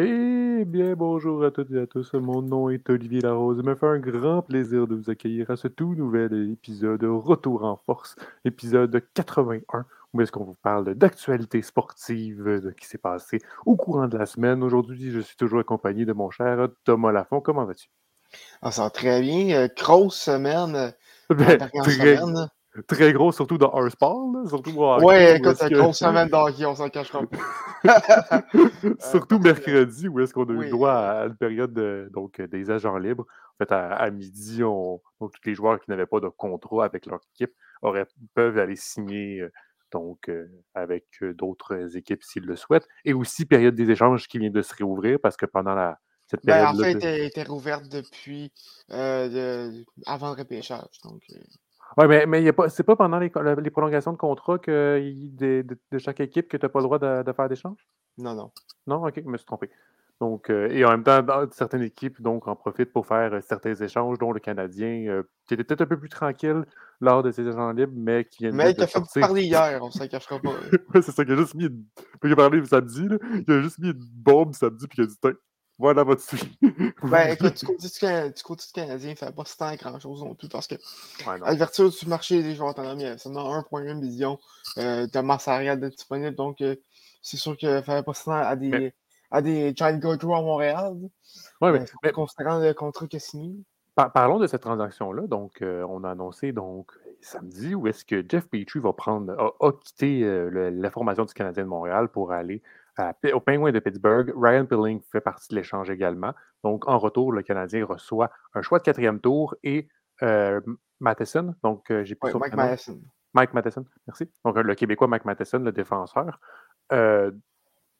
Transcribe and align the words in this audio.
Eh 0.00 0.64
bien, 0.64 0.94
bonjour 0.94 1.44
à 1.44 1.50
toutes 1.50 1.72
et 1.72 1.80
à 1.80 1.88
tous. 1.88 2.14
Mon 2.14 2.40
nom 2.40 2.70
est 2.70 2.88
Olivier 2.88 3.20
Larose. 3.20 3.58
Il 3.58 3.64
me 3.68 3.74
fait 3.74 3.88
un 3.88 3.98
grand 3.98 4.42
plaisir 4.42 4.86
de 4.86 4.94
vous 4.94 5.10
accueillir 5.10 5.50
à 5.50 5.56
ce 5.56 5.66
tout 5.66 5.96
nouvel 5.96 6.52
épisode 6.52 7.02
Retour 7.02 7.64
en 7.64 7.80
force, 7.84 8.14
épisode 8.44 9.02
81, 9.14 9.86
où 10.12 10.20
est-ce 10.20 10.30
qu'on 10.30 10.44
vous 10.44 10.56
parle 10.62 10.94
d'actualité 10.94 11.62
sportive 11.62 12.44
de 12.44 12.70
qui 12.70 12.86
s'est 12.86 12.96
passé 12.96 13.40
au 13.66 13.74
courant 13.74 14.06
de 14.06 14.16
la 14.16 14.26
semaine. 14.26 14.62
Aujourd'hui, 14.62 15.10
je 15.10 15.18
suis 15.18 15.36
toujours 15.36 15.58
accompagné 15.58 16.04
de 16.04 16.12
mon 16.12 16.30
cher 16.30 16.68
Thomas 16.84 17.10
Lafont. 17.10 17.40
Comment 17.40 17.64
vas-tu? 17.64 17.88
Ah, 18.62 18.70
ça 18.70 18.84
va 18.84 18.90
très 18.90 19.20
bien. 19.20 19.50
Euh, 19.56 19.68
grosse 19.76 20.20
semaine. 20.20 20.76
euh, 20.76 20.90
Ben, 21.34 21.58
très, 21.58 21.90
semaine. 21.90 22.48
Très 22.86 23.12
gros, 23.12 23.32
surtout 23.32 23.58
dans 23.58 23.72
Hearthstone, 23.76 24.42
là, 24.42 24.48
surtout 24.48 24.82
hockey, 24.82 25.04
Ouais, 25.04 25.36
écoute, 25.36 25.52
est-ce 25.52 25.68
que- 25.68 25.74
grosse 25.74 25.98
semaine 25.98 26.28
d'hockey, 26.28 26.64
on 26.66 26.74
s'en 26.74 26.88
cachera 26.88 27.20
pas. 27.26 27.36
Surtout 28.98 29.38
que- 29.38 29.44
mercredi, 29.44 30.08
où 30.08 30.20
est-ce 30.20 30.32
qu'on 30.34 30.44
a 30.48 30.52
eu 30.52 30.58
Oui. 30.58 30.70
droit 30.70 30.92
à 30.92 31.26
une 31.26 31.36
période 31.36 31.72
de- 31.72 32.08
donc, 32.12 32.40
euh, 32.40 32.46
des 32.46 32.70
agents 32.70 32.96
libres. 32.98 33.24
En 33.60 33.64
fait, 33.64 33.72
à, 33.72 33.88
à 33.94 34.10
midi, 34.10 34.62
on, 34.62 35.00
donc, 35.20 35.32
tous 35.32 35.40
les 35.48 35.54
joueurs 35.54 35.80
qui 35.80 35.90
n'avaient 35.90 36.06
pas 36.06 36.20
de 36.20 36.28
contrat 36.28 36.84
avec 36.84 37.06
leur 37.06 37.20
équipe 37.34 37.52
auraient, 37.82 38.06
peuvent 38.34 38.58
aller 38.58 38.76
signer 38.76 39.40
euh, 39.40 39.52
donc, 39.92 40.28
euh, 40.28 40.46
avec 40.74 41.06
euh, 41.22 41.32
d'autres 41.34 41.96
équipes 41.96 42.22
s'ils 42.22 42.44
le 42.44 42.56
souhaitent. 42.56 42.86
Et 43.04 43.14
aussi, 43.14 43.46
période 43.46 43.74
des 43.74 43.90
échanges 43.90 44.28
qui 44.28 44.38
vient 44.38 44.50
de 44.50 44.62
se 44.62 44.74
réouvrir 44.74 45.18
parce 45.20 45.36
que 45.36 45.46
pendant 45.46 45.74
la, 45.74 45.98
cette 46.26 46.44
Ben, 46.44 46.66
en 46.66 46.74
fait, 46.76 46.90
elle 46.90 46.96
était, 46.96 47.26
était 47.26 47.42
rouverte 47.44 47.88
depuis 47.88 48.52
euh, 48.92 49.70
de- 49.70 49.84
avant 50.06 50.28
le 50.34 50.36
repêchage. 50.36 50.98
Donc, 51.04 51.22
Ouais, 51.96 52.06
mais, 52.06 52.26
mais 52.26 52.42
y 52.42 52.48
a 52.48 52.52
pas, 52.52 52.68
c'est 52.68 52.82
pas 52.84 52.96
pendant 52.96 53.18
les, 53.18 53.30
les 53.62 53.70
prolongations 53.70 54.12
de 54.12 54.18
contrat 54.18 54.58
que, 54.58 55.00
de, 55.00 55.62
de- 55.62 55.78
de 55.90 55.98
chaque 55.98 56.20
équipe 56.20 56.48
que 56.48 56.56
tu 56.56 56.64
n'as 56.64 56.68
pas 56.68 56.78
le 56.80 56.84
droit 56.84 56.98
de, 56.98 57.22
de 57.22 57.32
faire 57.32 57.48
d'échange? 57.48 57.78
non, 58.18 58.34
non. 58.34 58.50
Non, 58.86 59.06
ok, 59.06 59.20
je 59.24 59.28
me 59.28 59.36
suis 59.36 59.46
trompé. 59.46 59.70
Donc, 60.20 60.50
euh, 60.50 60.68
et 60.70 60.84
en 60.84 60.90
même 60.90 61.04
temps, 61.04 61.22
dans- 61.22 61.48
certaines 61.52 61.82
équipes 61.82 62.20
donc, 62.20 62.48
en 62.48 62.56
profitent 62.56 62.92
pour 62.92 63.06
faire 63.06 63.32
euh, 63.34 63.40
certains 63.40 63.74
échanges, 63.74 64.18
dont 64.18 64.32
le 64.32 64.40
Canadien, 64.40 65.06
euh, 65.08 65.22
qui 65.46 65.54
était 65.54 65.62
peut-être 65.64 65.82
un 65.82 65.86
peu 65.86 65.98
plus 65.98 66.08
tranquille 66.08 66.64
lors 67.00 67.22
de 67.22 67.30
ses 67.30 67.46
échanges 67.46 67.76
libres, 67.76 67.92
mais 67.96 68.24
qui 68.24 68.42
vient 68.44 68.52
Mais 68.52 68.66
juste 68.66 68.78
il 68.78 68.82
a 68.82 68.86
de 68.86 68.90
fait 68.90 68.98
sortir. 68.98 69.20
parler 69.22 69.42
hier, 69.44 69.78
on 69.82 69.90
s'en 69.90 70.06
cachera 70.08 70.40
pas. 70.40 70.50
Ouais, 70.94 71.02
c'est 71.02 71.12
ça, 71.12 71.22
il 71.22 71.32
a 71.32 71.36
juste 71.36 71.54
mis 71.54 71.66
une... 71.66 71.84
Il 72.24 72.32
a 72.32 72.36
parlé 72.36 72.64
samedi, 72.64 73.08
là, 73.08 73.16
il 73.46 73.52
a 73.52 73.60
juste 73.62 73.78
mis 73.78 73.90
une 73.90 73.98
bombe 74.16 74.54
samedi, 74.54 74.88
puis 74.88 74.98
il 74.98 75.04
a 75.04 75.06
dit 75.06 75.16
voilà 75.78 76.02
votre 76.02 76.22
suite. 76.22 76.50
Ben, 77.02 77.28
écoute, 77.32 77.54
du 77.60 77.66
côté 77.66 77.86
du, 77.88 77.98
Can- 78.00 78.30
du 78.34 78.42
côté 78.42 78.64
du 78.66 78.72
Canadien, 78.72 79.08
il 79.10 79.12
ne 79.12 79.16
fait 79.16 79.32
pas 79.34 79.44
tant 79.44 79.74
grand-chose 79.76 80.22
non 80.24 80.34
plus 80.34 80.48
parce 80.48 80.66
que 80.66 80.74
Ouais, 81.26 81.38
l'ouverture 81.38 81.90
du 81.90 82.06
marché 82.06 82.42
des 82.42 82.54
joueurs 82.54 82.70
autonomes, 82.70 83.00
il 83.00 83.18
seulement 83.18 83.58
1,1 83.60 83.94
million 83.94 84.38
euh, 84.78 85.06
de 85.06 85.20
masse 85.20 85.44
salariale 85.44 85.80
disponible. 85.90 86.34
Donc, 86.34 86.60
euh, 86.60 86.74
c'est 87.22 87.36
sûr 87.36 87.56
qu'il 87.56 87.68
ne 87.70 87.80
fallait 87.82 88.02
pas 88.02 88.12
tant 88.14 88.32
à 88.32 88.56
des, 88.56 88.68
Mais- 88.68 88.94
à 89.30 89.40
des 89.42 89.72
Giant 89.76 89.96
Gojo 89.96 90.34
à 90.34 90.42
Montréal. 90.42 90.94
Mais- 91.62 91.68
euh, 91.68 91.84
mais 92.02 92.12
considérant 92.12 92.58
le 92.58 92.72
contrat 92.74 93.06
qu'il 93.06 93.18
a 93.18 93.20
signé. 93.20 93.54
Par- 93.94 94.12
parlons 94.12 94.38
de 94.38 94.46
cette 94.46 94.62
transaction-là. 94.62 95.26
Donc, 95.28 95.58
on 95.62 96.02
a 96.04 96.10
annoncé 96.10 96.52
donc 96.52 96.92
samedi 97.20 97.74
où 97.74 97.86
est-ce 97.88 98.04
que 98.04 98.24
Jeff 98.28 98.48
Petrie 98.48 98.78
va 98.80 98.92
prendre, 98.92 99.32
a, 99.38 99.66
a 99.66 99.72
quitté 99.72 100.20
la 100.52 100.90
formation 100.90 101.24
du 101.24 101.34
Canadien 101.34 101.64
de 101.64 101.68
Montréal 101.68 102.08
pour 102.08 102.30
aller 102.32 102.62
à 102.98 103.14
au 103.32 103.40
Penguin 103.40 103.72
de 103.72 103.78
Pittsburgh. 103.78 104.32
Ryan 104.36 104.66
Pilling 104.66 105.00
fait 105.10 105.20
partie 105.20 105.48
de 105.50 105.56
l'échange 105.56 105.90
également. 105.90 106.34
Donc, 106.64 106.88
en 106.88 106.98
retour, 106.98 107.32
le 107.32 107.42
Canadien 107.42 107.84
reçoit 107.84 108.30
un 108.54 108.62
choix 108.62 108.78
de 108.78 108.84
quatrième 108.84 109.20
tour 109.20 109.54
et 109.62 109.88
euh, 110.22 110.60
Matheson. 111.00 111.54
Donc, 111.62 111.90
euh, 111.90 112.04
j'ai 112.04 112.14
plus 112.14 112.30
son 112.30 112.38
Mike. 112.38 112.54
Madison. 112.54 113.00
Mike 113.34 113.54
Matheson, 113.54 113.84
merci. 114.06 114.30
Donc, 114.44 114.56
le 114.56 114.74
Québécois 114.74 115.06
Mike 115.06 115.24
Matheson, 115.24 115.58
le 115.58 115.72
défenseur. 115.72 116.40
Euh, 116.92 117.30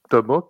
Thomas, 0.08 0.42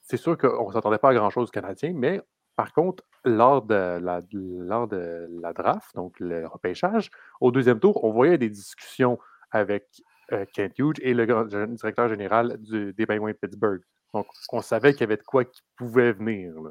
c'est 0.00 0.16
sûr 0.16 0.38
qu'on 0.38 0.68
ne 0.68 0.72
s'attendait 0.72 0.98
pas 0.98 1.10
à 1.10 1.14
grand-chose 1.14 1.46
du 1.46 1.52
Canadien, 1.52 1.92
mais 1.94 2.20
par 2.56 2.72
contre, 2.72 3.04
lors 3.24 3.62
de, 3.62 3.98
la, 3.98 4.22
lors 4.32 4.86
de 4.86 5.28
la 5.40 5.52
draft, 5.52 5.94
donc 5.94 6.18
le 6.20 6.46
repêchage, 6.46 7.10
au 7.40 7.50
deuxième 7.50 7.80
tour, 7.80 8.04
on 8.04 8.12
voyait 8.12 8.38
des 8.38 8.50
discussions 8.50 9.18
avec 9.50 9.86
euh, 9.98 10.09
Kent 10.52 10.78
Hughes 10.78 10.98
et 11.02 11.14
le 11.14 11.26
grand- 11.26 11.44
le 11.52 11.66
directeur 11.68 12.08
général 12.08 12.56
du- 12.58 12.92
des 12.92 13.06
Penguins 13.06 13.28
de 13.32 13.36
Pittsburgh. 13.36 13.80
Donc, 14.14 14.26
on 14.52 14.60
savait 14.62 14.92
qu'il 14.92 15.02
y 15.02 15.04
avait 15.04 15.16
de 15.16 15.22
quoi 15.22 15.44
qui 15.44 15.60
pouvait 15.76 16.12
venir. 16.12 16.52
là. 16.62 16.70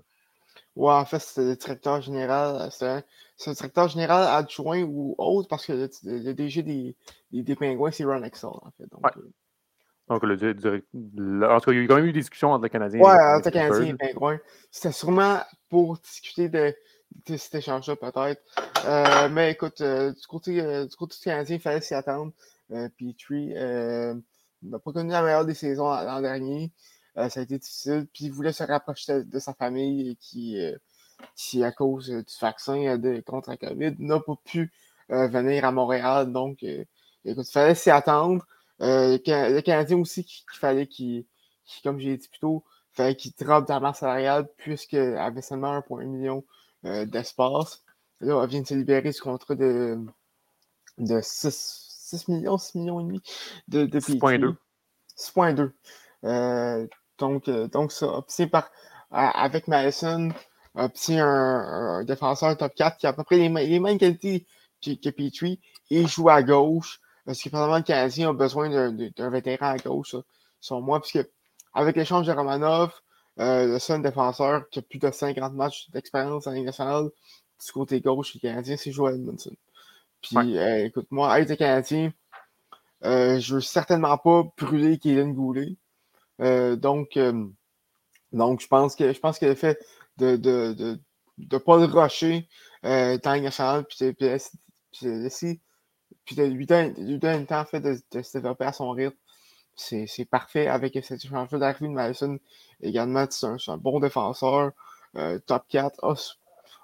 Ouais, 0.75 0.93
en 0.93 1.05
fait, 1.05 1.19
c'était 1.19 1.41
le 1.49 1.55
directeur 1.55 2.01
général. 2.01 2.69
C'est 2.71 2.87
un, 2.87 3.03
c'est 3.37 3.49
un 3.49 3.53
directeur 3.53 3.87
général 3.87 4.27
adjoint 4.27 4.81
ou 4.83 5.15
autre 5.17 5.47
parce 5.47 5.65
que 5.65 5.73
le, 5.73 5.89
le 6.03 6.33
DG 6.33 6.63
des, 6.63 6.95
des, 7.31 7.43
des 7.43 7.55
Pingouins, 7.55 7.91
c'est 7.91 8.03
Ron 8.03 8.23
Exel, 8.23 8.49
en 8.49 8.71
fait. 8.77 8.87
Donc, 8.91 9.03
Ouais. 9.05 9.11
euh, 9.17 9.29
Donc, 10.09 10.23
le, 10.23 10.33
en 11.49 11.59
tout 11.59 11.65
cas, 11.65 11.71
il 11.71 11.77
y 11.77 11.79
a 11.79 11.83
eu 11.83 11.87
quand 11.87 11.95
même 11.95 12.05
eu 12.05 12.11
des 12.13 12.19
discussions 12.19 12.51
entre 12.51 12.63
le 12.63 12.69
Canadien 12.69 12.99
Ouais, 13.01 13.13
et 13.13 13.17
le 13.17 13.37
entre 13.37 13.49
Canadiens 13.51 13.95
et. 13.95 13.97
Pingouins. 13.97 14.39
C'était 14.71 14.91
sûrement 14.91 15.39
pour 15.69 15.97
discuter 15.99 16.49
de 16.49 16.73
cet 17.37 17.55
échange-là, 17.55 17.95
peut-être. 17.95 18.41
Euh, 18.85 19.29
mais 19.29 19.51
écoute, 19.51 19.81
euh, 19.81 20.11
du, 20.13 20.27
côté, 20.27 20.61
euh, 20.61 20.85
du 20.85 20.95
côté 20.95 21.15
du 21.17 21.23
Canadien, 21.23 21.55
il 21.57 21.61
fallait 21.61 21.81
s'y 21.81 21.93
attendre. 21.93 22.31
Petrie 22.69 23.53
n'a 24.61 24.79
pas 24.79 24.91
connu 24.91 25.09
la 25.09 25.23
meilleure 25.23 25.45
des 25.45 25.53
saisons 25.53 25.89
l'an 25.89 26.21
dernier. 26.21 26.71
Ça 27.15 27.39
a 27.39 27.43
été 27.43 27.57
difficile. 27.57 28.07
Puis 28.13 28.25
il 28.25 28.31
voulait 28.31 28.53
se 28.53 28.63
rapprocher 28.63 29.23
de, 29.23 29.39
sa 29.39 29.53
famille 29.53 30.15
qui, 30.17 30.57
qui, 31.35 31.63
à 31.63 31.71
cause 31.71 32.09
du 32.09 32.33
vaccin 32.39 32.97
de, 32.97 33.21
contre 33.21 33.49
la 33.49 33.57
COVID, 33.57 33.95
n'a 33.97 34.19
pas 34.19 34.35
pu 34.45 34.71
venir 35.09 35.65
à 35.65 35.71
Montréal. 35.71 36.31
Donc, 36.31 36.61
écoute, 36.61 37.47
il 37.47 37.51
fallait 37.51 37.75
s'y 37.75 37.89
attendre. 37.89 38.45
Le 38.79 39.17
Can- 39.17 39.49
le 39.49 39.61
Canadien 39.61 39.97
aussi, 39.97 40.23
qu'il 40.23 40.43
fallait 40.53 40.85
qu'il, 40.85 41.25
qu'il, 41.65 41.81
comme 41.81 41.99
j'ai 41.99 42.17
dit 42.17 42.27
plus 42.27 42.39
tôt, 42.39 42.63
fallait 42.93 43.15
qu'il 43.15 43.31
drop 43.39 43.67
dans 43.67 43.79
la 43.79 43.93
salariale 43.93 44.47
puisqu'il 44.57 44.99
avait 44.99 45.41
seulement 45.41 45.79
1,1 45.79 46.05
million 46.05 46.43
euh, 46.85 47.05
d'espace. 47.05 47.83
Là, 48.21 48.37
on 48.37 48.45
vient 48.47 48.61
de 48.61 48.67
se 48.67 48.73
libérer 48.73 49.09
du 49.11 49.21
contrat 49.21 49.55
de, 49.55 49.97
de 50.97 51.19
6, 51.21 51.85
6 51.89 52.27
millions, 52.27 52.57
6 52.57 52.77
millions 52.77 52.99
et 52.99 53.03
demi 53.03 53.21
de, 53.67 53.85
de 53.85 53.99
6.2. 53.99 54.55
6.2. 55.17 55.71
Euh, 56.25 56.87
donc, 57.17 57.47
euh, 57.47 57.67
donc, 57.67 57.91
ça, 57.91 58.23
par, 58.51 58.69
avec 59.11 59.67
Madison, 59.67 60.29
obtient 60.75 61.25
un, 61.27 61.99
un 61.99 62.03
défenseur 62.03 62.55
top 62.57 62.73
4 62.75 62.97
qui 62.97 63.07
a 63.07 63.09
à 63.09 63.13
peu 63.13 63.23
près 63.23 63.37
les, 63.37 63.49
mêmes- 63.49 63.67
les 63.67 63.79
mêmes 63.79 63.97
qualités 63.97 64.45
que, 64.83 64.91
que 64.91 65.09
Petrie 65.09 65.59
et 65.89 66.05
joue 66.07 66.29
à 66.29 66.43
gauche. 66.43 66.99
Parce 67.25 67.41
que 67.41 67.49
probablement 67.49 67.77
le 67.77 67.83
Canadien 67.83 68.29
a 68.29 68.33
besoin 68.33 68.69
d'un- 68.69 69.29
vétéran 69.29 69.67
à 69.71 69.77
gauche, 69.77 70.15
selon 70.59 70.81
moi, 70.81 70.99
puisque 71.01 71.27
avec 71.73 71.95
l'échange 71.95 72.25
de 72.25 72.31
Romanov, 72.31 72.91
euh, 73.39 73.65
le 73.67 73.79
seul 73.79 74.01
défenseur 74.01 74.69
qui 74.69 74.79
a 74.79 74.81
plus 74.81 74.99
de 74.99 75.09
50 75.11 75.53
matchs 75.53 75.89
d'expérience 75.91 76.47
en 76.47 76.51
Ligue 76.51 76.65
nationale 76.65 77.09
du 77.65 77.71
côté 77.71 78.01
gauche 78.01 78.33
du 78.33 78.39
Canadien, 78.39 78.77
c'est 78.77 78.91
Joel 78.91 79.15
Edmondson. 79.15 79.55
Puis, 80.21 80.35
Ouais. 80.37 80.57
euh, 80.57 80.85
écoute, 80.85 81.07
moi, 81.11 81.39
être 81.39 81.55
Canadien, 81.55 82.13
euh, 83.05 83.39
je 83.39 83.55
veux 83.55 83.61
certainement 83.61 84.17
pas 84.17 84.43
brûler 84.57 84.97
Kaylin 84.97 85.29
Goulet. 85.31 85.75
Euh, 86.41 86.75
donc, 86.75 87.17
donc, 88.31 88.61
je 88.61 88.67
pense 88.67 88.95
que 88.95 89.11
je 89.13 89.19
pense 89.19 89.39
que 89.39 89.45
le 89.45 89.55
fait 89.55 89.79
de 90.17 90.35
de, 90.35 90.73
de, 90.73 90.99
de 91.37 91.57
pas 91.57 91.77
le 91.77 91.85
rusher 91.85 92.47
dans 92.83 93.19
la 93.25 93.35
Ligue 93.35 93.43
nationale, 93.43 93.85
puis 93.85 93.97
de, 94.05 94.11
puis 94.11 94.27
puis 94.91 95.05
de 95.07 95.11
laisser- 95.11 95.61
puis 96.25 96.35
de 96.35 96.43
lui 96.43 96.65
donner, 96.65 96.93
le 96.97 97.45
temps 97.45 97.65
fait, 97.65 97.79
de, 97.79 97.97
de 98.11 98.21
se 98.21 98.37
développer 98.37 98.65
à 98.65 98.73
son 98.73 98.91
rythme, 98.91 99.15
c'est 99.79 100.25
parfait 100.25 100.67
avec 100.67 100.97
cet 101.03 101.23
échange 101.25 101.49
d'arrivée 101.51 101.87
de 101.87 101.93
Madison. 101.93 102.37
Également, 102.81 103.25
c'est 103.29 103.47
un, 103.71 103.77
bon 103.77 103.99
défenseur, 103.99 104.71
euh, 105.15 105.39
top 105.45 105.63
4, 105.69 106.03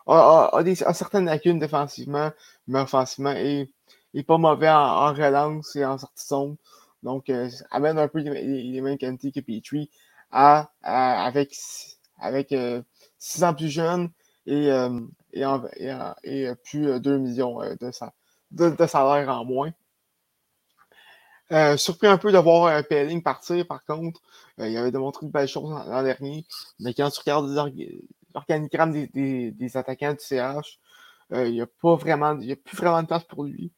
a, 0.08 0.50
a, 0.54 0.60
a- 0.60 0.94
certaines 0.94 1.26
lacunes 1.26 1.60
défensivement, 1.60 2.32
mais 2.68 2.80
offensivement, 2.82 3.34
et 3.36 3.70
est 4.14 4.24
pas 4.24 4.38
mauvais 4.38 4.70
en, 4.70 5.14
relance 5.14 5.76
et 5.76 5.86
en 5.86 5.98
sortie 5.98 6.26
zone. 6.28 6.56
Donc, 7.04 7.30
euh, 7.30 7.50
amène 7.72 8.00
un 8.00 8.08
peu 8.08 8.20
les, 8.20 8.82
mêmes 8.82 8.98
qualités 8.98 9.32
que 9.32 9.40
Petrie 9.42 9.90
à, 10.32 10.70
avec, 10.84 11.56
avec 12.20 12.54
6 13.20 13.44
ans 13.44 13.54
plus 13.54 13.70
jeune 13.70 14.10
et, 14.46 14.72
euh, 14.72 15.00
et, 15.34 15.46
en- 15.46 15.64
euh, 15.82 16.56
plus 16.64 16.88
euh, 16.90 17.00
2 17.00 17.18
millions 17.18 17.62
euh, 17.62 17.76
de, 17.82 17.92
de, 18.52 18.70
de 18.76 18.88
salaire 18.88 19.30
en 19.30 19.46
moins. 19.46 19.72
Euh, 21.52 21.78
surpris 21.78 22.08
un 22.08 22.18
peu 22.18 22.32
de 22.32 22.38
voir 22.40 22.66
euh, 22.66 22.82
Pelling 22.82 23.22
partir, 23.22 23.68
par 23.68 23.84
contre. 23.86 24.20
Euh, 24.60 24.68
il 24.68 24.78
avait 24.78 24.92
démontré 24.92 25.26
de 25.28 25.32
belles 25.32 25.48
choses 25.48 25.70
l'an 25.72 26.04
dernier. 26.04 26.46
Mais 26.80 26.94
quand 26.94 27.10
tu 27.12 27.20
regardes 27.20 27.50
l'org- 27.50 27.74
l'organigramme 28.34 28.92
des, 28.92 29.08
des- 29.08 29.52
des 29.52 29.78
attaquants 29.78 30.14
du 30.14 30.20
CH, 30.20 30.80
euh, 31.34 31.48
il 31.48 31.54
n'y 31.54 31.62
a 31.62 31.68
pas 31.68 31.96
vraiment, 31.96 32.38
il 32.40 32.52
a 32.52 32.56
plus 32.56 32.76
vraiment 32.78 33.02
de 33.04 33.08
place 33.08 33.24
pour 33.26 33.44
lui. 33.44 33.72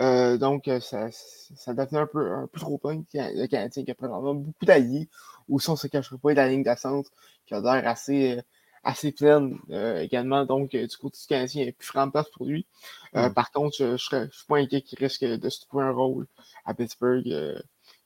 Euh, 0.00 0.38
donc, 0.38 0.70
ça, 0.80 1.08
ça 1.12 1.74
devenait 1.74 2.00
un 2.00 2.06
peu, 2.06 2.32
un 2.32 2.46
peu 2.48 2.60
trop 2.60 2.78
plein. 2.78 3.02
Le 3.14 3.46
Canadien 3.46 3.84
qui 3.84 3.90
a 3.90 3.94
présentement 3.94 4.34
beaucoup 4.34 4.64
d'alliés. 4.66 5.08
Ou 5.48 5.60
si 5.60 5.70
on 5.70 5.76
se 5.76 5.86
cacherait 5.88 6.18
pas 6.18 6.30
de 6.32 6.36
la 6.36 6.48
ligne 6.48 6.62
d'ascente 6.64 7.06
qui 7.46 7.54
a 7.54 7.60
l'air 7.60 7.88
assez, 7.88 8.40
assez 8.86 9.12
pleine 9.12 9.58
euh, 9.70 10.00
également. 10.00 10.44
Donc, 10.46 10.74
euh, 10.74 10.86
du 10.86 10.96
côté 10.96 11.18
du 11.20 11.26
Canadien, 11.26 11.62
il 11.62 11.64
n'y 11.64 11.70
a 11.70 11.72
plus 11.72 11.92
de 11.92 12.10
place 12.10 12.30
pour 12.30 12.46
lui. 12.46 12.66
Euh, 13.14 13.28
Mm. 13.28 13.34
Par 13.34 13.50
contre, 13.50 13.76
je 13.76 13.84
ne 13.84 13.96
suis 13.96 14.46
pas 14.46 14.56
inquiet 14.58 14.82
qu'il 14.82 14.98
risque 14.98 15.24
de 15.24 15.48
se 15.48 15.60
trouver 15.60 15.84
un 15.84 15.90
rôle 15.90 16.26
à 16.64 16.74
Pittsburgh. 16.74 17.26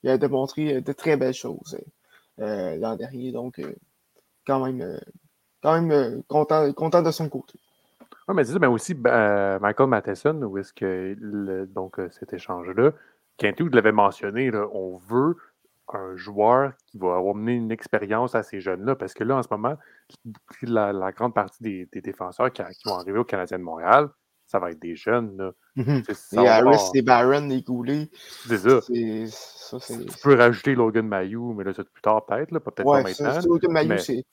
Il 0.03 0.09
a 0.09 0.17
démontré 0.17 0.81
de 0.81 0.93
très 0.93 1.17
belles 1.17 1.33
choses 1.33 1.77
l'an 2.37 2.95
dernier. 2.95 3.31
Donc, 3.31 3.61
quand 4.47 4.65
même, 4.65 4.99
quand 5.61 5.79
même 5.79 6.23
content, 6.23 6.71
content 6.73 7.01
de 7.01 7.11
son 7.11 7.29
côté. 7.29 7.59
Oui, 8.27 8.35
mais 8.35 8.45
c'est 8.45 8.53
ça, 8.53 8.59
mais 8.59 8.67
aussi 8.67 8.93
ben, 8.93 9.59
Michael 9.59 9.89
Matheson, 9.89 10.41
où 10.43 10.57
est-ce 10.57 10.73
que 10.73 11.65
donc 11.65 11.99
cet 12.11 12.33
échange-là, 12.33 12.91
Quintou 13.37 13.67
l'avait 13.69 13.91
mentionné, 13.91 14.49
là, 14.49 14.65
on 14.71 14.97
veut 14.97 15.35
un 15.95 16.15
joueur 16.15 16.73
qui 16.87 16.97
va 16.97 17.17
amener 17.17 17.53
une 17.53 17.71
expérience 17.71 18.35
à 18.35 18.43
ces 18.43 18.61
jeunes-là, 18.61 18.95
parce 18.95 19.13
que 19.13 19.23
là, 19.23 19.37
en 19.37 19.43
ce 19.43 19.47
moment, 19.51 19.75
la, 20.63 21.11
grande 21.11 21.33
partie 21.33 21.61
des, 21.61 22.01
défenseurs 22.01 22.51
qui, 22.51 22.61
vont 22.85 22.95
arriver 22.95 23.19
au 23.19 23.23
Canadien 23.23 23.59
de 23.59 23.63
Montréal, 23.63 24.09
ça 24.45 24.59
va 24.59 24.71
être 24.71 24.81
des 24.81 24.95
jeunes. 24.95 25.37
Là. 25.37 25.51
Mm-hmm. 25.77 26.41
Les 26.41 26.47
Harris, 26.47 26.91
les 26.93 27.01
Barron, 27.01 27.47
les 27.47 27.61
Goulet. 27.61 28.09
C'est 28.47 28.57
ça. 28.57 28.79
tu 28.81 30.17
peux 30.21 30.35
rajouter 30.35 30.75
Logan 30.75 31.07
Mayou, 31.07 31.53
mais 31.53 31.63
là, 31.63 31.71
c'est 31.73 31.89
plus 31.89 32.01
tard, 32.01 32.25
peut-être. 32.25 32.49
Peut-être 32.59 32.83
pas 32.83 33.01
maintenant. 33.01 33.39
Logan 33.45 33.71
Mayou, 33.71 33.97
c'est 33.97 34.25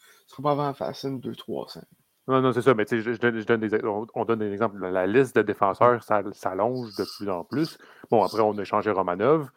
pas 0.42 0.50
avant 0.50 0.74
facile 0.74 1.18
2-3 1.18 1.82
Non, 2.26 2.40
non, 2.40 2.52
c'est 2.52 2.62
ça, 2.62 2.74
mais 2.74 2.84
je, 2.90 3.18
donne, 3.18 3.38
je 3.38 3.46
donne 3.46 3.60
des, 3.60 3.84
on, 3.84 4.24
donne 4.24 4.40
des 4.40 4.52
exemples. 4.52 4.78
La, 4.88 5.06
liste 5.06 5.36
de 5.36 5.42
défenseurs 5.42 6.02
s'allonge 6.02 6.96
de 6.96 7.04
plus 7.16 7.30
en 7.30 7.44
plus. 7.44 7.78
Bon, 8.10 8.24
après, 8.24 8.40
on 8.40 8.58
a 8.58 8.64
changé 8.64 8.90
Romanov 8.90 9.48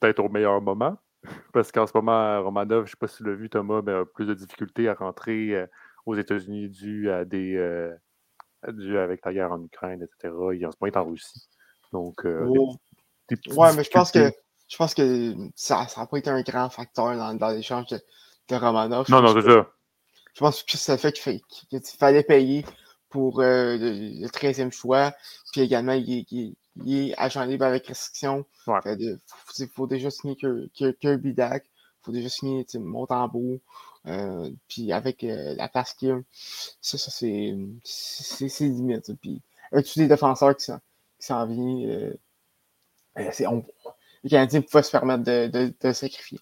peut-être 0.00 0.20
au 0.20 0.28
meilleur 0.28 0.60
moment. 0.60 0.96
Parce 1.52 1.72
qu'en 1.72 1.86
ce 1.86 1.92
moment, 1.94 2.42
Romanov, 2.42 2.84
je 2.84 2.90
ne 2.90 2.90
sais 2.90 2.96
pas 2.98 3.08
si 3.08 3.18
tu 3.18 3.24
l'as 3.24 3.34
vu, 3.34 3.50
Thomas, 3.50 3.82
mais 3.84 3.92
a 3.92 4.04
plus 4.04 4.26
de 4.26 4.34
difficultés 4.34 4.88
à 4.88 4.94
rentrer 4.94 5.54
euh, 5.54 5.66
aux 6.06 6.14
États-Unis 6.14 6.68
dû 6.68 7.10
à 7.10 7.24
des. 7.24 7.56
Euh, 7.56 7.94
dû 8.68 8.98
avec 8.98 9.24
la 9.24 9.32
guerre 9.32 9.52
en 9.52 9.62
Ukraine, 9.62 10.02
etc. 10.02 10.34
Il 10.54 10.66
en 10.66 10.72
ce 10.72 10.76
moment 10.80 10.92
est 10.92 10.96
en 10.96 11.04
Russie. 11.04 11.48
Donc, 11.92 12.24
euh, 12.24 12.44
oh. 12.48 12.74
ouais, 13.30 13.74
mais 13.76 13.84
je 13.84 13.90
pense 13.90 14.10
que 14.10 14.32
je 14.68 14.76
pense 14.76 14.94
que 14.94 15.34
ça 15.54 15.86
n'a 15.96 16.06
pas 16.06 16.18
été 16.18 16.28
un 16.28 16.42
grand 16.42 16.68
facteur 16.68 17.16
dans, 17.16 17.34
dans 17.34 17.48
l'échange 17.50 17.86
de, 17.86 18.00
de, 18.48 18.56
Romanov. 18.56 19.08
Non, 19.08 19.22
non, 19.22 19.32
c'est 19.32 19.48
ça. 19.48 19.66
Je 20.34 20.40
pense 20.40 20.62
que 20.62 20.76
ça 20.76 20.98
fait 20.98 21.12
qu'il 21.12 21.40
fallait 21.98 22.22
payer 22.22 22.64
pour 23.08 23.40
le, 23.40 24.26
13e 24.26 24.70
choix. 24.70 25.12
Puis 25.52 25.62
également, 25.62 25.94
il, 25.94 26.26
il, 26.30 26.56
il 26.84 27.10
est 27.10 27.14
agent 27.18 27.44
libre 27.44 27.64
avec 27.64 27.86
restriction. 27.86 28.44
Il 28.66 29.18
faut, 29.74 29.86
déjà 29.86 30.10
signer 30.10 30.36
Kirby 31.00 31.34
Dak. 31.34 31.64
Il 31.66 32.04
faut 32.04 32.12
déjà 32.12 32.28
signer 32.28 32.64
Montembeau. 32.74 33.60
Euh, 34.06 34.50
puis 34.68 34.92
avec 34.92 35.24
euh, 35.24 35.54
la 35.56 35.68
place 35.68 35.92
qu'il 35.94 36.10
a, 36.10 36.20
ça, 36.80 36.96
ça 36.96 37.10
c'est 37.10 37.54
limite. 38.60 39.12
Puis 39.20 39.42
avec 39.72 39.86
tous 39.86 39.98
les 39.98 40.06
défenseurs 40.06 40.56
qui 40.56 40.70
s'en 41.18 41.46
viennent, 41.46 41.90
euh, 43.16 43.30
on, 43.46 43.64
les 44.22 44.30
Canadiens 44.30 44.62
pouvaient 44.62 44.82
se 44.82 44.90
permettre 44.90 45.24
de, 45.24 45.48
de, 45.48 45.74
de 45.78 45.92
sacrifier. 45.92 46.40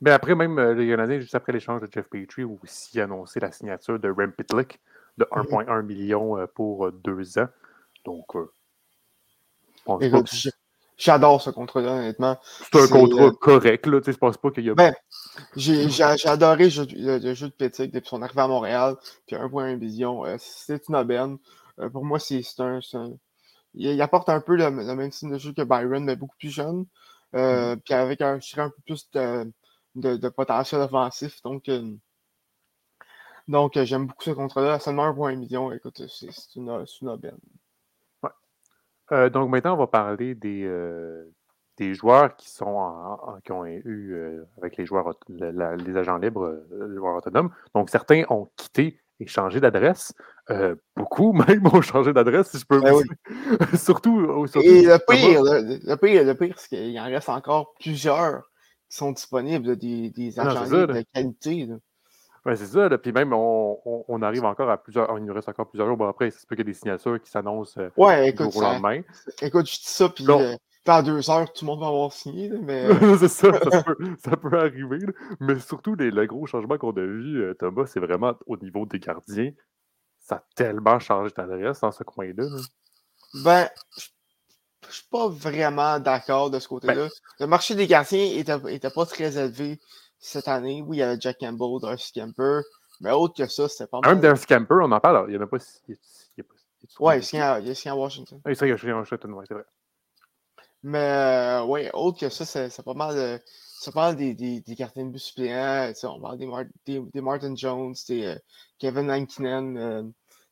Mais 0.00 0.10
après, 0.10 0.34
même 0.34 0.58
les 0.72 0.88
Canadiens, 0.88 1.20
juste 1.20 1.34
après 1.34 1.52
l'échange 1.52 1.82
de 1.82 1.88
Jeff 1.92 2.08
Petrie, 2.08 2.44
ont 2.44 2.58
aussi 2.62 3.00
annoncé 3.00 3.38
la 3.38 3.52
signature 3.52 3.98
de 3.98 4.10
Rem 4.10 4.32
Pitlick 4.32 4.80
de 5.18 5.24
1,1 5.26 5.64
mm-hmm. 5.64 5.82
million 5.82 6.46
pour 6.54 6.90
deux 6.90 7.38
ans. 7.38 7.48
Donc, 8.04 8.34
J'adore 10.96 11.42
ce 11.42 11.50
contrat-là, 11.50 11.94
honnêtement. 11.94 12.38
C'est 12.72 12.82
un 12.82 12.88
contrat 12.88 13.24
euh, 13.24 13.32
correct, 13.32 13.86
là. 13.86 14.00
Tu 14.00 14.06
sais, 14.06 14.12
je 14.12 14.18
pense 14.18 14.36
pas 14.36 14.50
qu'il 14.50 14.64
y 14.64 14.70
a. 14.70 14.74
Ben, 14.74 14.94
j'ai 15.56 15.88
adoré 16.26 16.64
le 16.64 16.70
jeu, 16.70 16.86
de 16.86 17.52
Pétique 17.52 17.92
depuis 17.92 18.08
son 18.08 18.22
arrivée 18.22 18.42
à 18.42 18.48
Montréal. 18.48 18.96
Puis 19.26 19.34
1.1 19.34 19.76
vision. 19.78 20.24
Euh, 20.24 20.36
c'est 20.38 20.88
une 20.88 20.96
aubaine. 20.96 21.38
Euh, 21.80 21.90
pour 21.90 22.04
moi, 22.04 22.20
c'est 22.20 22.42
un, 22.60 22.78
il, 23.74 24.00
apporte 24.00 24.28
un 24.28 24.40
peu 24.40 24.54
le, 24.54 24.70
même 24.70 25.10
style 25.10 25.30
de 25.30 25.38
jeu 25.38 25.52
que 25.52 25.62
Byron, 25.62 26.04
mais 26.04 26.14
beaucoup 26.14 26.36
plus 26.38 26.50
jeune. 26.50 26.86
Mm-hmm. 27.32 27.80
Puis 27.80 27.94
avec 27.94 28.20
un, 28.20 28.38
je 28.38 28.60
un 28.60 28.70
peu 28.70 28.82
plus 28.86 29.10
de, 29.12 29.52
de, 29.96 30.28
potentiel 30.28 30.80
offensif. 30.80 31.42
Donc, 31.42 31.68
donc 33.48 33.82
j'aime 33.82 34.06
beaucoup 34.06 34.22
ce 34.22 34.30
contrat-là. 34.30 34.78
Seulement 34.78 35.12
1.1 35.12 35.36
million, 35.36 35.72
écoute, 35.72 36.00
c'est 36.06 36.54
une, 36.54 36.84
une 37.02 37.08
aubaine. 37.08 37.38
Euh, 39.14 39.30
donc 39.30 39.48
maintenant, 39.50 39.74
on 39.74 39.78
va 39.78 39.86
parler 39.86 40.34
des, 40.34 40.64
euh, 40.64 41.24
des 41.78 41.94
joueurs 41.94 42.36
qui 42.36 42.50
sont 42.50 42.92
qui 43.44 43.52
ont 43.52 43.64
eu 43.64 44.12
euh, 44.12 44.44
avec 44.58 44.76
les 44.76 44.86
joueurs 44.86 45.14
les 45.28 45.96
agents 45.96 46.18
libres, 46.18 46.60
les 46.72 46.96
joueurs 46.96 47.16
autonomes. 47.16 47.50
Donc 47.74 47.90
certains 47.90 48.24
ont 48.28 48.50
quitté 48.56 49.00
et 49.20 49.26
changé 49.26 49.60
d'adresse. 49.60 50.12
beaucoup 50.96 51.32
même 51.48 51.66
ont 51.66 51.80
changé 51.80 52.12
d'adresse, 52.12 52.50
si 52.50 52.58
je 52.58 52.66
peux 52.66 52.80
ben 52.80 52.94
surtout, 53.76 54.46
surtout, 54.48 54.66
Et 54.66 54.82
le 54.82 54.98
pire, 54.98 55.42
le, 55.42 55.96
pire, 55.96 56.24
le 56.24 56.34
pire, 56.34 56.58
c'est 56.58 56.68
qu'il 56.68 56.98
en 56.98 57.04
reste 57.04 57.28
encore 57.28 57.74
plusieurs 57.78 58.50
qui 58.90 58.96
sont 58.96 59.12
disponibles, 59.12 59.76
des, 59.76 60.10
des 60.10 60.40
agents 60.40 60.64
libres 60.64 60.94
de 60.94 61.04
qualité. 61.14 61.68
C'est 62.46 62.66
ça. 62.66 62.98
Puis 62.98 63.12
même, 63.12 63.32
on, 63.32 64.22
arrive 64.22 64.44
encore 64.44 64.68
à 64.68 64.76
plusieurs. 64.76 65.16
Il 65.18 65.24
nous 65.24 65.32
reste 65.32 65.48
encore 65.48 65.68
plusieurs 65.68 65.88
jours. 65.88 65.96
Bon, 65.96 66.08
après, 66.08 66.30
c'est 66.30 66.46
peut 66.46 66.56
qu'il 66.56 66.66
y 66.66 66.68
a 66.68 66.72
des 66.72 66.78
signatures 66.78 67.20
qui 67.20 67.30
s'annoncent 67.30 67.80
euh, 67.80 67.88
ouais, 67.96 68.28
écoute, 68.28 68.54
au 68.54 68.60
lendemain. 68.60 69.00
Écoute, 69.40 69.66
je 69.66 69.76
dis 69.76 69.86
ça, 69.86 70.08
puis 70.10 70.26
euh, 70.28 70.54
dans 70.84 71.02
deux 71.02 71.30
heures, 71.30 71.50
tout 71.50 71.64
le 71.64 71.70
monde 71.70 71.80
va 71.80 71.86
avoir 71.86 72.12
signé. 72.12 72.50
mais... 72.50 72.84
Euh, 72.84 73.16
c'est 73.18 73.28
ça, 73.28 73.48
ça 74.18 74.36
peut, 74.36 74.58
arriver. 74.58 74.98
Mais 75.40 75.58
surtout, 75.58 75.94
les, 75.94 76.10
le 76.10 76.26
gros 76.26 76.44
changement 76.46 76.76
qu'on 76.76 76.92
a 76.92 77.00
vu, 77.00 77.54
Thomas, 77.58 77.86
c'est 77.86 78.00
vraiment 78.00 78.34
au 78.46 78.58
niveau 78.58 78.84
des 78.84 78.98
gardiens. 78.98 79.52
Ça 80.18 80.36
a 80.36 80.44
tellement 80.54 80.98
changé 80.98 81.32
d'adresse 81.34 81.80
dans 81.80 81.92
ce 81.92 82.04
coin-là. 82.04 82.44
Ben, 83.42 83.68
je 84.88 84.94
suis 84.94 85.08
pas 85.10 85.28
vraiment 85.28 85.98
d'accord 85.98 86.50
de 86.50 86.58
ce 86.58 86.68
côté-là. 86.68 86.94
Ben 86.94 87.10
le 87.40 87.46
marché 87.46 87.74
des 87.74 87.86
gardiens 87.86 88.24
était, 88.24 88.74
était 88.74 88.90
pas 88.90 89.06
très 89.06 89.38
élevé 89.38 89.80
cette 90.24 90.48
année. 90.48 90.82
Oui, 90.82 90.96
il 90.96 91.00
y 91.00 91.02
avait 91.02 91.20
Jack 91.20 91.38
Campbell, 91.38 91.80
Darcy 91.82 92.12
Camper, 92.12 92.60
mais 93.00 93.10
autre 93.10 93.34
que 93.36 93.46
ça, 93.46 93.68
c'était 93.68 93.86
pas 93.86 94.00
mal. 94.00 94.12
Même 94.12 94.20
Darcy 94.20 94.46
Camper, 94.46 94.76
on 94.82 94.90
en 94.90 95.00
parle, 95.00 95.26
il 95.28 95.32
n'y 95.32 95.38
en 95.38 95.42
a 95.42 95.46
pas. 95.46 95.58
Il, 95.88 95.96
il, 96.38 96.44
ouais, 96.98 97.20
il 97.20 97.38
y 97.38 97.88
a 97.88 97.96
Washington. 97.96 98.40
Oui, 98.44 98.56
c'est 98.56 98.66
vrai, 98.66 98.78
il 98.82 98.88
y 98.88 98.90
a 98.90 98.96
Washington, 98.96 99.32
ouais, 99.34 99.44
c'est 99.46 99.54
vrai. 99.54 99.64
Mais 100.82 100.98
euh, 100.98 101.64
oui, 101.64 101.88
autre 101.92 102.18
que 102.20 102.28
ça, 102.30 102.44
c'est 102.44 102.82
pas 102.82 102.94
mal 102.94 103.14
de. 103.14 103.40
Ça 103.46 103.92
parle 103.92 104.16
des, 104.16 104.34
des, 104.34 104.60
des 104.60 104.74
gardiens 104.74 105.04
de 105.04 105.10
but 105.10 105.18
suppléants. 105.18 105.92
On 106.04 106.20
parle 106.20 106.38
des, 106.38 107.00
des, 107.12 107.20
Martin 107.20 107.54
Jones, 107.54 107.94
des 108.08 108.24
euh, 108.24 108.38
Kevin 108.78 109.08
Lankinen. 109.08 109.76
Euh, 109.76 110.02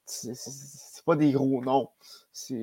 c'est 0.04 1.04
pas 1.06 1.16
des 1.16 1.32
gros 1.32 1.62
noms. 1.62 1.88
C'est 2.32 2.54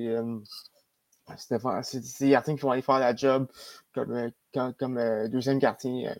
des 2.20 2.30
gardiens 2.30 2.54
qui 2.54 2.60
vont 2.60 2.70
aller 2.70 2.82
faire 2.82 3.00
la 3.00 3.16
job 3.16 3.48
comme, 3.94 4.30
comme, 4.54 4.74
comme 4.74 5.28
deuxième 5.28 5.58
gardien 5.58 6.14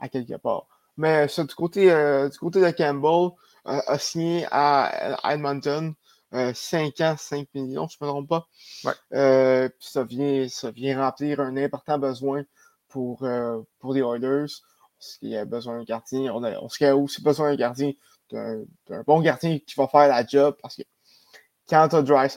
à 0.00 0.08
quelque 0.08 0.36
part. 0.36 0.66
Mais 0.96 1.28
ça, 1.28 1.44
du, 1.44 1.54
côté, 1.54 1.90
euh, 1.90 2.28
du 2.28 2.38
côté 2.38 2.60
de 2.60 2.70
Campbell, 2.70 3.30
euh, 3.66 3.80
a 3.86 3.98
signé 3.98 4.46
à, 4.50 5.18
Edmonton 5.32 5.94
5 6.32 7.00
euh, 7.00 7.04
ans, 7.04 7.16
5 7.16 7.48
millions, 7.54 7.88
je 7.88 7.96
ne 8.00 8.06
me 8.06 8.10
trompe 8.10 8.28
pas. 8.28 8.46
Ouais. 8.84 9.68
puis 9.70 9.88
ça 9.88 10.04
vient, 10.04 10.46
ça 10.48 10.70
vient 10.70 11.00
remplir 11.02 11.40
un 11.40 11.56
important 11.56 11.98
besoin 11.98 12.44
pour, 12.88 13.26
pour 13.78 13.94
les 13.94 14.00
Oilers. 14.00 14.52
Parce 14.98 15.16
qu'il 15.18 15.30
y 15.30 15.36
a 15.38 15.46
besoin 15.46 15.78
d'un 15.78 15.84
gardien. 15.84 16.34
On, 16.34 16.44
a, 16.44 16.58
on 16.58 16.68
a 16.68 16.94
aussi 16.94 17.22
besoin 17.22 17.50
d'un 17.50 17.56
gardien, 17.56 17.92
d'un 18.30 19.02
bon 19.06 19.20
gardien 19.22 19.58
qui 19.58 19.74
va 19.76 19.88
faire 19.88 20.08
la 20.08 20.26
job. 20.26 20.56
Parce 20.60 20.76
que 20.76 20.82
quand 21.66 21.88
tu 21.88 21.96
as 21.96 22.02
Dry 22.02 22.28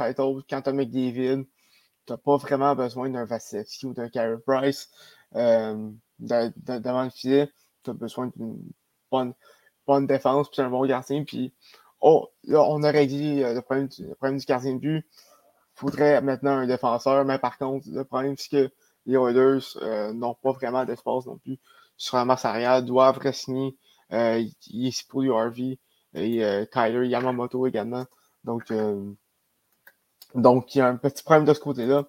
quand 0.50 0.62
tu 0.62 0.70
as 0.70 0.74
McDavid, 0.74 1.46
tu 2.06 2.14
n'as 2.14 2.18
pas 2.18 2.38
vraiment 2.38 2.76
besoin 2.76 3.10
d'un 3.10 3.26
Vasilevski 3.26 3.88
ou 3.88 3.94
d'un 3.94 4.08
Carey 4.08 4.38
Price 4.48 4.90
devant 6.24 7.04
le 7.04 7.10
filet, 7.10 7.52
tu 7.84 7.92
as 7.92 7.94
besoin 7.94 8.32
d'une 8.36 8.58
bonne, 9.12 10.08
défense, 10.08 10.50
puis 10.50 10.62
un 10.62 10.70
bon 10.70 10.86
gardien. 10.86 11.24
Puis, 11.24 11.54
oh, 12.02 12.30
là, 12.46 12.62
on 12.64 12.84
a 12.84 12.92
réglé 12.92 13.44
euh, 13.44 13.54
le 13.54 13.62
problème, 13.62 13.88
du, 13.88 14.06
le 14.06 14.38
du 14.38 14.46
gardien 14.46 14.74
de 14.74 14.80
but. 14.80 15.06
Il 15.76 15.80
faudrait 15.80 16.22
maintenant 16.22 16.58
un 16.58 16.68
défenseur, 16.68 17.26
mais 17.26 17.40
par 17.40 17.58
contre, 17.58 17.88
le 17.90 18.04
problème, 18.04 18.36
c'est 18.38 18.50
que 18.50 18.72
les 19.06 19.16
Oilers 19.16 19.60
euh, 19.82 20.14
n'ont 20.14 20.36
pas 20.36 20.52
vraiment 20.52 20.86
d'espace 20.86 21.26
non 21.26 21.38
plus 21.38 21.60
sur 21.98 22.18
la 22.18 22.26
masse 22.26 22.46
arrière, 22.46 22.84
doivent 22.84 23.20
re-signer 23.20 23.76
euh, 24.12 24.44
pour 25.10 25.24
Harvey 25.38 25.80
et 26.14 26.44
euh, 26.44 26.66
Kyler 26.66 27.08
Yamamoto 27.08 27.68
également. 27.68 28.06
Donc, 28.44 28.72
euh, 28.72 29.12
donc, 30.36 30.76
il 30.76 30.80
y 30.80 30.82
a 30.82 30.88
un 30.88 30.98
petit 30.98 31.24
problème 31.24 31.46
de 31.46 31.54
ce 31.54 31.60
côté-là. 31.60 32.06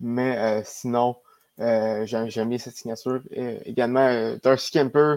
Mais 0.00 0.62
sinon, 0.64 1.10
euh, 1.10 1.29
J'aime 1.60 2.48
bien 2.48 2.58
cette 2.58 2.76
signature. 2.76 3.20
Également, 3.30 4.06
euh, 4.06 4.38
Darcy 4.42 4.70
Kemper, 4.70 5.16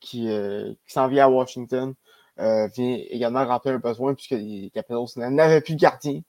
qui, 0.00 0.30
euh, 0.30 0.72
qui 0.86 0.92
s'en 0.92 1.08
vient 1.08 1.26
à 1.26 1.28
Washington, 1.28 1.94
vient 2.38 2.98
également 3.10 3.44
remplir 3.46 3.74
un 3.74 3.78
besoin 3.78 4.14
puisque 4.14 4.32
les 4.32 4.70
Capitals 4.72 5.06
n'avaient 5.16 5.60
plus 5.60 5.74
de 5.74 5.80
gardien 5.80 6.22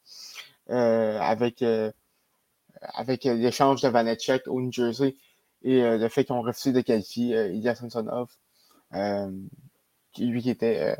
avec, 0.68 1.64
avec 2.82 3.24
l'échange 3.24 3.82
de 3.82 3.88
Vanetchek 3.88 4.48
au 4.48 4.62
New 4.62 4.72
Jersey 4.72 5.16
et 5.64 5.82
le 5.82 6.10
fait 6.10 6.26
qu'ils 6.26 6.36
ont 6.36 6.42
refusé 6.42 6.74
de 6.74 6.82
qualifier 6.82 7.48
Ilya 7.54 7.74
Samsonov, 7.74 8.30
lui 8.92 10.42
qui 10.42 10.50
était 10.50 10.96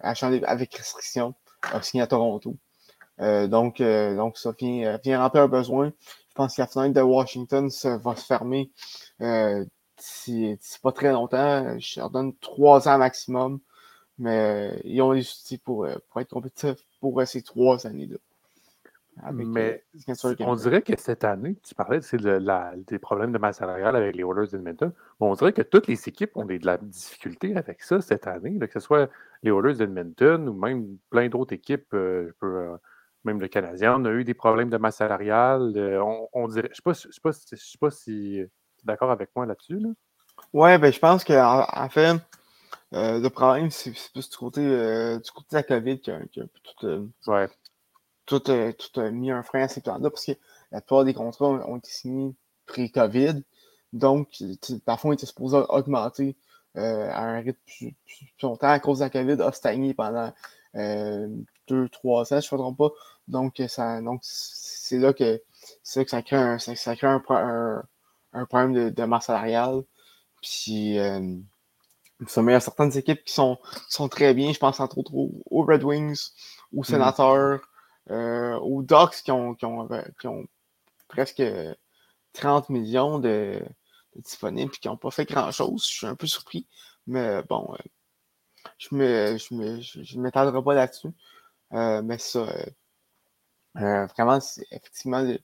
avec 0.00 0.74
restriction, 0.74 1.34
a 1.62 1.80
signé 1.80 2.02
à 2.02 2.06
Toronto. 2.06 2.56
donc, 3.18 3.80
donc, 3.80 4.38
ça 4.38 4.52
vient, 4.58 4.98
vient 5.02 5.20
remplir 5.22 5.44
un 5.44 5.48
besoin 5.48 5.92
pense 6.38 6.56
que 6.56 6.62
la 6.62 6.66
fenêtre 6.66 6.94
de 6.94 7.02
Washington 7.02 7.68
va 8.02 8.16
se 8.16 8.24
fermer 8.24 8.70
euh, 9.20 9.64
c'est 9.96 10.58
pas 10.80 10.92
très 10.92 11.12
longtemps. 11.12 11.78
Je 11.78 12.00
leur 12.00 12.10
donne 12.10 12.34
trois 12.36 12.88
ans 12.88 12.98
maximum. 12.98 13.60
Mais 14.18 14.80
ils 14.84 15.00
ont 15.02 15.12
les 15.12 15.28
outils 15.28 15.58
pour, 15.58 15.86
pour 16.08 16.20
être 16.20 16.30
compétitifs 16.30 16.84
pour 17.00 17.20
ces 17.26 17.42
trois 17.42 17.86
années-là. 17.86 18.18
Mais 19.32 19.84
on 20.40 20.54
dirait 20.54 20.82
que 20.82 20.92
cette 20.96 21.24
année, 21.24 21.56
tu 21.62 21.74
parlais 21.74 22.00
des 22.86 22.98
problèmes 22.98 23.32
de 23.32 23.38
masse 23.38 23.58
salariale 23.58 23.96
avec 23.96 24.14
les 24.16 24.22
Oilers 24.22 24.48
d'Edmonton. 24.48 24.92
On 25.20 25.34
dirait 25.34 25.52
que 25.52 25.62
toutes 25.62 25.88
les 25.88 26.08
équipes 26.08 26.36
ont 26.36 26.44
de 26.44 26.58
la 26.64 26.78
difficulté 26.78 27.56
avec 27.56 27.82
ça 27.82 28.00
cette 28.00 28.26
année, 28.26 28.58
que 28.58 28.72
ce 28.72 28.80
soit 28.80 29.10
les 29.42 29.50
Oilers 29.50 29.74
d'Edmonton 29.74 30.48
ou 30.48 30.52
même 30.52 30.98
plein 31.10 31.28
d'autres 31.28 31.52
équipes, 31.52 31.92
euh, 31.94 32.32
euh, 32.42 32.76
même 33.28 33.40
le 33.40 33.48
Canadien, 33.48 34.00
on 34.00 34.04
a 34.04 34.10
eu 34.10 34.24
des 34.24 34.34
problèmes 34.34 34.70
de 34.70 34.76
masse 34.76 34.96
salariale. 34.96 35.72
Euh, 35.76 36.02
on, 36.32 36.48
dirait, 36.48 36.70
je 36.72 36.80
ne 36.84 36.92
sais, 36.94 37.78
pas 37.80 37.90
si 37.90 38.04
tu 38.04 38.40
es 38.40 38.50
d'accord 38.84 39.10
avec 39.10 39.30
moi 39.36 39.46
là-dessus. 39.46 39.80
Oui, 40.52 40.78
ben, 40.78 40.92
je 40.92 40.98
pense 40.98 41.24
qu'en 41.24 41.66
en 41.72 41.88
fait, 41.88 42.16
le 42.92 43.28
problème, 43.28 43.70
c'est 43.70 43.92
plus 44.12 44.30
du 44.30 44.36
côté, 44.36 44.60
du 44.62 45.30
côté 45.30 45.46
de 45.50 45.56
la 45.56 45.62
COVID 45.62 46.00
qui 46.00 46.10
a, 46.10 46.20
qui 46.26 46.40
a 46.40 46.44
tout, 46.78 47.10
ouais 47.26 47.48
tout, 48.28 48.42
mis 49.12 49.30
un 49.30 49.42
frein 49.42 49.62
à 49.62 49.68
ces 49.68 49.80
plans-là 49.80 50.10
parce 50.10 50.26
que 50.26 50.32
la 50.70 50.80
plupart 50.80 51.04
des 51.04 51.14
contrats 51.14 51.48
ont, 51.48 51.76
été 51.78 51.90
signés 51.90 52.34
pré-COVID. 52.66 53.42
Donc, 53.92 54.28
parfois, 54.84 55.10
on 55.10 55.14
était 55.14 55.26
supposé 55.26 55.56
augmenter 55.70 56.36
euh, 56.76 57.08
à 57.10 57.22
un 57.22 57.40
rythme 57.40 57.58
plus, 57.66 57.96
longtemps 58.42 58.68
à 58.68 58.78
cause 58.78 58.98
de 58.98 59.04
la 59.04 59.10
COVID, 59.10 59.42
a 59.42 59.52
stagné 59.52 59.94
pendant 59.94 60.32
euh, 60.74 61.28
deux, 61.68 61.88
trois 61.88 62.32
ans, 62.34 62.40
je 62.40 62.54
ne 62.54 62.58
me 62.58 62.62
trompe 62.62 62.78
pas. 62.78 62.90
Donc, 63.28 63.62
ça, 63.68 64.00
donc 64.00 64.20
c'est 64.22 64.98
là 64.98 65.12
que 65.12 65.42
c'est 65.82 66.04
que 66.04 66.10
ça 66.10 66.22
crée 66.22 66.36
un, 66.36 66.58
ça, 66.58 66.96
crée 66.96 67.06
un, 67.06 67.22
un, 68.32 68.46
problème 68.46 68.72
de, 68.72 68.88
de, 68.90 69.04
masse 69.04 69.26
salariale. 69.26 69.82
Puis, 70.42 70.98
euh, 70.98 71.36
il 72.20 72.50
y 72.50 72.52
a 72.52 72.60
certaines 72.60 72.96
équipes 72.96 73.24
qui 73.24 73.32
sont, 73.32 73.58
sont 73.88 74.08
très 74.08 74.34
bien. 74.34 74.52
Je 74.52 74.58
pense 74.58 74.80
entre 74.80 74.98
autres 74.98 75.14
aux, 75.14 75.64
Red 75.64 75.84
Wings, 75.84 76.30
aux 76.74 76.80
mm. 76.80 76.84
Sénateurs, 76.84 77.60
euh, 78.10 78.56
aux 78.58 78.82
Ducks 78.82 79.22
qui 79.24 79.30
ont, 79.30 79.54
qui 79.54 79.64
ont, 79.66 79.88
qui 80.20 80.26
ont 80.26 80.44
presque 81.08 81.42
30 82.32 82.70
millions 82.70 83.18
de, 83.18 83.62
disponibles 84.16 84.72
et 84.74 84.78
qui 84.78 84.88
n'ont 84.88 84.96
pas 84.96 85.10
fait 85.10 85.24
grand-chose. 85.24 85.86
Je 85.86 85.92
suis 85.92 86.06
un 86.06 86.16
peu 86.16 86.26
surpris. 86.26 86.66
Mais 87.06 87.42
bon, 87.48 87.74
euh, 87.74 87.76
je 88.78 88.94
ne 88.94 89.38
je 89.38 89.54
me, 89.54 89.80
je, 89.80 90.18
m'étalerai 90.18 90.62
pas 90.62 90.74
là-dessus. 90.74 91.08
Euh, 91.72 92.02
mais 92.02 92.18
ça, 92.18 92.46
vraiment, 93.74 94.38
effectivement, 94.70 95.20
les, 95.20 95.40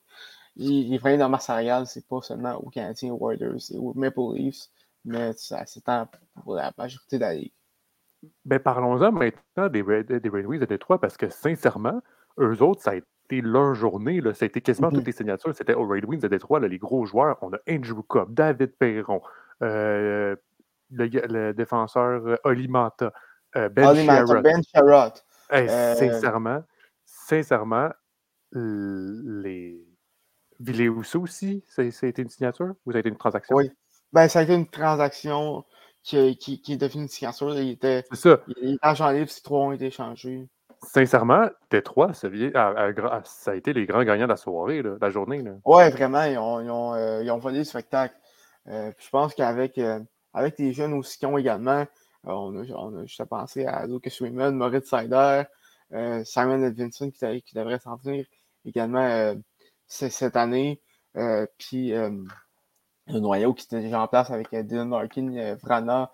les 0.57 0.99
problèmes 0.99 1.21
dans 1.21 1.29
ma 1.29 1.39
salariale, 1.39 1.87
c'est 1.87 2.07
pas 2.07 2.21
seulement 2.21 2.55
aux 2.55 2.71
Canadiens, 2.71 3.13
aux 3.13 3.19
Warriors 3.19 3.61
et 3.71 3.77
aux 3.77 3.93
Maple 3.95 4.35
Leafs, 4.35 4.69
mais 5.05 5.33
ça 5.35 5.67
s'étend 5.67 6.09
pour 6.43 6.55
la 6.55 6.73
majorité 6.79 7.17
de 7.17 7.23
la 7.23 7.35
Ligue. 7.35 7.53
Ben, 8.45 8.59
parlons-en 8.59 9.13
maintenant 9.13 9.69
des 9.69 9.83
Red, 9.83 10.07
des 10.07 10.29
Red 10.29 10.47
Wings 10.47 10.61
de 10.61 10.67
Détroit 10.67 11.01
parce 11.01 11.17
que 11.17 11.29
sincèrement, 11.29 12.01
eux 12.39 12.63
autres, 12.63 12.83
ça 12.83 12.93
a 12.93 12.95
été 12.95 13.41
leur 13.43 13.75
journée. 13.75 14.21
Là. 14.21 14.33
Ça 14.33 14.45
a 14.45 14.47
été 14.47 14.61
quasiment 14.61 14.91
toutes 14.91 15.03
mm-hmm. 15.03 15.07
les 15.07 15.13
signatures. 15.13 15.55
C'était 15.55 15.75
au 15.75 15.87
Red 15.87 16.05
Wings 16.07 16.21
de 16.21 16.29
Détroit, 16.29 16.61
les 16.61 16.79
gros 16.79 17.05
joueurs. 17.05 17.37
On 17.43 17.53
a 17.53 17.59
Andrew 17.69 18.03
Cobb, 18.03 18.33
David 18.33 18.77
Perron, 18.79 19.21
euh, 19.63 20.37
le, 20.91 21.53
défenseur 21.53 22.27
euh, 22.27 22.37
Olimanta, 22.45 23.13
euh, 23.57 23.69
Ben 23.69 23.95
Sherrod. 23.95 24.43
Ben 24.43 24.63
Sherrod. 24.63 25.13
sincèrement, 25.51 26.63
sincèrement, 27.05 27.91
les. 28.55 29.81
Villéoussou 30.61 31.23
aussi, 31.23 31.65
ça, 31.67 31.83
a 31.83 32.07
été 32.07 32.23
une 32.23 32.29
signature 32.29 32.75
ou 32.87 32.93
ça 32.93 32.99
a 32.99 33.01
été 33.01 33.09
une 33.09 33.17
transaction? 33.17 33.57
Oui. 33.57 33.71
Ben, 34.13 34.29
ça 34.29 34.39
a 34.39 34.43
été 34.43 34.55
une 34.55 34.69
transaction 34.69 35.65
qui, 36.05 36.39
qui, 36.39 36.63
qui 36.63 36.75
est 36.75 36.77
devenue 36.77 37.03
une 37.03 37.09
signature. 37.09 37.59
Il 37.59 37.71
était, 37.71 38.05
c'est 38.13 38.31
ça. 38.31 38.41
Agent 38.81 39.11
libre, 39.11 39.31
ces 39.31 39.43
trois 39.43 39.61
ont 39.61 39.73
été 39.73 39.87
échangés 39.87 40.49
sincèrement, 40.85 41.49
Détroit, 41.71 42.13
ça, 42.15 42.29
ça, 43.25 43.51
a 43.51 43.55
été 43.55 43.73
les 43.73 43.87
grands 43.87 44.05
gagnants 44.05 44.25
de 44.25 44.31
la 44.31 44.37
soirée, 44.37 44.83
la 44.83 45.11
journée. 45.11 45.43
Oui, 45.65 45.91
vraiment, 45.91 46.25
ils 46.25 46.39
ont, 46.39 46.61
ils, 46.61 46.71
ont, 46.71 46.95
euh, 46.95 47.23
ils 47.23 47.31
ont, 47.31 47.39
volé 47.39 47.59
le 47.59 47.65
spectacle. 47.65 48.15
Euh, 48.69 48.93
je 48.99 49.11
pense 49.11 49.35
qu'avec 49.35 49.79
euh, 49.79 50.01
avec 50.33 50.59
les 50.59 50.73
jeunes 50.73 50.95
aussi 50.95 51.19
qui 51.19 51.27
ont 51.27 51.39
également, 51.39 51.85
on 52.25 52.57
a, 52.57 52.65
on, 52.75 52.97
a, 52.97 53.05
juste 53.05 53.21
à 53.21 53.27
penser 53.27 53.67
à 53.67 53.87
Lucas 53.87 54.17
Raymond, 54.21 54.53
Moritz 54.53 54.89
Sider, 54.89 55.43
Simon 56.25 56.63
Edvinson 56.63 57.11
qui, 57.11 57.43
qui, 57.43 57.55
devrait 57.55 57.79
s'en 57.79 57.97
venir 57.97 58.27
également 58.65 59.35
cette 59.87 60.37
année. 60.37 60.81
puis 61.59 61.93
le 61.93 63.19
noyau 63.21 63.55
qui 63.55 63.65
était 63.67 63.81
déjà 63.81 64.01
en 64.01 64.09
place 64.09 64.31
avec 64.31 64.55
Dylan 64.55 64.91
Larkin, 64.91 65.57
Vrana, 65.63 66.11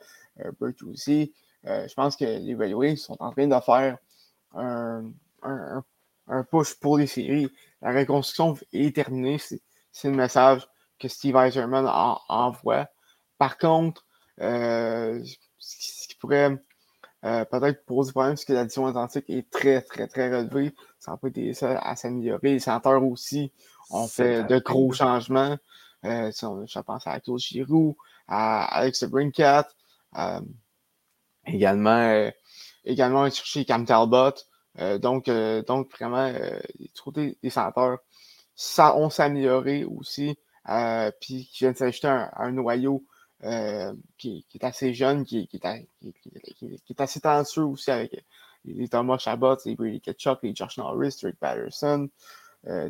Bert 0.61 0.75
aussi. 0.91 1.33
je 1.65 1.95
pense 1.95 2.17
que 2.17 2.25
les 2.25 2.55
Railways 2.55 2.97
sont 2.97 3.17
en 3.21 3.31
train 3.31 3.47
de 3.47 3.61
faire 3.61 3.99
un, 4.55 5.13
push 6.51 6.75
pour 6.75 6.99
les 6.99 7.07
séries. 7.07 7.51
La 7.83 7.93
reconstruction 7.93 8.57
est 8.73 8.95
terminée. 8.95 9.39
C'est 9.93 10.11
le 10.11 10.17
message 10.17 10.67
que 10.99 11.09
Steve 11.09 11.37
Eiserman 11.37 11.87
envoie. 12.29 12.89
Par 13.39 13.59
contre, 13.59 14.05
euh, 14.41 15.23
ce 15.59 16.09
qui 16.09 16.15
pourrait 16.17 16.57
euh, 17.25 17.45
peut-être 17.45 17.85
poser 17.85 18.13
problème, 18.13 18.37
c'est 18.37 18.47
que 18.47 18.53
la 18.53 18.65
division 18.65 18.87
atlantique 18.87 19.29
est 19.29 19.51
très, 19.51 19.83
très, 19.83 20.07
très 20.07 20.35
relevée. 20.35 20.75
Ça 20.99 21.13
n'a 21.13 21.17
pas 21.17 21.29
été 21.29 21.53
ça 21.55 21.79
à 21.79 21.97
s'améliorer. 21.97 22.53
Les 22.53 22.59
centres 22.61 22.91
aussi 23.03 23.53
ont 23.91 24.09
fait 24.09 24.45
de 24.45 24.59
gros 24.59 24.93
changements. 24.93 25.57
Euh, 26.05 26.31
je 26.33 26.81
pense 26.81 27.07
à 27.07 27.21
Claude 27.21 27.39
Giroux, 27.39 27.97
à 28.27 28.65
Alex 28.65 29.05
Brinkat, 29.05 29.69
euh, 30.17 30.41
également 31.47 32.31
également 32.85 33.29
chercher 33.31 33.65
Cam 33.65 33.85
Talbot. 33.85 34.35
Euh, 34.79 34.99
donc, 34.99 35.29
euh, 35.29 35.63
donc, 35.63 35.91
vraiment, 35.93 36.33
euh, 36.35 36.61
les 36.79 37.37
des 37.43 37.51
centres 37.51 37.99
ça 38.55 38.97
ont 38.97 39.11
s'améliorer 39.11 39.85
aussi. 39.85 40.37
puis 41.21 41.49
qui 41.51 41.59
viennent 41.61 41.75
s'ajouter 41.75 42.09
un, 42.09 42.31
un, 42.37 42.53
noyau 42.53 43.05
qui, 44.19 44.45
qui, 44.49 44.59
est 44.59 44.65
assez 44.65 44.93
jeune, 44.93 45.25
qui, 45.25 45.49
est, 45.53 47.01
assez 47.01 47.21
talentueux 47.21 47.65
aussi 47.65 47.91
avec 47.91 48.25
les 48.65 48.89
Thomas 48.89 49.19
Chabot, 49.19 49.57
les 49.65 49.75
Brady 49.75 50.01
Ketchuk, 50.01 50.41
les 50.43 50.55
Josh 50.55 50.77
Norris, 50.77 51.17
Rick 51.23 51.39
Patterson. 51.39 52.09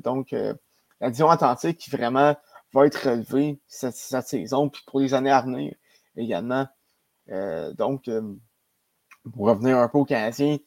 donc, 0.03 0.33
la 0.33 1.09
division 1.09 1.31
atlantique 1.31 1.79
qui 1.79 1.91
vraiment 1.91 2.37
va 2.73 2.87
être 2.87 3.09
relevée 3.09 3.61
cette, 3.67 3.95
saison, 3.95 4.69
puis 4.69 4.83
pour 4.87 5.01
les 5.01 5.15
années 5.15 5.31
à 5.31 5.43
venir 5.43 5.75
également. 6.17 6.67
donc, 7.29 8.11
pour 9.33 9.47
revenir 9.47 9.79
un 9.79 9.89
peu 9.89 9.99
aux 9.99 10.05
Canadiens, 10.05 10.59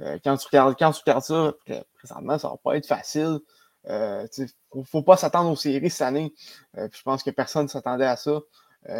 euh, 0.00 0.18
quand, 0.24 0.36
tu 0.36 0.48
regardes, 0.56 0.94
ça, 0.94 1.54
présentement, 1.94 2.38
ça 2.38 2.48
va 2.48 2.56
pas 2.56 2.76
être 2.76 2.86
facile. 2.86 3.38
Euh, 3.86 4.26
il 4.38 4.48
ne 4.74 4.82
faut 4.82 5.02
pas 5.02 5.16
s'attendre 5.16 5.50
aux 5.50 5.56
séries 5.56 5.90
cette 5.90 6.02
année. 6.02 6.34
Euh, 6.78 6.88
je 6.92 7.02
pense 7.02 7.22
que 7.22 7.30
personne 7.30 7.64
ne 7.64 7.68
s'attendait 7.68 8.06
à 8.06 8.16
ça. 8.16 8.40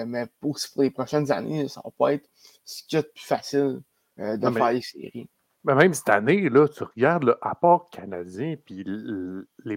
Mais 0.06 0.26
pour, 0.40 0.58
pour, 0.72 0.82
les 0.82 0.90
prochaines 0.90 1.30
années, 1.30 1.68
ça 1.68 1.80
va 1.84 1.90
pas 1.96 2.14
être 2.14 2.28
ce 2.64 2.82
qu'il 2.84 2.96
y 2.96 2.98
a 2.98 3.02
de 3.02 3.08
plus 3.08 3.24
facile 3.24 3.80
de 4.16 4.50
faire 4.50 4.72
les 4.72 4.82
séries. 4.82 5.28
Mais 5.64 5.74
même 5.74 5.94
cette 5.94 6.10
année, 6.10 6.48
là, 6.48 6.68
tu 6.68 6.84
regardes, 6.84 7.24
là, 7.24 7.38
à 7.40 7.54
part 7.54 7.88
Canadien 7.90 8.56
puis 8.64 8.84
les, 8.84 9.76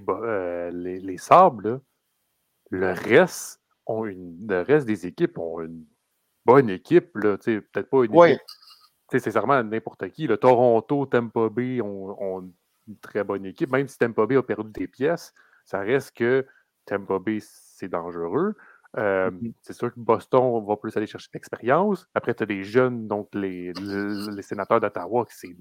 les, 0.72 1.00
les, 1.00 1.18
Sables, 1.18 1.82
le 2.70 2.92
reste 2.92 3.62
ont 3.86 4.06
une, 4.06 4.48
le 4.48 4.62
reste 4.62 4.86
des 4.86 5.08
équipes 5.08 5.38
ont 5.38 5.62
une 5.62 5.86
bonne 6.46 6.70
équipe. 6.70 7.14
Peut-être 7.14 7.90
pas 7.90 8.04
une 8.04 8.14
équipe 8.14 8.42
c'est 9.10 9.20
sincèrement, 9.20 9.64
n'importe 9.64 10.10
qui. 10.10 10.28
Le 10.28 10.38
Toronto, 10.38 11.06
Tampa 11.06 11.50
Bay 11.50 11.82
ont, 11.82 12.52
une 12.88 12.98
très 13.00 13.24
bonne 13.24 13.46
équipe. 13.46 13.72
Même 13.72 13.88
si 13.88 13.98
Tampa 13.98 14.26
Bay 14.26 14.36
a 14.36 14.44
perdu 14.44 14.72
des 14.72 14.88
pièces, 14.88 15.34
ça 15.66 15.80
reste 15.80 16.16
que 16.16 16.46
Tampa 16.86 17.20
Bay, 17.20 17.40
c'est 17.42 17.90
dangereux. 17.90 18.56
Euh, 18.98 19.30
mm-hmm. 19.30 19.54
C'est 19.62 19.74
sûr 19.74 19.94
que 19.94 20.00
Boston 20.00 20.66
va 20.66 20.78
plus 20.78 20.96
aller 20.96 21.08
chercher 21.08 21.30
l'expérience. 21.34 22.08
Après, 22.14 22.34
tu 22.34 22.44
as 22.44 22.46
des 22.46 22.64
jeunes, 22.64 23.08
donc 23.08 23.30
les, 23.34 23.74
les, 23.74 24.42
sénateurs 24.42 24.80
d'Ottawa, 24.80 25.26
qui 25.26 25.56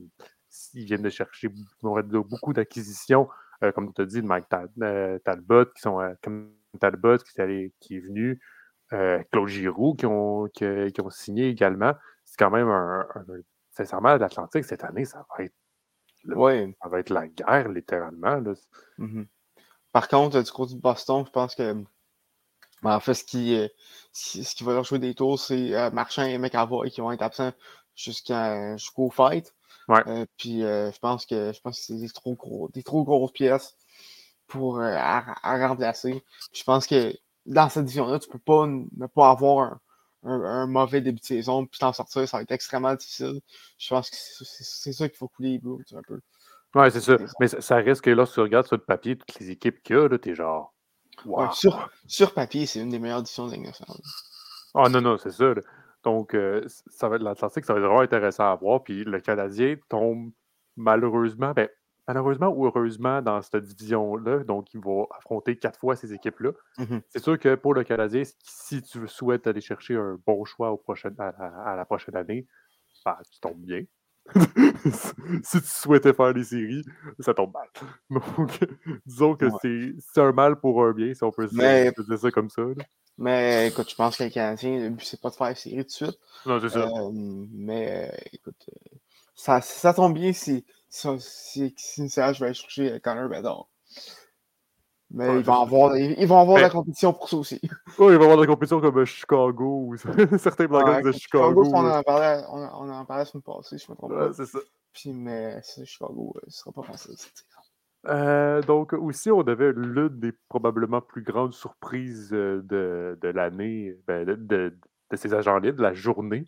ils 0.75 0.85
viennent 0.85 1.03
de 1.03 1.11
chercher 1.11 1.49
beaucoup 1.83 2.53
d'acquisitions, 2.53 3.29
euh, 3.63 3.73
comme 3.73 3.93
tu 3.93 4.03
as 4.03 4.07
dit, 4.07 4.23
de 4.23 4.27
Mike 4.27 4.47
euh, 4.83 5.19
Talbot, 5.19 5.67
qui 5.67 5.83
sont 5.83 5.99
comme 6.23 6.53
Talbot 6.81 7.19
qui 7.19 7.39
est, 7.39 7.43
allé, 7.43 7.73
qui 7.81 7.97
est 7.97 8.01
venu, 8.01 8.41
Claude 8.91 9.49
Giroux, 9.49 9.95
qui 9.95 10.07
ont, 10.07 10.47
qui 10.49 11.01
ont 11.01 11.11
signé 11.11 11.49
également 11.49 11.95
c'est 12.27 12.37
quand 12.39 12.51
même 12.51 12.69
un, 12.69 13.07
sincèrement, 13.71 14.17
l'Atlantique, 14.17 14.65
cette 14.65 14.85
année, 14.85 15.05
ça 15.05 15.25
va 15.31 15.45
être 15.45 15.55
ça 16.25 16.89
va 16.89 16.99
être 16.99 17.11
la 17.11 17.29
guerre, 17.29 17.69
littéralement. 17.69 18.43
Mm-hmm. 18.99 19.27
Par 19.93 20.09
contre, 20.09 20.43
du 20.43 20.51
côté 20.51 20.75
de 20.75 20.81
Boston, 20.81 21.23
je 21.25 21.31
pense 21.31 21.55
que 21.55 21.85
ben, 22.83 22.95
en 22.95 23.01
fait, 23.01 23.15
ce 23.15 23.25
qui, 23.25 23.57
euh, 23.57 23.69
ce 24.13 24.55
qui 24.55 24.65
va 24.65 24.75
leur 24.75 24.85
jouer 24.85 24.99
des 24.99 25.15
tours, 25.15 25.39
c'est 25.39 25.75
euh, 25.75 25.91
Marchand 25.91 26.25
et 26.25 26.39
McAvoy 26.39 26.91
qui 26.91 27.01
vont 27.01 27.13
être 27.13 27.23
absents 27.23 27.53
jusqu'à 27.95 28.77
jusqu'au 28.77 29.11
fight. 29.11 29.55
Euh, 29.91 30.27
puis 30.37 30.61
je 30.63 30.99
pense 30.99 31.27
que 31.27 31.53
je 31.53 31.61
pense 31.61 31.79
que 31.79 31.85
c'est 31.87 31.99
des 31.99 32.11
trop 32.11 32.35
gros, 32.35 32.69
des 32.71 32.83
trop 32.83 33.05
grosses 33.05 33.33
pièces 33.33 33.77
pour 34.49 34.81
à, 34.81 35.37
remplacer. 35.69 36.25
je 36.53 36.65
pense 36.65 36.87
que 36.87 37.15
dans 37.47 37.69
cette 37.69 37.85
division-là, 37.85 38.19
tu 38.19 38.29
peux 38.29 38.39
pas 38.39 38.67
ne 38.67 39.07
pas 39.07 39.31
avoir 39.31 39.79
un, 40.25 40.43
un, 40.45 40.67
mauvais 40.67 41.01
début 41.01 41.21
de 41.21 41.25
saison, 41.25 41.67
puis 41.67 41.79
t'en 41.79 41.93
sortir, 41.93 42.29
ça 42.29 42.39
va 42.39 42.43
être 42.43 42.53
extrêmement 42.53 42.95
difficile. 42.95 43.41
Je 43.79 43.89
pense 43.89 44.11
que 44.11 44.17
c'est 44.17 44.93
ça 44.93 45.09
qu'il 45.09 45.17
faut 45.17 45.29
couler 45.29 45.51
les 45.51 45.59
Blues 45.59 45.85
un 45.97 46.03
peu. 46.03 46.21
Ouais, 46.75 46.91
c'est 46.91 47.01
ça. 47.01 47.17
Mais 47.41 47.49
ça, 47.49 47.77
reste 47.77 48.03
que 48.03 48.27
si 48.27 48.33
tu 48.33 48.41
regardes 48.41 48.67
sur 48.67 48.77
le 48.77 48.83
papier 48.83 49.17
toutes 49.17 49.39
les 49.41 49.51
équipes 49.51 49.83
qu'il 49.83 49.97
y 49.97 49.99
a, 49.99 50.19
t'es 50.19 50.35
genre. 50.35 50.75
Sur, 51.53 51.91
sur, 52.07 52.35
papier, 52.35 52.67
c'est 52.67 52.81
une 52.81 52.91
des 52.91 52.99
meilleures 52.99 53.21
éditions 53.21 53.49
de. 53.49 53.57
Ah 54.75 54.89
non, 54.89 55.01
non, 55.01 55.17
c'est 55.19 55.31
ça. 55.31 55.55
Donc, 56.03 56.35
euh, 56.35 56.65
ça 56.87 57.09
va 57.09 57.17
être 57.17 57.23
l'Atlantique, 57.23 57.65
ça 57.65 57.73
va 57.73 57.81
être 57.81 57.87
vraiment 57.87 58.01
intéressant 58.01 58.51
à 58.51 58.55
voir. 58.55 58.85
Puis 58.85 59.05
le 59.05 59.21
Canadien 59.21 59.77
tombe 59.89 60.31
malheureusement, 60.77 61.53
ben, 61.53 61.69
malheureusement 62.07 62.49
ou 62.49 62.67
heureusement 62.67 63.23
dans 63.23 63.43
cette 63.43 63.65
division-là. 63.65 64.45
Donc, 64.45 64.73
il 64.75 64.81
va 64.81 65.05
affronter 65.17 65.59
quatre 65.59 65.81
fois 65.81 65.97
ces 65.97 66.13
équipes-là. 66.13 66.53
Mmh 66.79 66.99
c'est 67.09 67.23
sûr 67.23 67.39
que 67.39 67.55
pour 67.55 67.75
le 67.75 67.83
Canadien, 67.83 68.23
si 68.43 68.83
tu 68.83 69.09
souhaites 69.09 69.47
aller 69.47 69.61
chercher 69.61 69.97
un 69.97 70.19
bon 70.25 70.45
choix 70.45 70.71
au 70.71 70.77
prochain, 70.77 71.11
à, 71.19 71.75
la 71.77 71.85
prochaine 71.85 72.17
année, 72.17 72.47
ben, 73.05 73.17
tu 73.31 73.41
tombes 73.41 73.61
bien. 73.61 73.83
si 75.43 75.61
tu 75.61 75.67
souhaitais 75.67 76.13
faire 76.13 76.35
des 76.35 76.45
séries, 76.45 76.85
ça 77.21 77.35
tombe 77.35 77.53
mal. 77.53 77.69
Donc, 78.37 78.59
disons 79.07 79.35
que 79.37 79.47
c'est 79.63 80.21
un 80.21 80.33
mal 80.33 80.57
pour 80.57 80.85
un 80.85 80.93
bien, 80.93 81.15
si 81.15 81.25
on 81.25 81.31
peut, 81.31 81.47
dire 81.47 82.19
ça 82.19 82.31
comme 82.31 82.51
ça. 82.51 82.63
Mais 83.19 83.69
écoute, 83.69 83.91
je 83.91 83.95
pense 83.95 84.17
que 84.17 84.25
le 84.25 84.31
Canadien, 84.31 84.79
le 84.79 84.91
but, 84.91 85.05
c'est 85.05 85.21
pas 85.21 85.31
de 85.31 85.35
faire 85.35 85.49
des 85.49 85.55
séries 85.55 85.77
tout 85.79 85.85
de 85.85 85.91
suite. 85.91 86.19
Non, 86.45 86.61
c'est 86.61 86.69
ça. 86.69 86.87
Euh, 86.87 87.11
mais 87.13 88.13
écoute, 88.33 88.69
euh, 88.69 88.97
ça, 89.35 89.61
ça 89.63 89.95
tombe 89.95 90.15
bien 90.15 90.33
si, 90.33 90.65
si, 90.91 91.09
si, 91.19 91.75
si 91.77 92.09
je 92.09 92.15
vais 92.21 92.47
aller 92.47 92.55
chercher 92.55 93.01
Connor 93.01 93.29
Bedard. 93.29 93.69
Mais 95.11 95.39
ils, 95.39 95.45
vont 95.45 95.63
avoir, 95.63 95.97
ils, 95.97 96.27
vont 96.27 96.41
avoir, 96.41 96.59
la 96.59 96.69
compétition 96.69 97.13
pour 97.13 97.29
ça 97.29 97.37
aussi. 97.37 97.61
Oui, 97.99 98.13
ils 98.13 98.19
vont 98.19 98.25
avoir 98.25 98.39
la 98.39 98.47
compétition 98.47 98.81
comme 98.81 99.05
Chicago 99.05 99.87
ou 99.87 99.97
certains 100.39 100.67
Blackhawks 100.67 101.05
de 101.05 101.13
Chicago. 101.13 101.65
on, 101.73 101.89
en 101.89 102.03
parlait, 102.03 102.45
on, 102.51 102.59
on 102.59 102.91
en 102.91 103.05
parlait 103.05 103.23
la 103.23 103.25
semaine 103.27 103.43
passée, 103.43 103.79
je 103.79 103.91
me 103.91 103.97
trompe 103.97 104.13
ouais, 104.13 104.33
c'est 104.33 104.47
ça. 104.47 104.59
Puis, 104.93 105.13
mais 105.13 105.61
Chicago, 105.85 106.35
ce 106.43 106.47
ne 106.47 106.51
sera 106.51 106.73
pas 106.73 106.83
facile. 106.83 107.15
Euh, 108.09 108.63
donc, 108.63 108.93
aussi, 108.95 109.31
on 109.31 109.43
avait 109.43 109.73
l'une 109.73 110.21
des 110.21 110.33
probablement 110.49 111.01
plus 111.01 111.23
grandes 111.23 111.55
surprises 111.55 112.31
euh, 112.33 112.63
de, 112.63 113.19
de 113.21 113.29
l'année, 113.29 113.97
ben, 114.07 114.25
de, 114.25 114.35
de, 114.35 114.77
de, 115.11 115.17
ces 115.17 115.35
agents 115.35 115.59
libres, 115.59 115.79
de 115.79 115.83
la 115.83 115.95
journée. 115.95 116.47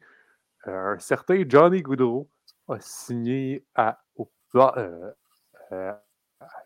Euh, 0.66 0.94
un 0.94 0.98
certain 0.98 1.44
Johnny 1.48 1.82
Goudreau 1.82 2.28
a 2.68 2.80
signé 2.80 3.64
à, 3.74 4.00
au, 4.16 4.30
euh, 4.56 5.12
euh, 5.72 5.92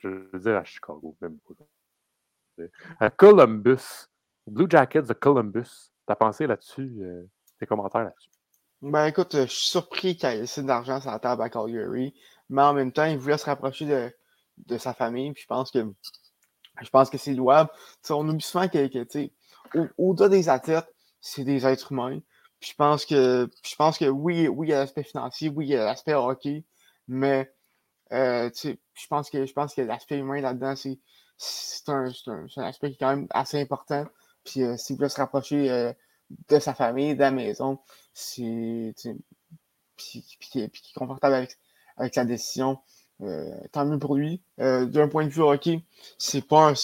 je 0.00 0.08
veux 0.08 0.38
dire 0.38 0.56
à 0.56 0.64
Chicago, 0.64 1.16
même 1.20 1.38
à 3.00 3.10
Columbus, 3.10 4.08
Blue 4.46 4.66
Jackets 4.68 5.02
de 5.02 5.12
Columbus. 5.12 5.90
T'as 6.06 6.16
pensé 6.16 6.46
là-dessus, 6.46 6.98
euh, 7.02 7.28
tes 7.58 7.66
commentaires 7.66 8.04
là-dessus? 8.04 8.30
Ben 8.82 9.06
écoute, 9.06 9.36
je 9.36 9.46
suis 9.46 9.70
surpris 9.70 10.16
qu'il 10.16 10.28
ait 10.28 10.40
assez 10.40 10.62
d'argent 10.62 11.00
sur 11.00 11.10
la 11.10 11.20
table 11.20 11.42
à 11.42 11.48
Calgary, 11.48 12.14
mais 12.48 12.62
en 12.62 12.74
même 12.74 12.90
temps, 12.90 13.04
il 13.04 13.16
voulait 13.16 13.38
se 13.38 13.46
rapprocher 13.46 13.86
de, 13.86 14.12
de 14.66 14.78
sa 14.78 14.92
famille, 14.92 15.32
puis 15.32 15.42
je 15.42 15.46
pense 15.46 15.70
que 15.70 15.86
je 16.80 16.90
pense 16.90 17.10
que 17.10 17.18
c'est 17.18 17.34
louable. 17.34 17.70
on 18.10 18.28
oublie 18.28 18.42
souvent 18.42 18.68
que, 18.68 18.86
que 18.88 19.30
au-delà 19.98 20.28
des 20.28 20.48
athlètes, 20.48 20.92
c'est 21.20 21.44
des 21.44 21.66
êtres 21.66 21.92
humains. 21.92 22.18
Puis 22.58 22.70
je 22.70 22.76
pense 22.76 23.04
que 23.06 23.48
je 23.64 23.76
pense 23.76 23.98
que 23.98 24.06
oui, 24.06 24.48
oui, 24.48 24.68
il 24.68 24.70
y 24.70 24.74
a 24.74 24.80
l'aspect 24.80 25.02
financier, 25.02 25.48
oui, 25.48 25.66
il 25.66 25.70
y 25.70 25.76
a 25.76 25.84
l'aspect 25.84 26.14
hockey, 26.14 26.64
mais 27.08 27.52
euh, 28.12 28.50
je 28.62 29.06
pense 29.08 29.30
que 29.30 29.46
je 29.46 29.52
pense 29.52 29.74
que 29.74 29.82
l'aspect 29.82 30.18
humain 30.18 30.40
là-dedans, 30.40 30.76
c'est 30.76 30.98
c'est 31.42 31.88
un, 31.88 32.06
un, 32.28 32.62
aspect 32.62 32.90
qui 32.90 32.94
est 32.94 32.98
quand 32.98 33.16
même 33.16 33.26
assez 33.30 33.60
important. 33.60 34.06
Puis 34.44 34.62
euh, 34.62 34.76
s'il 34.76 34.96
veut 34.96 35.08
se 35.08 35.16
rapprocher 35.16 35.70
euh, 35.70 35.92
de 36.48 36.58
sa 36.60 36.72
famille, 36.72 37.14
de 37.14 37.20
la 37.20 37.32
maison, 37.32 37.78
c'est. 38.14 38.94
Puis, 39.96 40.24
puis, 40.38 40.48
qui 40.48 40.60
est 40.60 40.94
confortable 40.94 41.34
avec, 41.34 41.58
avec 41.96 42.14
sa 42.14 42.24
décision, 42.24 42.78
euh, 43.22 43.52
tant 43.72 43.84
mieux 43.84 43.98
pour 43.98 44.16
lui. 44.16 44.40
D'un 44.58 45.08
point 45.08 45.24
de 45.24 45.30
vue 45.30 45.42
hockey, 45.42 45.84
c'est 46.18 46.46
pas, 46.46 46.68
un, 46.70 46.74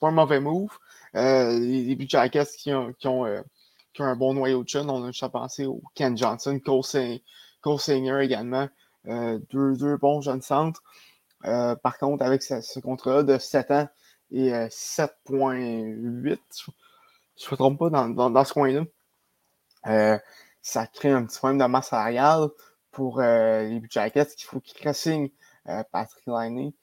pas 0.00 0.08
un 0.08 0.10
mauvais 0.10 0.40
move. 0.40 0.76
les, 1.14 1.94
les 1.94 2.08
Jackets 2.08 2.56
qui 2.58 2.72
ont, 2.72 2.92
qui 2.92 3.08
ont, 3.08 3.24
qui 3.92 4.02
ont 4.02 4.04
un 4.04 4.16
bon 4.16 4.34
noyau 4.34 4.62
de 4.62 4.68
jeunes, 4.68 4.90
on 4.90 5.02
a 5.04 5.06
déjà 5.06 5.28
pensé 5.28 5.66
au 5.66 5.82
Ken 5.94 6.16
Johnson, 6.16 6.60
Cole, 6.60 7.80
Singer 7.80 8.20
également. 8.22 8.68
deux, 9.04 9.76
deux 9.76 9.96
bons 9.96 10.20
jeunes 10.20 10.42
centres. 10.42 10.82
Euh, 11.46 11.74
par 11.76 11.98
contre, 11.98 12.24
avec 12.24 12.42
ce, 12.42 12.80
contrat 12.80 13.22
de 13.22 13.38
7 13.38 13.70
ans 13.70 13.88
et 14.30 14.50
7.8, 14.50 15.08
euh, 15.32 16.36
je 17.36 17.46
ne 17.46 17.50
me 17.50 17.56
trompe 17.56 17.78
pas 17.78 17.90
dans, 17.90 18.44
ce 18.44 18.52
coin-là, 18.52 18.84
euh, 19.86 20.18
ça 20.60 20.86
crée 20.86 21.10
un 21.10 21.24
petit 21.24 21.38
problème 21.38 21.58
de 21.58 21.64
masse 21.64 21.88
salariale 21.88 22.48
pour 22.90 23.20
les 23.20 23.80
Jackets 23.88 24.26
qu'il 24.36 24.46
faut 24.46 24.60
qu'ils 24.60 24.94
signent 24.94 25.30
Patrick 25.92 26.26
Liney. 26.26 26.74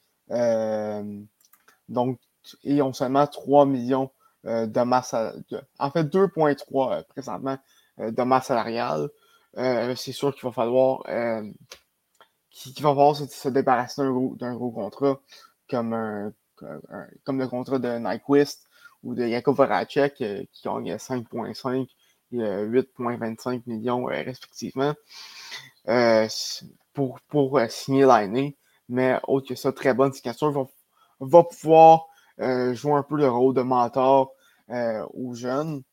donc, 1.90 2.20
ils 2.64 2.82
ont 2.82 2.94
seulement 2.94 3.28
3 3.28 3.66
millions 3.66 4.10
de 4.46 4.82
masse, 4.82 5.14
en 5.80 5.92
fait 5.92 6.06
2,3 6.06 7.04
présentement 7.04 7.58
de 8.00 8.24
masse 8.24 8.46
salariale. 8.48 9.10
c'est 9.54 10.14
sûr 10.14 10.34
qu'il 10.34 10.44
va 10.44 10.52
falloir 10.52 11.04
qui, 12.58 12.82
va 12.82 12.90
falloir 12.90 13.16
se, 13.16 13.50
débarrasser 13.50 14.02
d'un 14.02 14.56
gros, 14.56 14.72
contrat 14.72 15.20
comme, 15.70 16.34
comme, 16.56 17.40
le 17.40 17.48
contrat 17.48 17.78
de 17.78 18.00
Nyquist 18.00 18.68
ou 19.04 19.14
de 19.14 19.28
Jakub 19.28 19.56
Voracek 19.56 20.22
euh, 20.22 20.44
qui 20.52 20.64
gagne 20.64 20.96
5,5 20.96 21.88
et 22.32 22.38
8,25 22.38 23.58
euh, 23.58 23.62
millions 23.68 24.10
euh, 24.10 24.24
respectivement 24.24 24.94
pour, 26.94 27.20
pour 27.28 27.62
signer 27.70 28.06
l'année. 28.06 28.58
Mais 28.90 29.20
autre 29.28 29.50
que 29.50 29.56
ça, 29.56 29.72
très 29.72 29.94
bonne 29.94 30.14
signature, 30.14 30.52
va, 30.52 30.66
va 31.20 31.44
pouvoir 31.44 32.08
jouer 32.40 32.94
un 32.94 33.04
peu 33.04 33.18
le 33.18 33.30
rôle 33.30 33.54
de 33.54 33.62
mentor 33.62 34.34
aux 34.70 35.34
jeunes 35.34 35.84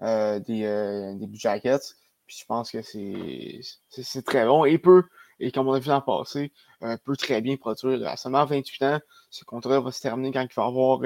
des, 0.00 1.14
des 1.16 1.28
Jackets. 1.32 1.94
Puis 2.26 2.38
je 2.40 2.44
pense 2.44 2.70
que 2.70 2.82
c'est 2.82 4.24
très 4.24 4.46
bon 4.46 4.64
et 4.64 4.78
peut 4.78 5.04
et 5.40 5.50
comme 5.50 5.68
on 5.68 5.72
a 5.72 5.78
vu 5.78 5.88
l'an 5.88 6.00
passé, 6.00 6.52
euh, 6.82 6.96
peut 7.04 7.16
très 7.16 7.40
bien 7.40 7.56
produire. 7.56 8.06
À 8.08 8.16
seulement 8.16 8.44
28 8.44 8.82
ans, 8.84 9.00
ce 9.30 9.44
contrat 9.44 9.80
va 9.80 9.90
se 9.90 10.00
terminer 10.00 10.32
quand 10.32 10.42
il 10.42 10.54
va 10.54 10.64
avoir 10.64 11.00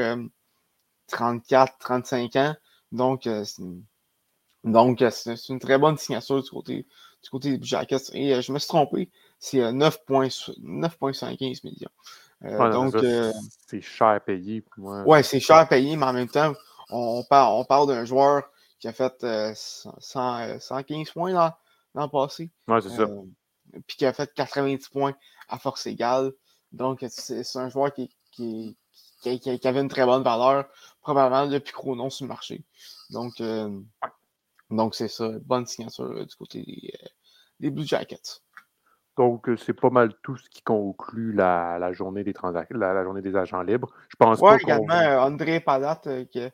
34, 1.08 1.72
euh, 1.72 1.76
35 1.80 2.36
ans. 2.36 2.54
Donc, 2.92 3.26
euh, 3.26 3.44
donc 4.64 5.04
c'est 5.10 5.48
une 5.48 5.58
très 5.58 5.78
bonne 5.78 5.96
signature 5.96 6.42
du 6.42 6.50
côté, 6.50 6.86
du 7.22 7.30
côté 7.30 7.58
des 7.58 7.66
Jackets. 7.66 8.10
Et 8.12 8.40
je 8.40 8.52
me 8.52 8.58
suis 8.58 8.68
trompé, 8.68 9.10
c'est 9.38 9.58
9,75 9.58 11.60
millions. 11.64 11.90
donc, 12.70 12.94
c'est 13.66 13.80
cher 13.80 14.20
payé 14.24 14.60
pour 14.60 14.84
moi. 14.84 15.02
Ouais, 15.02 15.22
c'est 15.22 15.40
cher 15.40 15.66
payé, 15.68 15.96
mais 15.96 16.06
en 16.06 16.12
même 16.12 16.28
temps, 16.28 16.52
on, 16.90 17.24
parle, 17.24 17.60
on 17.60 17.64
parle 17.64 17.88
d'un 17.88 18.04
joueur 18.04 18.44
qui 18.78 18.88
a 18.88 18.92
fait 18.92 19.24
115 19.54 21.10
points 21.10 21.52
l'an 21.94 22.08
passé. 22.08 22.50
Ouais, 22.68 22.80
c'est 22.80 22.90
ça 22.90 23.08
puis 23.86 23.96
qui 23.96 24.06
a 24.06 24.12
fait 24.12 24.32
90 24.34 24.88
points 24.88 25.14
à 25.48 25.58
force 25.58 25.86
égale. 25.86 26.32
Donc, 26.72 27.04
c'est 27.08 27.56
un 27.56 27.68
joueur 27.68 27.92
qui, 27.92 28.10
qui, 28.30 28.76
qui, 29.20 29.68
avait 29.68 29.80
une 29.80 29.88
très 29.88 30.04
bonne 30.04 30.22
valeur, 30.22 30.66
probablement 31.00 31.46
depuis 31.46 31.72
Chronon 31.72 32.10
sur 32.10 32.24
le 32.24 32.28
marché. 32.28 32.64
Donc, 33.10 33.40
euh, 33.40 33.80
donc 34.70 34.94
c'est 34.94 35.08
ça, 35.08 35.30
bonne 35.42 35.66
signature 35.66 36.04
euh, 36.04 36.24
du 36.24 36.34
côté 36.36 36.62
des, 36.62 36.92
euh, 37.66 37.70
Blue 37.70 37.86
Jackets. 37.86 38.42
Donc, 39.16 39.50
c'est 39.64 39.72
pas 39.72 39.90
mal 39.90 40.14
tout 40.22 40.36
ce 40.36 40.48
qui 40.48 40.62
conclut 40.62 41.32
la, 41.32 41.78
la 41.80 41.92
journée 41.92 42.22
des 42.22 42.32
la, 42.70 42.94
la, 42.94 43.02
journée 43.02 43.20
des 43.20 43.34
agents 43.34 43.62
libres. 43.62 43.92
Je 44.08 44.16
pense 44.16 44.38
ouais, 44.38 44.58
également 44.62 44.94
André 45.24 45.58
Palat 45.58 46.00
qui, 46.30 46.48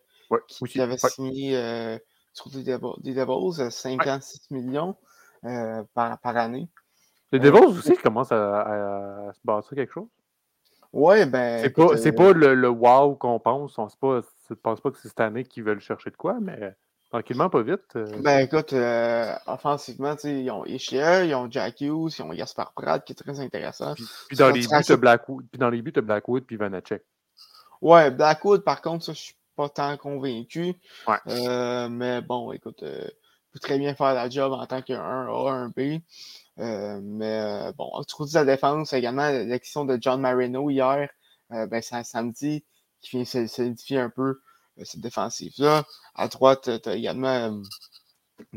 qui, 0.49 0.81
avait 0.81 0.97
signé 0.97 1.99
sur 2.33 2.49
des, 2.49 2.63
Devils, 2.63 3.71
56 3.71 4.51
millions 4.51 4.97
par, 5.43 6.19
par 6.21 6.37
année. 6.39 6.71
Les 7.33 7.39
Devils 7.41 7.79
aussi 7.79 7.97
commencent 7.97 8.33
à, 8.33 9.31
se 9.33 9.41
bâtir 9.45 9.75
quelque 9.75 9.93
chose. 9.93 10.09
Oui, 10.93 11.27
ben. 11.27 11.61
C'est 11.63 11.71
pas, 11.71 11.97
c'est 11.97 12.13
pas 12.13 12.33
le, 12.33 12.55
le 12.55 12.69
wow 12.69 13.17
qu'on 13.17 13.41
pense. 13.41 13.79
On 13.79 13.87
ne 13.87 14.55
pense 14.55 14.81
pas 14.81 14.91
que 14.91 14.97
c'est 14.99 15.09
cette 15.09 15.21
année 15.21 15.45
qu'ils 15.45 15.65
veulent 15.65 15.81
chercher 15.81 16.11
de 16.11 16.17
quoi, 16.17 16.37
mais 16.41 16.77
tranquillement, 17.15 17.49
pas 17.49 17.63
vite. 17.63 17.95
Euh. 17.95 18.07
Ben 18.23 18.41
écoute, 18.41 18.73
euh, 18.73 19.33
offensivement, 19.47 20.17
ils 20.25 20.51
ont 20.51 20.65
Ishier, 20.65 21.27
ils 21.27 21.35
ont 21.35 21.49
Jack 21.49 21.81
Hughes, 21.81 22.13
ils 22.19 22.23
ont 22.23 22.33
Jasper 22.33 22.65
Pratt 22.75 23.05
qui 23.05 23.13
est 23.13 23.17
très 23.17 23.39
intéressant. 23.39 23.95
Puis, 23.95 24.37
dans, 24.37 24.51
les 24.51 24.61
buts, 24.61 24.67
de 24.89 24.97
Blackwood, 24.97 25.47
puis 25.51 25.59
dans 25.59 25.71
les 25.71 25.81
buts, 25.81 25.93
de 25.93 26.01
Blackwood 26.01 26.43
puis 26.45 26.57
Vanacek. 26.57 27.05
Ouais, 27.81 28.11
Blackwood, 28.11 28.65
par 28.65 28.83
contre, 28.83 29.05
ça, 29.05 29.13
je 29.13 29.21
suis 29.21 29.37
pas 29.55 29.69
tant 29.69 29.97
convaincu. 29.97 30.75
Ouais. 31.07 31.17
Euh, 31.29 31.89
mais 31.89 32.21
bon, 32.21 32.51
écoute, 32.51 32.79
il 32.83 33.13
peut 33.53 33.61
très 33.61 33.79
bien 33.79 33.95
faire 33.95 34.15
la 34.15 34.29
job 34.29 34.53
en 34.53 34.67
tant 34.67 34.83
qu'un 34.83 35.01
A, 35.01 35.51
un 35.51 35.69
B. 35.69 36.01
Euh, 36.61 37.01
mais 37.03 37.41
euh, 37.41 37.73
bon, 37.73 37.91
tu 38.07 38.15
côté 38.15 38.33
de 38.33 38.39
la 38.39 38.45
défense, 38.45 38.93
également 38.93 39.29
l'action 39.29 39.85
de 39.85 39.99
John 40.01 40.21
Marino 40.21 40.71
hier, 40.71 41.11
euh, 41.53 41.67
ben, 41.67 41.83
c'est 41.83 41.97
un 41.97 42.05
samedi 42.05 42.65
qui 43.01 43.23
vient 43.23 43.47
solidifier 43.47 43.99
un 43.99 44.11
peu 44.11 44.41
cette 44.83 45.01
défensive-là. 45.01 45.85
À 46.15 46.29
droite, 46.29 46.71
tu 46.83 46.89
as 46.89 46.95
également 46.95 47.61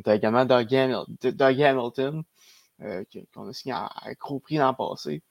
as 0.05 0.15
également 0.15 0.45
Doug, 0.45 0.73
Hamilton, 0.73 2.23
qu'on 3.33 3.47
a 3.47 3.53
signé 3.53 3.73
à, 3.73 3.89
gros 4.19 4.39
prix 4.39 4.57
l'an 4.57 4.73
passé. 4.73 5.21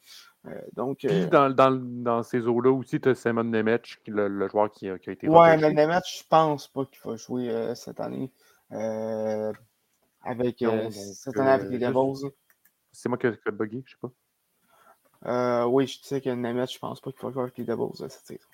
donc, 0.74 0.98
Puis 0.98 1.26
dans, 1.26 1.50
dans, 1.50 1.72
dans 1.72 2.22
ces 2.22 2.46
eaux-là 2.46 2.70
aussi, 2.70 3.00
tu 3.00 3.09
as 3.09 3.14
Simon 3.14 3.44
Nemec, 3.44 3.98
le, 4.07 4.29
le, 4.29 4.48
joueur 4.48 4.70
qui 4.70 4.88
a, 4.88 4.98
qui 4.98 5.11
a 5.11 5.12
été 5.14 5.29
Ouais, 5.29 5.57
mais 5.57 5.72
Nemec, 5.72 6.05
je 6.07 6.22
pense 6.29 6.68
pas 6.68 6.85
qu'il 6.85 7.00
va 7.05 7.16
jouer 7.16 7.72
cette 7.74 8.00
année. 8.00 8.31
avec, 8.70 10.64
cette 10.90 11.37
année 11.38 11.50
avec 11.50 11.70
les 11.70 11.79
Devils. 11.79 12.31
C'est 12.96 13.11
moi 13.11 13.18
qui 13.18 13.26
ai 13.26 13.50
bugué, 13.52 13.82
je 13.85 13.92
sais 13.92 13.98
pas. 14.00 14.11
Euh, 15.26 15.64
oui, 15.66 15.87
je 15.87 15.98
sais 16.02 16.20
que 16.20 16.30
Nemeth, 16.30 16.72
je 16.72 16.78
pense 16.78 17.00
pas 17.00 17.12
qu'il 17.12 17.20
va 17.22 17.30
jouer 17.30 17.42
avec 17.42 17.59
les 17.59 17.64
Devils 17.64 17.96
cette 17.96 18.12
saison. 18.12 18.48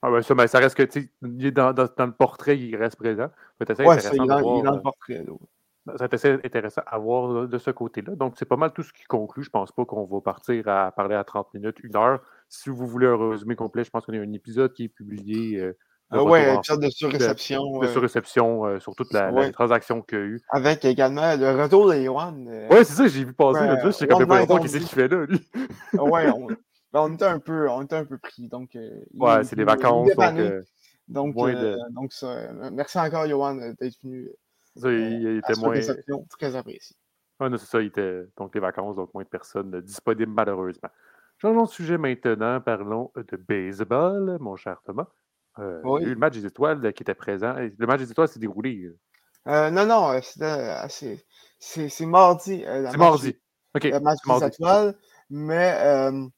Ah 0.00 0.10
ben 0.10 0.22
ça, 0.22 0.34
mais 0.34 0.46
ça 0.46 0.58
reste 0.58 0.76
que, 0.76 0.82
tu 0.84 1.12
sais, 1.22 1.50
dans, 1.50 1.72
dans, 1.72 1.88
dans, 1.96 2.06
le 2.06 2.12
portrait, 2.12 2.58
il 2.58 2.76
reste 2.76 2.96
présent. 2.96 3.30
Ouais, 3.60 3.86
ouais 3.86 4.00
ça, 4.00 4.10
il, 4.14 4.22
est 4.22 4.26
dans, 4.26 4.56
il 4.56 4.60
est 4.60 4.62
dans 4.62 4.76
le 4.76 4.80
portrait. 4.80 5.24
Là. 5.24 5.96
Ça 5.96 6.06
assez 6.10 6.32
intéressant 6.44 6.82
à 6.86 6.98
voir 6.98 7.48
de 7.48 7.58
ce 7.58 7.70
côté-là. 7.72 8.14
Donc, 8.14 8.34
c'est 8.36 8.44
pas 8.44 8.56
mal 8.56 8.72
tout 8.72 8.84
ce 8.84 8.92
qui 8.92 9.04
conclut. 9.04 9.42
Je 9.42 9.50
pense 9.50 9.72
pas 9.72 9.84
qu'on 9.84 10.04
va 10.04 10.20
partir 10.20 10.68
à 10.68 10.92
parler 10.92 11.16
à 11.16 11.24
30 11.24 11.52
minutes, 11.54 11.78
une 11.82 11.96
heure. 11.96 12.20
Si 12.48 12.70
vous 12.70 12.86
voulez 12.86 13.08
un 13.08 13.30
résumé 13.30 13.56
complet, 13.56 13.82
je 13.82 13.90
pense 13.90 14.06
qu'on 14.06 14.12
a 14.12 14.18
un 14.18 14.32
épisode 14.32 14.72
qui 14.72 14.84
est 14.84 14.88
publié 14.88 15.58
euh, 15.60 15.76
ah 16.12 16.18
un 16.20 16.54
épisode 16.56 16.80
de 16.80 16.90
surréception. 16.90 17.78
De, 17.78 17.86
de 17.86 17.90
surréception 17.90 18.66
euh, 18.66 18.80
sur 18.80 18.94
toute 18.94 19.12
la, 19.12 19.32
ouais. 19.32 19.46
la 19.46 19.52
transaction 19.52 20.02
qu'il 20.02 20.18
y 20.18 20.20
a 20.20 20.24
eu. 20.24 20.40
Avec 20.50 20.84
également 20.84 21.34
le 21.36 21.62
retour 21.62 21.88
de 21.90 21.96
Yohan. 21.96 22.44
Euh, 22.48 22.68
ouais, 22.68 22.84
c'est 22.84 22.94
ça, 22.94 23.08
j'ai 23.08 23.24
vu 23.24 23.32
passer. 23.32 23.60
Là, 23.66 23.80
je 23.82 23.90
sais 23.90 24.06
quand 24.06 24.18
même 24.18 24.46
pas 24.46 24.58
qu'est-ce 24.60 24.76
qu'il 24.78 24.86
fait 24.86 25.08
là, 25.08 25.24
lui? 25.26 25.40
ouais, 25.94 26.30
on, 26.30 26.46
ben, 26.92 27.00
on, 27.00 27.14
était 27.14 27.24
un 27.24 27.38
peu, 27.38 27.68
on 27.70 27.82
était 27.82 27.96
un 27.96 28.04
peu 28.04 28.18
pris. 28.18 28.48
Donc, 28.48 28.76
euh, 28.76 28.90
ouais, 29.14 29.42
c'est 29.44 29.56
des 29.56 29.64
vacances. 29.64 30.10
Donc, 31.08 31.34
donc, 31.34 31.34
de... 31.34 31.76
donc 31.94 32.12
ça, 32.12 32.52
merci 32.72 32.98
encore, 32.98 33.26
Yohan, 33.26 33.54
d'être 33.54 33.96
venu. 34.02 34.30
Ça, 34.76 34.90
il, 34.90 35.22
il 35.22 35.38
était 35.38 35.58
moins. 35.58 35.74
Très 36.38 36.56
apprécié. 36.56 36.96
Ouais, 37.40 37.48
c'est 37.52 37.66
ça, 37.66 37.80
il 37.80 37.86
était. 37.86 38.26
Donc, 38.36 38.54
les 38.54 38.60
vacances, 38.60 38.96
donc 38.96 39.12
moins 39.14 39.24
de 39.24 39.28
personnes 39.28 39.80
disponibles, 39.80 40.32
malheureusement. 40.32 40.90
Changeons 41.38 41.64
de 41.64 41.68
sujet 41.68 41.98
maintenant. 41.98 42.60
Parlons 42.60 43.10
de 43.16 43.36
baseball, 43.36 44.36
mon 44.40 44.56
cher 44.56 44.80
Thomas. 44.84 45.08
Euh, 45.58 45.80
oui. 45.84 46.04
Le 46.04 46.16
match 46.16 46.34
des 46.34 46.46
étoiles 46.46 46.92
qui 46.92 47.02
était 47.02 47.14
présent. 47.14 47.54
Le 47.54 47.86
match 47.86 48.00
des 48.00 48.10
étoiles 48.10 48.28
s'est 48.28 48.40
déroulé. 48.40 48.90
Euh, 49.48 49.70
non, 49.70 49.86
non, 49.86 50.20
c'est 50.22 50.40
mardi. 52.06 52.64
c'est 52.64 52.96
mardi. 52.96 53.36
OK. 53.74 53.84
Le 53.84 54.00
match 54.00 54.18
des 54.26 54.46
étoiles. 54.46 54.96
Mais, 55.30 55.74
euh, 55.78 56.28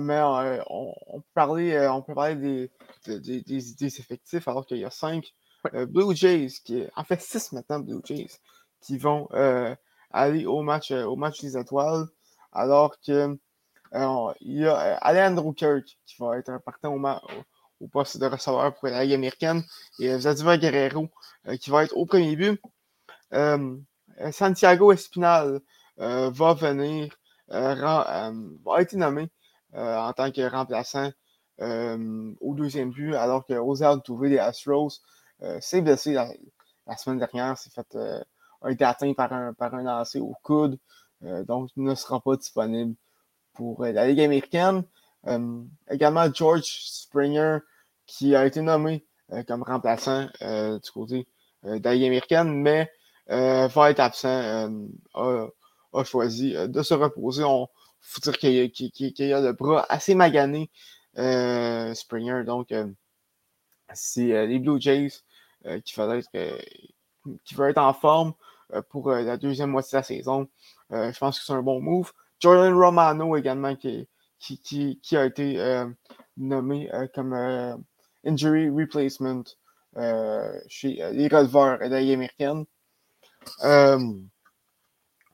mais 0.00 0.20
on, 0.20 0.94
on, 1.06 1.20
peut 1.20 1.26
parler, 1.34 1.88
on 1.90 2.02
peut 2.02 2.14
parler 2.14 2.36
des, 2.36 2.70
des, 3.06 3.42
des, 3.42 3.60
des 3.78 4.00
effectifs 4.00 4.46
alors 4.46 4.64
qu'il 4.64 4.78
y 4.78 4.84
a 4.84 4.90
cinq 4.90 5.34
ouais. 5.72 5.86
Blue 5.86 6.14
Jays, 6.14 6.48
qui, 6.64 6.84
en 6.94 7.04
fait 7.04 7.20
six 7.20 7.52
maintenant 7.52 7.80
Blue 7.80 8.00
Jays, 8.04 8.30
qui 8.80 8.96
vont 8.96 9.28
aller 10.10 10.46
au 10.46 10.62
match, 10.62 10.92
au 10.92 11.16
match 11.16 11.40
des 11.40 11.56
étoiles. 11.56 12.06
Alors 12.52 12.96
que 13.00 13.36
il 14.40 14.58
y 14.58 14.66
a 14.66 14.94
Alejandro 14.96 15.52
Kirk 15.52 15.84
qui 16.06 16.16
va 16.18 16.38
être 16.38 16.48
un 16.48 16.60
partant 16.60 16.94
au, 16.94 16.98
match 16.98 17.22
au 17.82 17.88
poste 17.88 18.18
de 18.18 18.26
receveur 18.26 18.74
pour 18.74 18.88
la 18.88 19.04
Ligue 19.04 19.14
américaine. 19.14 19.62
Et 19.98 20.16
Vladimir 20.16 20.58
Guerrero 20.58 21.08
euh, 21.48 21.56
qui 21.56 21.70
va 21.70 21.84
être 21.84 21.96
au 21.96 22.06
premier 22.06 22.36
but. 22.36 22.60
Euh, 23.34 23.76
Santiago 24.30 24.92
Espinal 24.92 25.60
euh, 25.98 26.30
va 26.30 26.54
venir, 26.54 27.16
va 27.48 28.32
être 28.78 28.92
nommé 28.94 29.30
en 29.74 30.12
tant 30.12 30.30
que 30.30 30.42
remplaçant 30.48 31.10
au 31.58 32.54
deuxième 32.54 32.90
but, 32.90 33.14
alors 33.14 33.46
que 33.46 33.54
Rosal 33.54 34.02
Touvé 34.02 34.28
des 34.28 34.38
Astros 34.38 35.00
s'est 35.60 35.80
blessé 35.80 36.12
la, 36.12 36.96
semaine 36.96 37.18
dernière, 37.18 37.56
s'est 37.56 37.70
fait, 37.70 37.96
a 38.60 38.70
été 38.70 38.84
atteint 38.84 39.12
par 39.14 39.32
un, 39.32 39.54
par 39.54 39.74
un 39.74 39.82
lancer 39.82 40.20
au 40.20 40.34
coude, 40.42 40.78
donc 41.22 41.70
ne 41.76 41.94
sera 41.94 42.20
pas 42.20 42.36
disponible 42.36 42.94
pour 43.54 43.82
la 43.84 44.06
Ligue 44.06 44.20
américaine. 44.20 44.84
également 45.88 46.32
George 46.32 46.64
Springer 46.64 47.60
qui 48.06 48.34
a 48.34 48.46
été 48.46 48.60
nommé 48.60 49.04
euh, 49.32 49.42
comme 49.44 49.62
remplaçant 49.62 50.28
euh, 50.42 50.78
du 50.78 50.90
côté 50.90 51.26
euh, 51.64 51.78
de 51.78 51.84
la 51.84 51.90
américaine, 51.92 52.52
mais 52.52 52.90
va 53.28 53.90
être 53.90 54.00
absent, 54.00 54.68
a, 55.14 56.04
choisi 56.04 56.54
de 56.54 56.82
se 56.82 56.92
reposer. 56.92 57.44
On 57.44 57.68
faut 58.00 58.20
dire 58.20 58.36
qu'il 58.36 58.52
y, 58.52 59.32
a 59.32 59.40
le 59.40 59.52
bras 59.52 59.86
assez 59.88 60.14
magané, 60.14 60.70
Springer. 61.14 62.42
Donc, 62.44 62.74
c'est 63.94 64.46
les 64.46 64.58
Blue 64.58 64.80
Jays 64.80 65.12
qui, 65.84 65.94
va 65.96 66.16
être, 66.16 66.28
qui 67.44 67.54
va 67.54 67.70
être 67.70 67.78
en 67.78 67.94
forme 67.94 68.34
pour 68.90 69.12
la 69.12 69.36
deuxième 69.38 69.70
moitié 69.70 69.92
de 69.92 69.98
la 69.98 70.02
saison. 70.02 70.48
je 70.90 71.18
pense 71.18 71.38
que 71.38 71.46
c'est 71.46 71.52
un 71.52 71.62
bon 71.62 71.80
move. 71.80 72.12
Jordan 72.40 72.74
Romano 72.74 73.36
également 73.36 73.76
qui, 73.76 74.08
qui 74.40 75.16
a 75.16 75.24
été 75.24 75.84
nommé 76.36 76.90
comme 77.14 77.84
injury 78.24 78.70
replacement 78.70 79.44
euh, 79.96 80.58
chez 80.68 81.02
euh, 81.02 81.10
les 81.10 81.28
releveurs 81.28 81.78
de 81.78 81.84
la 81.84 81.98
américaine. 81.98 82.64
Euh, 83.62 83.98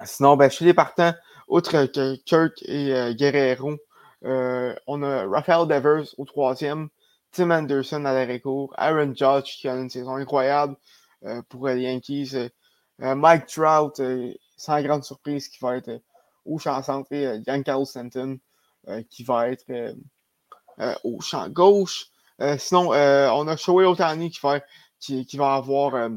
sinon, 0.05 0.37
ben, 0.37 0.51
chez 0.51 0.64
les 0.64 0.74
partants, 0.74 1.14
outre 1.46 1.70
que 1.87 2.16
Kirk 2.24 2.61
et 2.62 3.14
Guerrero, 3.14 3.77
on 4.22 5.03
a 5.03 5.27
Rafael 5.27 5.68
Devers 5.68 6.14
au 6.18 6.24
troisième, 6.24 6.88
Tim 7.31 7.51
Anderson 7.51 8.05
à 8.05 8.12
l'arrêt 8.12 8.40
court, 8.40 8.74
Aaron 8.77 9.14
Judge 9.14 9.59
qui 9.61 9.68
a 9.68 9.77
une 9.77 9.90
saison 9.90 10.16
incroyable 10.16 10.77
pour 11.48 11.68
les 11.68 11.83
Yankees, 11.83 12.35
Mike 12.98 13.46
Trout, 13.46 14.01
sans 14.57 14.83
grande 14.83 15.05
surprise, 15.05 15.48
qui 15.48 15.59
va 15.61 15.77
être 15.77 16.01
au 16.44 16.59
champ 16.59 16.83
centre, 16.83 17.12
et 17.12 17.42
Giancarlo 17.44 17.85
Stanton 17.85 18.38
qui 19.11 19.22
va 19.22 19.51
être 19.51 19.94
au 21.05 21.20
champ 21.20 21.48
gauche. 21.48 22.11
Euh, 22.40 22.57
sinon, 22.59 22.92
euh, 22.92 23.29
on 23.31 23.48
a 23.48 23.57
Shoei 23.57 23.85
Otani 23.85 24.31
qui 24.31 24.40
va, 24.40 24.61
qui, 25.01 25.27
qui 25.27 25.37
va 25.37 25.55
avoir 25.55 25.94
euh, 25.94 26.11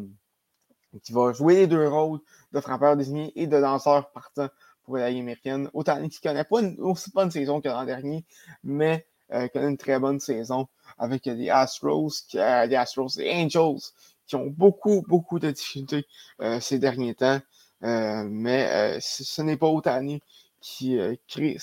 qui 1.04 1.14
va 1.14 1.34
jouer 1.34 1.56
les 1.56 1.68
deux 1.68 1.88
rôles 1.88 2.20
de 2.52 2.60
frappeur 2.60 2.98
désigné 2.98 3.32
et 3.36 3.48
de 3.48 3.60
danseur 3.60 4.12
partant 4.12 4.50
pour 4.84 4.98
la 4.98 5.10
Ligue 5.10 5.22
américaine. 5.22 5.70
Otani 5.74 6.10
qui 6.10 6.22
connaît 6.22 6.44
pas 6.44 6.62
une 6.62 6.80
aussi 6.80 7.12
bonne 7.12 7.32
saison 7.32 7.62
que 7.62 7.70
l'an 7.70 7.86
dernier, 7.86 8.26
mais 8.64 9.06
euh, 9.34 9.48
connaît 9.48 9.70
une 9.70 9.78
très 9.78 10.00
bonne 10.00 10.20
saison 10.20 10.68
avec 10.98 11.26
les 11.26 11.50
Astros, 11.50 12.10
qui, 12.28 12.38
euh, 12.38 12.66
les 12.66 12.76
Astros, 12.76 13.18
les 13.18 13.32
Angels, 13.32 13.80
qui 14.28 14.36
ont 14.36 14.48
beaucoup, 14.48 15.04
beaucoup 15.08 15.40
de 15.40 15.52
difficultés 15.52 16.06
euh, 16.42 16.60
ces 16.60 16.80
derniers 16.80 17.16
temps. 17.16 17.40
mais 17.82 19.00
ce 19.02 19.42
n'est 19.42 19.58
pas 19.58 19.68
Otani 19.68 20.22
qui 20.60 20.98
crée 21.28 21.58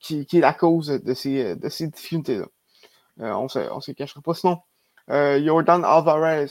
qui, 0.00 0.26
qui, 0.26 0.38
est 0.38 0.40
la 0.40 0.52
cause 0.54 0.88
de 0.88 1.14
ces, 1.14 1.56
de 1.56 1.68
ces 1.68 1.88
difficultés-là. 1.88 2.46
Euh, 3.20 3.32
on 3.32 3.44
ne 3.44 3.80
se 3.80 3.92
cachera 3.92 4.20
pas. 4.20 4.34
Sinon, 4.34 4.58
euh, 5.10 5.42
Jordan 5.44 5.84
Alvarez 5.84 6.46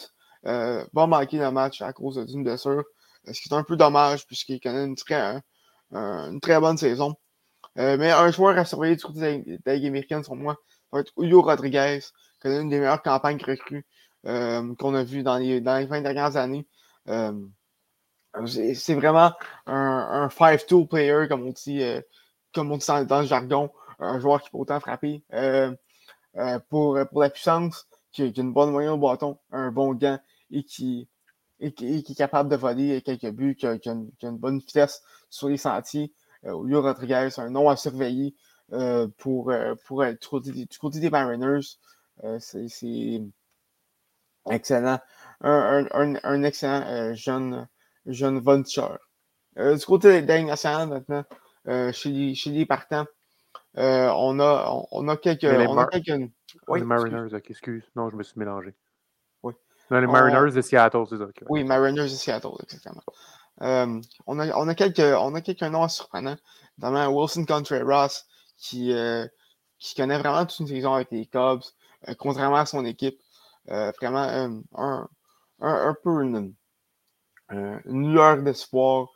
euh, 0.46 0.86
va 0.94 1.08
manquer 1.08 1.38
le 1.38 1.52
match 1.52 1.82
à 1.82 1.94
cause 1.94 2.18
d'une 2.26 2.44
blessure, 2.44 2.84
ce 3.26 3.34
qui 3.34 3.50
est 3.50 3.54
un 3.54 3.64
peu 3.64 3.76
dommage 3.76 4.26
puisqu'il 4.28 4.60
connaît 4.60 4.86
une 4.86 4.96
très, 6.42 6.60
bonne 6.60 6.78
saison. 6.78 7.16
mais 7.76 8.12
un 8.12 8.32
joueur 8.32 8.58
à 8.58 8.66
surveiller 8.66 8.96
du 8.96 9.04
côté 9.04 9.40
de 9.40 9.60
la 9.66 9.76
Ligue 9.76 9.88
américaine, 9.88 10.24
sur 10.24 10.36
moi, 10.36 10.58
va 10.92 11.02
être 11.02 11.12
Julio 11.18 11.42
Rodriguez, 11.42 12.00
qui 12.02 12.40
connaît 12.40 12.62
une 12.62 12.70
des 12.70 12.80
meilleures 12.80 13.02
campagnes 13.02 13.40
recrues 13.46 13.86
qu'on 14.24 14.96
a 14.96 15.04
vues 15.04 15.24
dans 15.24 15.38
les, 15.38 15.62
dans 15.62 15.78
les 15.78 15.86
20 15.86 16.02
dernières 16.02 16.38
années. 16.38 16.68
c'est 18.46 18.96
vraiment 18.96 19.34
un, 19.66 19.74
un 20.24 20.28
5-2 20.28 20.88
player, 20.88 21.28
comme 21.28 21.44
on 21.48 21.52
dit, 21.52 21.84
comme 22.54 22.72
on 22.72 22.78
dit 22.78 22.88
dans, 22.88 23.22
le 23.22 23.28
jargon, 23.28 23.72
un 24.00 24.20
joueur 24.20 24.42
qui 24.42 24.50
peut 24.50 24.58
autant 24.58 24.80
frapper. 24.80 25.24
Pour, 26.70 27.00
pour 27.12 27.22
la 27.22 27.30
puissance, 27.30 27.88
qui, 28.14 28.22
a 28.22 28.26
une 28.26 28.54
bonne 28.54 28.72
moyenne 28.72 28.94
au 28.94 28.98
bâton, 28.98 29.38
un 29.52 29.72
bon 29.72 29.94
gant 29.94 30.20
et 30.52 30.64
qui, 30.64 31.10
et 31.60 31.74
qui, 31.74 31.98
est 31.98 32.16
capable 32.16 32.50
de 32.50 32.56
voler 32.56 33.02
quelques 33.02 33.32
buts, 33.32 33.56
qui 33.56 33.68
a, 33.68 33.78
une, 33.86 34.38
bonne 34.38 34.60
vitesse 34.60 35.02
sur 35.30 35.50
les 35.50 35.58
sentiers. 35.58 36.14
Euh, 36.46 36.62
Julio 36.64 36.82
Rodriguez, 36.82 37.30
un 37.38 37.50
nom 37.50 37.70
à 37.70 37.76
surveiller 37.76 38.36
euh, 38.72 39.08
pour, 39.18 39.52
euh, 39.52 39.76
pour 39.86 40.04
du 40.42 40.68
côté, 40.80 41.00
des 41.00 41.10
Mariners. 41.10 41.78
c'est 42.40 43.22
excellent. 44.50 45.00
Un, 45.42 45.88
un, 46.24 46.44
excellent 46.44 47.14
jeune, 47.16 47.68
jeune 48.06 48.42
du 48.42 49.86
côté 49.86 50.22
des 50.22 50.44
nationales 50.44 50.90
maintenant, 50.90 51.24
chez, 51.92 52.10
les, 52.10 52.36
chez 52.36 52.52
les 52.52 52.66
partants, 52.66 53.06
euh, 53.78 54.12
on, 54.16 54.40
a, 54.40 54.86
on, 54.92 55.08
a 55.08 55.18
quelques. 55.18 55.44
Les, 55.44 55.68
on 55.68 55.78
a 55.78 55.88
quelques... 55.88 56.32
Oui, 56.68 56.80
les 56.80 56.86
Mariners, 56.86 57.34
excuse. 57.34 57.84
Non, 57.96 58.10
je 58.10 58.16
me 58.16 58.24
suis 58.24 58.38
mélangé. 58.38 58.76
Oui. 59.42 59.54
Non, 59.90 60.00
les 60.00 60.08
Mariners 60.08 60.54
de 60.54 60.62
Seattle, 60.62 61.06
c'est 61.10 61.18
ça. 61.18 61.24
Okay. 61.24 61.46
Oui, 61.50 61.64
Mariners 61.64 62.04
de 62.04 62.08
Seattle, 62.08 62.52
exactement. 62.62 63.02
Euh, 63.62 64.00
on, 64.28 64.40
a, 64.40 64.56
on, 64.56 64.68
a 64.68 64.76
quelques, 64.76 65.00
on 65.00 65.34
a 65.36 65.42
quelques 65.42 65.64
noms 65.64 65.88
surprenants, 65.88 66.38
notamment 66.78 67.08
Wilson 67.08 67.46
Contreras, 67.46 68.26
qui, 68.58 68.94
euh, 68.94 69.26
qui 69.80 69.96
connaît 69.96 70.18
vraiment 70.18 70.46
toute 70.46 70.60
une 70.60 70.68
saison 70.68 70.94
avec 70.94 71.10
les 71.12 71.26
Cubs, 71.26 71.64
contrairement 72.18 72.58
à 72.58 72.66
son 72.66 72.86
équipe. 72.86 73.20
Vraiment 73.66 74.20
un, 74.20 74.62
un, 74.76 75.08
un, 75.62 75.96
peu 76.04 76.24
une, 76.24 76.54
lueur 77.86 78.42
d'espoir 78.44 79.08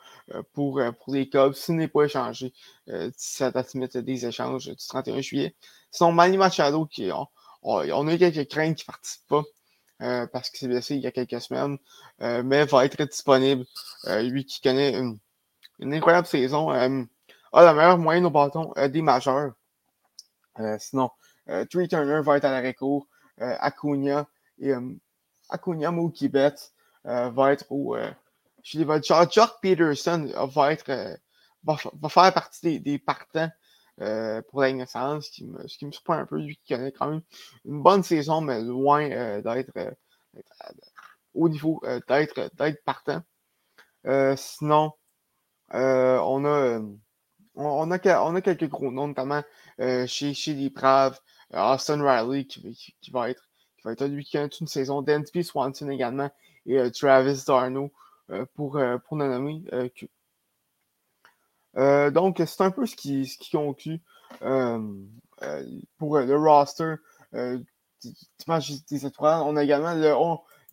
pour, 0.54 0.82
pour 1.00 1.14
les 1.14 1.30
Cubs 1.30 1.54
s'il 1.54 1.76
n'est 1.76 1.88
pas 1.88 2.04
échangé 2.04 2.54
d'ici 2.88 3.44
à 3.44 3.52
date 3.52 3.76
des 3.76 4.26
échanges 4.26 4.66
du 4.66 4.76
31 4.76 5.22
juillet. 5.22 5.56
Sinon, 5.92 6.12
Manny 6.12 6.38
Machado, 6.38 6.86
qui, 6.86 7.12
on, 7.12 7.28
on, 7.62 8.08
a 8.08 8.14
eu 8.14 8.18
quelques 8.18 8.50
craintes 8.50 8.76
qui 8.76 8.84
ne 8.84 8.92
participent 8.92 9.28
pas. 9.28 10.28
parce 10.28 10.50
qu'il 10.50 10.60
s'est 10.60 10.68
blessé 10.68 10.96
il 10.96 11.02
y 11.02 11.08
a 11.08 11.12
quelques 11.12 11.42
semaines, 11.42 11.78
mais 12.20 12.66
va 12.66 12.86
être 12.86 13.02
disponible. 13.04 13.66
lui 14.06 14.46
qui 14.46 14.62
connaît 14.62 15.00
une, 15.80 15.94
incroyable 15.94 16.28
saison, 16.28 16.70
a 16.70 17.64
la 17.64 17.74
meilleure 17.74 17.98
moyenne 17.98 18.26
au 18.26 18.32
bâton 18.32 18.74
des 18.90 19.02
majeurs. 19.02 19.54
sinon, 20.80 21.10
Trey 21.70 21.88
Turner 21.88 22.22
va 22.22 22.38
être 22.38 22.46
à 22.46 22.62
la 22.62 22.68
recours. 22.68 23.08
Acuna 23.40 24.28
et 24.60 24.74
Acuna 25.50 25.92
Mookie 25.92 26.30
va 26.30 27.52
être 27.52 27.66
au. 27.70 27.96
Je 28.72 29.30
Jock 29.32 29.52
Peterson 29.62 30.30
va 30.54 30.72
être. 30.74 31.18
Va, 31.64 31.78
faire 32.10 32.34
partie 32.34 32.80
des, 32.80 33.00
partants 33.00 33.50
pour 33.98 34.62
la 34.62 34.72
naissance, 34.72 35.26
ce 35.26 35.32
qui, 35.32 35.46
me, 35.46 35.92
surprend 35.92 36.14
un 36.14 36.26
peu, 36.26 36.38
lui 36.38 36.58
qui 36.58 36.74
connaît 36.74 36.92
quand 36.92 37.10
même 37.10 37.22
une 37.66 37.82
bonne 37.82 38.04
saison, 38.04 38.42
mais 38.42 38.62
loin 38.62 39.10
d'être 39.42 39.72
au 41.34 41.50
niveau 41.50 41.82
d'être 42.08 42.84
partant. 42.86 43.22
sinon, 44.36 44.94
on 45.72 46.46
a 46.46 46.82
on, 47.56 47.92
a, 47.92 48.22
on 48.22 48.36
a 48.36 48.42
quelques 48.42 48.70
gros 48.70 48.92
noms, 48.92 49.08
notamment 49.08 49.44
chez, 49.80 50.34
chez 50.34 50.54
les 50.54 50.70
Braves, 50.70 51.20
Austin 51.54 52.02
Riley 52.04 52.46
qui, 52.46 52.62
va 53.12 53.30
être 53.30 53.50
qui 53.78 53.82
va 53.84 53.94
être 53.94 54.06
lui 54.06 54.24
qui 54.24 54.38
a 54.38 54.44
une 54.60 54.68
saison, 54.68 55.02
Dansby 55.02 55.44
Swanson 55.44 55.90
également 55.90 56.30
et 56.66 56.92
Travis 56.92 57.44
Darno 57.46 57.92
pour, 58.56 58.80
pour 59.06 59.18
le 59.18 59.28
nommer. 59.28 59.64
donc, 62.12 62.42
c'est 62.46 62.62
un 62.62 62.72
peu 62.72 62.86
ce 62.86 62.96
qui, 62.96 63.26
ce 63.26 63.38
qui 63.38 63.52
conclut 63.52 64.02
pour 65.98 66.18
le 66.20 66.36
roster 66.36 66.96
des 67.34 69.06
étoiles. 69.06 69.42
On 69.46 69.56
a 69.56 69.64
également 69.64 69.94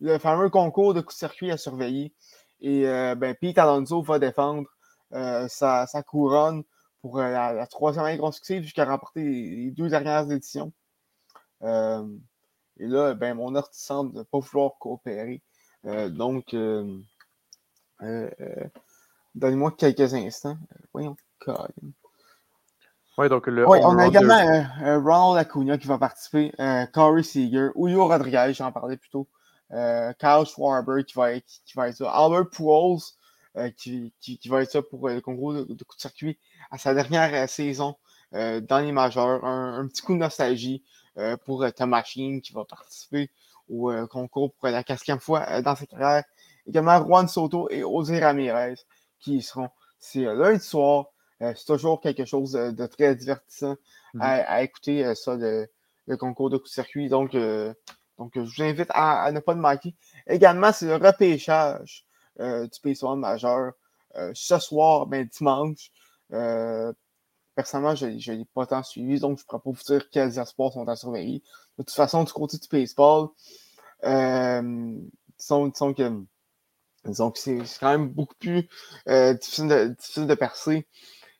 le, 0.01 0.17
fameux 0.19 0.49
concours 0.49 0.93
de 0.93 1.01
coups 1.01 1.15
de 1.15 1.19
circuit 1.19 1.51
à 1.51 1.57
surveiller. 1.57 2.13
Et 2.61 2.83
ben, 2.83 3.35
Pete 3.39 3.57
Alonso 3.57 4.01
va 4.01 4.19
défendre 4.19 4.67
sa, 5.11 5.87
sa, 5.87 6.03
couronne 6.03 6.63
pour 7.05 7.19
euh, 7.19 7.29
la, 7.29 7.67
troisième 7.67 8.03
année 8.05 8.17
consécutive 8.17 8.63
jusqu'à 8.63 8.85
remporter 8.85 9.23
les, 9.23 9.69
deux 9.69 9.89
dernières 9.89 10.31
éditions. 10.31 10.73
Euh, 11.61 12.03
et 12.77 12.87
là, 12.87 13.13
ben, 13.13 13.35
mon 13.35 13.53
orti 13.53 13.79
semble 13.79 14.17
ne 14.17 14.23
pas 14.23 14.39
vouloir 14.39 14.71
coopérer. 14.79 15.43
Euh, 15.85 16.09
donc, 16.09 16.55
donnez-moi 19.33 19.73
quelques 19.77 20.13
instants. 20.13 20.57
Voyons, 20.93 21.15
Oui, 23.17 23.29
donc 23.29 23.47
le 23.47 23.67
on 23.67 23.97
a 23.97 24.07
également 24.07 24.65
Ronald 25.03 25.37
Acuna 25.37 25.77
qui 25.77 25.87
va 25.87 25.97
participer, 25.97 26.51
Corey 26.93 27.23
Seager, 27.23 27.69
Julio 27.75 28.07
Rodriguez, 28.07 28.53
j'en 28.53 28.71
parlais 28.71 28.97
plus 28.97 29.09
tôt, 29.09 29.27
Kyle 29.71 30.45
Schwarber 30.45 31.03
qui 31.05 31.13
va 31.15 31.33
être, 31.33 31.61
qui 31.65 31.73
va 31.75 31.89
être 31.89 31.99
là, 31.99 32.11
Albert 32.11 32.49
Pujols 32.49 33.01
qui, 33.77 34.13
qui, 34.19 34.49
va 34.49 34.61
être 34.61 34.71
ça 34.71 34.81
pour 34.81 35.07
le 35.07 35.21
concours 35.21 35.53
de, 35.53 35.63
de 35.63 35.83
coup 35.85 35.95
de 35.95 36.01
circuit 36.01 36.37
à 36.71 36.77
sa 36.77 36.93
dernière 36.93 37.33
euh, 37.33 37.47
saison 37.47 37.95
euh, 38.33 38.59
dans 38.61 38.79
les 38.79 38.91
majeurs. 38.91 39.43
Un, 39.45 39.87
petit 39.87 40.01
coup 40.01 40.13
de 40.13 40.19
nostalgie 40.19 40.83
euh, 41.17 41.37
pour 41.37 41.65
ta 41.73 41.85
machine 41.85 42.41
qui 42.41 42.53
va 42.53 42.65
participer 42.65 43.29
au 43.67 43.91
concours 44.07 44.53
pour 44.53 44.67
la 44.67 44.83
quatrième 44.83 45.19
fois 45.19 45.61
dans 45.63 45.75
sa 45.75 45.85
carrière. 45.87 46.23
Également 46.67 47.03
Juan 47.03 47.27
Soto 47.27 47.67
et 47.69 47.81
José 47.81 48.19
Ramirez 48.19 48.75
qui 49.19 49.37
y 49.37 49.41
seront. 49.41 49.69
C'est 49.99 50.23
lundi 50.23 50.63
soir. 50.63 51.07
c'est 51.39 51.65
toujours 51.65 52.01
quelque 52.01 52.25
chose 52.25 52.51
de, 52.51 52.85
très 52.85 53.15
divertissant 53.15 53.75
mm-hmm. 54.13 54.19
à, 54.21 54.63
écouter 54.63 55.15
ça, 55.15 55.35
le, 55.35 55.67
concours 56.17 56.49
de 56.49 56.57
coup 56.57 56.65
de 56.65 56.69
circuit. 56.69 57.09
Donc, 57.09 57.35
donc 58.17 58.31
je 58.35 58.39
vous 58.41 58.61
invite 58.61 58.89
à, 58.91 59.31
ne 59.31 59.39
pas 59.39 59.53
le 59.53 59.61
manquer. 59.61 59.95
Également, 60.27 60.71
c'est 60.71 60.85
le 60.85 60.95
repêchage 60.95 62.05
du 62.39 62.79
PSO 62.83 63.15
majeur 63.15 63.73
ce 64.33 64.59
soir, 64.59 65.07
ben, 65.07 65.25
dimanche. 65.25 65.91
Euh, 66.33 66.93
personnellement, 67.55 67.95
je 67.95 68.07
ne 68.07 68.37
l'ai 68.37 68.45
pas 68.45 68.65
tant 68.65 68.83
suivi, 68.83 69.19
donc 69.19 69.37
je 69.37 69.43
ne 69.43 69.47
pourrais 69.47 69.61
pas 69.61 69.71
vous 69.71 69.83
dire 69.83 70.09
quels 70.09 70.39
espoirs 70.39 70.73
sont 70.73 70.87
à 70.87 70.95
surveiller. 70.95 71.41
De 71.77 71.83
toute 71.83 71.91
façon, 71.91 72.23
du 72.23 72.33
côté 72.33 72.57
du 72.57 72.67
baseball, 72.67 73.29
euh, 74.03 74.99
disons, 75.37 75.71
que, 75.71 76.23
c'est 77.35 77.59
quand 77.79 77.91
même 77.91 78.09
beaucoup 78.09 78.35
plus 78.39 78.67
euh, 79.07 79.33
difficile, 79.33 79.67
de, 80.27 80.35
percer. 80.35 80.87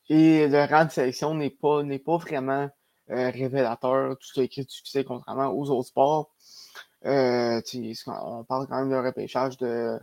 Et 0.10 0.48
le 0.48 0.66
rang 0.66 0.86
de 0.86 0.92
sélection 0.92 1.34
n'est 1.34 1.50
pas, 1.50 1.82
pas 2.06 2.18
vraiment 2.18 2.70
révélateur. 3.08 4.18
Tout 4.18 4.28
ce 4.34 4.42
écrit 4.42 4.66
de 4.66 4.70
succès, 4.70 5.04
contrairement 5.04 5.50
aux 5.50 5.70
autres 5.70 5.90
sports. 5.90 6.32
on 7.04 8.46
parle 8.48 8.68
quand 8.68 8.80
même 8.80 8.90
d'un 8.90 9.04
repêchage 9.04 9.58
de, 9.58 10.00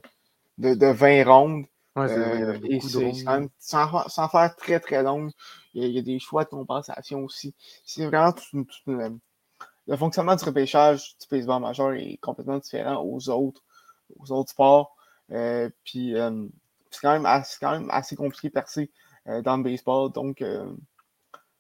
de, 0.59 0.75
de 0.75 0.87
20 0.87 1.25
rondes. 1.25 1.64
Euh, 1.98 2.59
et 2.64 2.81
c'est 2.81 3.12
quand 3.25 3.40
même, 3.40 3.48
sans, 3.59 4.29
faire 4.29 4.57
très 4.57 4.81
très 4.81 5.03
long, 5.03 5.31
il 5.75 5.87
y, 5.88 5.98
a, 5.98 6.03
des 6.03 6.18
choix 6.18 6.44
de 6.44 6.48
compensation 6.48 7.20
aussi. 7.25 7.55
C'est 7.85 8.07
vraiment 8.07 8.33
tout, 8.33 8.64
le 9.87 9.96
fonctionnement 9.96 10.37
du 10.37 10.44
repêchage 10.44 11.16
du 11.18 11.27
baseball 11.31 11.61
majeur 11.61 11.92
est 11.92 12.18
complètement 12.22 12.59
différent 12.59 13.03
aux 13.05 13.29
autres, 13.29 13.62
aux 14.18 14.33
autres 14.33 14.51
sports. 14.51 14.96
Euh, 15.33 15.71
puis 15.85 16.16
euh, 16.16 16.47
c'est 16.90 17.01
quand, 17.01 17.12
même 17.12 17.88
assez, 17.90 18.16
compliqué 18.16 18.49
de 18.49 18.53
percer 18.53 18.90
dans 19.27 19.57
le 19.57 19.62
baseball. 19.62 20.12
Donc, 20.12 20.45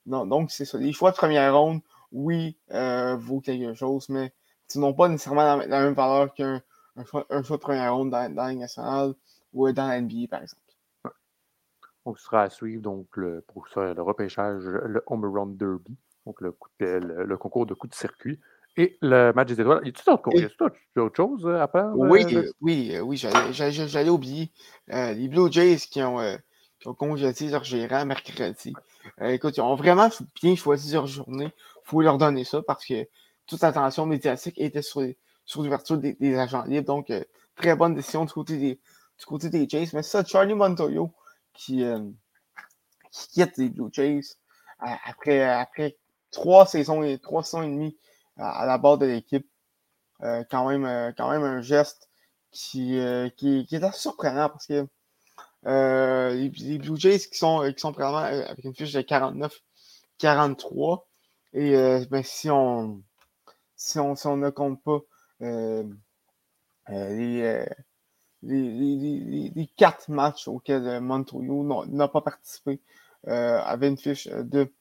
donc 0.06 0.50
c'est 0.50 0.64
ça. 0.64 0.78
Les 0.78 0.92
choix 0.92 1.10
de 1.10 1.16
première 1.16 1.56
ronde, 1.56 1.80
oui, 2.10 2.58
vaut 2.70 3.40
quelque 3.40 3.74
chose, 3.74 4.08
mais 4.08 4.32
ils 4.74 4.80
n'ont 4.80 4.94
pas 4.94 5.08
nécessairement 5.08 5.56
la, 5.56 5.66
même 5.66 5.94
valeur 5.94 6.34
qu'un 6.34 6.62
choix, 7.04 7.24
de 7.30 7.56
première 7.56 7.94
ronde 7.94 8.10
dans, 8.10 8.34
dans 8.34 8.46
la 8.46 8.54
nationale 8.54 9.14
ou 9.52 9.70
dans 9.72 9.88
la 9.88 10.00
NBA, 10.00 10.28
par 10.28 10.42
exemple. 10.42 10.62
Ce 12.04 12.24
sera 12.24 12.42
à 12.42 12.50
suivre 12.50 12.82
donc, 12.82 13.16
le, 13.16 13.42
pour 13.42 13.68
ça, 13.68 13.94
le 13.94 14.02
repêchage, 14.02 14.64
le 14.64 15.02
Home 15.06 15.24
Run 15.24 15.46
Derby, 15.54 15.96
donc 16.26 16.40
le, 16.40 16.54
le, 16.80 17.36
concours 17.36 17.66
de 17.66 17.74
coups 17.74 17.92
de 17.92 17.96
circuit. 17.96 18.40
Et 18.76 18.96
le 19.02 19.32
match 19.32 19.48
des 19.48 19.60
étoiles. 19.60 19.82
Y 19.84 19.90
a-t-il 19.90 21.00
autre, 21.02 21.16
chose 21.16 21.44
euh, 21.46 21.60
à 21.60 21.68
part? 21.68 21.92
Oui, 21.94 22.24
euh, 22.34 22.50
oui, 22.60 22.92
euh, 22.94 23.00
oui, 23.00 23.16
j'allais 23.16 24.08
oublier. 24.08 24.50
les 24.88 25.28
Blue 25.28 25.52
Jays 25.52 25.76
qui 25.76 26.02
ont, 26.02 26.18
qui 26.80 26.88
ont 26.88 26.94
congédié 26.94 27.50
leur 27.50 27.64
gérant 27.64 28.04
mercredi. 28.06 28.72
écoute, 29.20 29.56
ils 29.56 29.60
ont 29.60 29.74
vraiment 29.74 30.08
bien 30.40 30.56
choisi 30.56 30.92
leur 30.94 31.06
journée. 31.06 31.52
Il 31.84 31.88
faut 31.88 32.00
leur 32.00 32.16
donner 32.18 32.44
ça 32.44 32.62
parce 32.62 32.86
que 32.86 33.06
toute 33.46 33.60
l'attention 33.60 34.06
médiatique 34.06 34.58
était 34.58 34.82
sur, 34.82 35.02
sur 35.44 35.62
l'ouverture 35.62 35.98
des, 35.98 36.14
des, 36.14 36.36
agents 36.36 36.64
libres. 36.64 36.86
Donc, 36.86 37.12
très 37.56 37.76
bonne 37.76 37.94
décision 37.94 38.24
du 38.24 38.32
côté 38.32 38.56
des, 38.56 38.80
du 39.18 39.26
côté 39.26 39.50
des 39.50 39.68
Jays. 39.68 39.88
Mais 39.92 40.02
ça, 40.02 40.24
Charlie 40.24 40.54
Montoyo 40.54 41.12
qui, 41.52 41.84
euh, 41.84 42.00
qui 43.10 43.28
quitte 43.28 43.56
les 43.58 43.68
Blue 43.68 43.88
Jays 43.92 44.36
après, 44.78 45.42
après 45.42 45.96
trois 46.30 46.66
saisons 46.66 47.02
et 47.02 47.18
trois 47.18 47.42
saisons 47.42 47.62
et 47.62 47.68
demie 47.68 47.96
à, 48.36 48.66
la 48.66 48.78
barre 48.78 48.98
de 48.98 49.06
l'équipe. 49.06 49.46
Euh, 50.22 50.44
quand, 50.50 50.68
même, 50.68 50.84
euh, 50.84 51.12
quand 51.16 51.30
même 51.30 51.42
un 51.42 51.62
geste 51.62 52.08
qui, 52.52 52.98
qui, 53.36 53.66
qui, 53.66 53.74
est 53.74 53.82
assez 53.82 54.00
surprenant 54.00 54.50
parce 54.50 54.66
que 54.66 54.86
les, 55.64 56.78
Blue 56.78 56.96
Jays 56.96 57.18
qui 57.18 57.38
sont, 57.38 57.62
qui 57.72 57.80
sont 57.80 57.92
vraiment 57.92 58.18
avec 58.18 58.64
une 58.64 58.74
fiche 58.74 58.92
de 58.92 59.00
49-43. 59.00 61.04
Et 61.54 61.72
ben, 62.10 62.22
si 62.22 62.50
on 62.50 63.02
si 63.76 63.98
on, 63.98 64.14
si 64.14 64.26
on 64.26 64.36
ne 64.36 64.50
compte 64.50 64.82
pas 64.82 65.00
les, 66.88 67.64
les, 68.42 69.70
quatre 69.76 70.08
matchs 70.08 70.48
auxquels 70.48 70.86
euh, 70.86 71.00
Montoyo 71.00 71.86
n'a 71.86 72.08
pas 72.08 72.20
participé 72.20 72.80
euh, 73.28 73.60
avait 73.62 73.88
une 73.88 73.98
fiche 73.98 74.28
de 74.28 74.72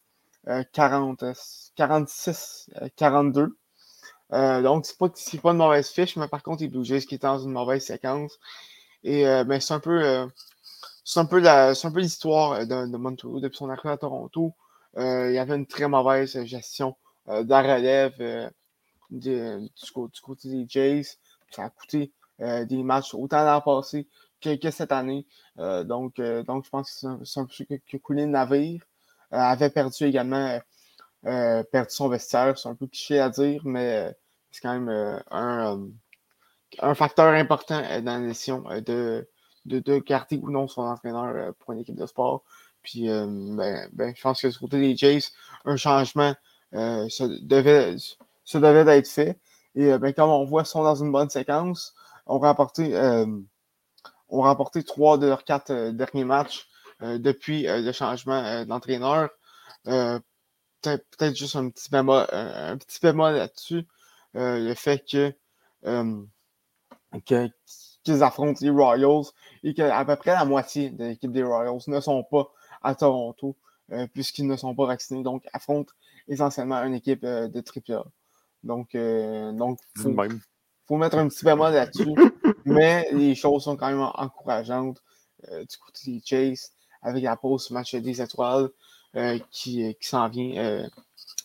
40, 0.73 1.23
46, 1.75 2.69
42. 2.95 3.57
donc, 4.31 4.85
c'est 4.85 4.97
pas, 4.97 5.09
pas 5.09 5.51
une 5.51 5.57
mauvaise 5.57 5.89
fiche, 5.89 6.15
mais 6.15 6.27
par 6.27 6.43
contre, 6.43 6.63
les 6.63 6.69
Blue 6.69 6.85
Jays 6.85 7.01
qui 7.01 7.15
étaient 7.15 7.27
dans 7.27 7.39
une 7.39 7.51
mauvaise 7.51 7.85
séquence. 7.85 8.39
Et 9.03 9.23
c'est 9.59 9.73
un 9.73 9.79
peu 9.79 11.45
un 11.45 11.91
l'histoire 11.95 12.65
de, 12.65 12.91
de 12.91 12.97
Montoyo 12.97 13.39
depuis 13.39 13.57
son 13.57 13.69
arrivée 13.69 13.89
à 13.89 13.97
Toronto. 13.97 14.53
il 14.97 15.33
y 15.33 15.37
avait 15.37 15.55
une 15.55 15.67
très 15.67 15.87
mauvaise 15.87 16.43
gestion 16.45 16.95
de 17.27 17.49
la 17.49 17.61
relève 17.61 18.51
du, 19.11 19.69
côté 20.23 20.49
des 20.49 20.65
Jays. 20.67 21.17
Ça 21.51 21.65
a 21.65 21.69
coûté 21.69 22.11
euh, 22.41 22.65
des 22.65 22.81
matchs 22.81 23.13
autant 23.13 23.43
l'an 23.43 23.61
passé 23.61 24.07
que, 24.41 24.71
cette 24.71 24.91
année. 24.91 25.27
Euh, 25.59 25.83
donc, 25.83 26.17
euh, 26.19 26.43
donc, 26.43 26.65
je 26.65 26.69
pense 26.69 26.91
que 26.91 27.25
c'est 27.25 27.39
un, 27.39 27.45
peu 27.45 27.65
que, 27.65 27.75
que 27.85 27.97
coulé 27.97 28.23
le 28.23 28.31
navire. 28.31 28.81
Avait 29.31 29.69
perdu 29.69 30.05
également 30.05 30.59
perdu 31.23 31.89
son 31.89 32.09
vestiaire. 32.09 32.57
C'est 32.57 32.69
un 32.69 32.75
peu 32.75 32.87
cliché 32.87 33.19
à 33.19 33.29
dire, 33.29 33.61
mais 33.65 34.15
c'est 34.51 34.61
quand 34.61 34.77
même 34.77 35.21
un, 35.31 35.87
un 36.79 36.95
facteur 36.95 37.33
important 37.33 37.81
dans 38.01 38.21
la 38.21 38.27
décision 38.27 38.63
de, 38.85 39.27
de, 39.65 39.79
de 39.79 39.97
garder 39.99 40.39
ou 40.41 40.49
non 40.51 40.67
son 40.67 40.81
entraîneur 40.81 41.53
pour 41.55 41.73
une 41.73 41.79
équipe 41.79 41.95
de 41.95 42.05
sport. 42.05 42.43
Puis, 42.81 43.07
ben, 43.07 43.87
ben, 43.93 44.13
je 44.15 44.21
pense 44.21 44.41
que 44.41 44.47
du 44.47 44.57
côté 44.57 44.79
des 44.79 44.95
Jays, 44.95 45.21
un 45.65 45.75
changement 45.77 46.33
ça 46.73 47.27
devait, 47.41 47.95
ça 48.45 48.59
devait 48.59 48.97
être 48.97 49.07
fait. 49.07 49.39
Et 49.75 49.97
ben, 49.97 50.13
comme 50.13 50.29
on 50.29 50.45
voit, 50.45 50.63
ils 50.63 50.67
sont 50.67 50.83
dans 50.83 50.95
une 50.95 51.11
bonne 51.11 51.29
séquence. 51.29 51.93
On 52.25 52.39
remporté, 52.39 52.95
ont 54.29 54.41
remporté 54.41 54.83
trois 54.83 55.17
de 55.17 55.27
leurs 55.27 55.43
quatre 55.43 55.91
derniers 55.91 56.25
matchs 56.25 56.67
depuis 57.01 57.63
le 57.67 57.91
changement 57.91 58.65
d'entraîneur. 58.65 59.29
Peut-être 59.85 61.35
juste 61.35 61.55
un 61.55 61.69
petit 61.69 61.89
bémol, 61.89 62.25
un 62.31 62.77
petit 62.77 62.99
bémol 63.01 63.35
là-dessus. 63.35 63.85
le 64.33 64.73
fait 64.73 65.03
que, 65.09 65.33
qu'ils 68.03 68.23
affrontent 68.23 68.59
les 68.61 68.69
Royals 68.69 69.25
et 69.63 69.73
qu'à 69.73 70.03
peu 70.05 70.15
près 70.15 70.31
la 70.31 70.45
moitié 70.45 70.89
de 70.89 71.05
l'équipe 71.05 71.31
des 71.31 71.43
Royals 71.43 71.79
ne 71.87 71.99
sont 71.99 72.23
pas 72.23 72.51
à 72.81 72.95
Toronto, 72.95 73.55
puisqu'ils 74.13 74.47
ne 74.47 74.55
sont 74.55 74.75
pas 74.75 74.85
vaccinés, 74.85 75.23
donc 75.23 75.43
affrontent 75.53 75.93
essentiellement 76.27 76.81
une 76.83 76.95
équipe 76.95 77.23
de 77.23 77.93
AAA. 77.93 78.05
Donc, 78.63 78.95
donc 78.95 79.79
faut, 79.97 80.15
faut 80.87 80.97
mettre 80.97 81.17
un 81.17 81.27
petit 81.27 81.45
bémol 81.45 81.73
là-dessus, 81.73 82.13
mais 82.65 83.07
les 83.11 83.35
choses 83.35 83.63
sont 83.63 83.75
quand 83.75 83.87
même 83.87 84.07
encourageantes 84.15 85.01
du 85.43 85.77
côté 85.77 86.11
des 86.11 86.21
Chase 86.23 86.71
avec 87.01 87.23
la 87.23 87.35
pause 87.35 87.71
match 87.71 87.95
des 87.95 88.21
étoiles 88.21 88.69
qui, 89.51 89.95
qui 89.99 90.07
s'en 90.07 90.29
vient 90.29 90.87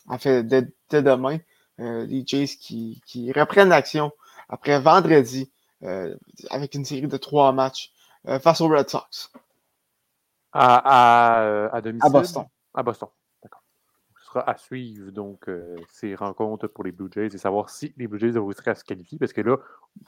en 0.08 0.18
fait 0.18 0.44
dès, 0.44 0.62
demain. 0.90 1.38
les 1.78 2.24
Jays 2.26 2.46
qui, 2.46 3.00
qui 3.06 3.32
reprennent 3.32 3.70
l'action 3.70 4.12
après 4.48 4.80
vendredi 4.80 5.50
avec 6.50 6.74
une 6.74 6.84
série 6.84 7.08
de 7.08 7.16
trois 7.16 7.52
matchs 7.52 7.92
face 8.40 8.60
aux 8.60 8.68
Red 8.68 8.88
Sox. 8.88 9.32
À, 10.52 11.66
à, 11.66 11.76
à 11.76 11.80
domicile? 11.80 12.06
À 12.06 12.10
Boston. 12.10 12.44
À 12.74 12.82
Boston 12.82 13.08
à 14.44 14.56
suivre 14.56 15.10
donc 15.10 15.48
euh, 15.48 15.76
ces 15.88 16.14
rencontres 16.14 16.66
pour 16.66 16.84
les 16.84 16.92
Blue 16.92 17.08
Jays 17.12 17.26
et 17.26 17.38
savoir 17.38 17.70
si 17.70 17.94
les 17.96 18.06
Blue 18.06 18.18
Jays 18.18 18.38
réussiraient 18.38 18.72
à 18.72 18.74
se 18.74 18.84
qualifier. 18.84 19.18
Parce 19.18 19.32
que 19.32 19.40
là, 19.40 19.56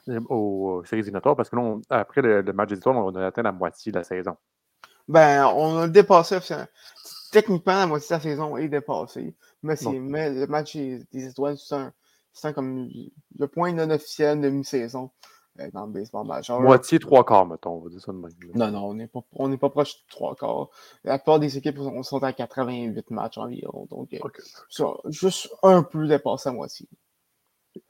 euh, 0.09 0.19
aux 0.29 0.83
séries 0.85 1.01
éliminatoires, 1.01 1.35
parce 1.35 1.49
que 1.49 1.55
là, 1.55 1.77
après 1.89 2.21
le, 2.21 2.43
match 2.53 2.69
des 2.69 2.77
étoiles, 2.77 2.97
on 2.97 3.15
a 3.15 3.27
atteint 3.27 3.43
la 3.43 3.51
moitié 3.51 3.91
de 3.91 3.97
la 3.97 4.03
saison. 4.03 4.35
Ben, 5.09 5.47
on 5.47 5.77
a 5.79 5.87
dépassé. 5.87 6.37
Techniquement, 7.31 7.73
la 7.73 7.87
moitié 7.87 8.07
de 8.07 8.13
la 8.13 8.19
saison 8.21 8.57
est 8.57 8.69
dépassée. 8.69 9.35
Mais, 9.63 9.75
mais 9.91 10.29
le 10.29 10.47
match 10.47 10.75
des, 10.75 11.27
étoiles, 11.27 11.57
c'est 11.57 12.47
un, 12.47 12.53
comme 12.53 12.89
le 13.37 13.47
point 13.47 13.73
non 13.73 13.89
officiel 13.89 14.39
de 14.39 14.49
mi-saison. 14.49 15.11
Euh, 15.59 15.69
dans 15.73 15.85
le 15.87 15.91
baseball 15.91 16.25
majeur. 16.25 16.61
Moitié, 16.61 16.99
trois 16.99 17.25
quarts, 17.25 17.45
mettons, 17.45 17.71
on 17.71 17.79
va 17.79 17.89
dire 17.89 17.99
ça 17.99 18.13
de 18.13 18.17
même. 18.17 18.31
Non, 18.55 18.71
non, 18.71 18.85
on 18.85 18.93
n'est 18.93 19.07
pas, 19.07 19.21
pas 19.67 19.69
proche 19.69 19.95
de 19.95 20.09
trois 20.09 20.35
quarts. 20.35 20.69
La 21.03 21.17
plupart 21.17 21.39
des 21.39 21.57
équipes 21.57 21.79
sont, 22.03 22.23
à 22.23 22.31
88 22.31 23.11
matchs 23.11 23.37
environ. 23.37 23.85
Donc, 23.89 24.13
euh, 24.13 24.93
juste 25.07 25.49
un 25.63 25.83
peu 25.83 26.07
dépassé 26.07 26.49
à 26.49 26.51
moitié. 26.53 26.87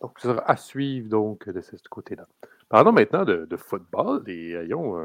Donc, 0.02 0.20
ça 0.20 0.30
sera 0.30 0.50
à 0.50 0.58
suivre 0.58 1.10
donc 1.10 1.48
de 1.48 1.62
ce 1.62 1.76
côté-là. 1.90 2.28
Parlons 2.70 2.92
maintenant 2.92 3.26
de, 3.26 3.58
football 3.58 4.24
et 4.28 4.52
ayons 4.52 4.96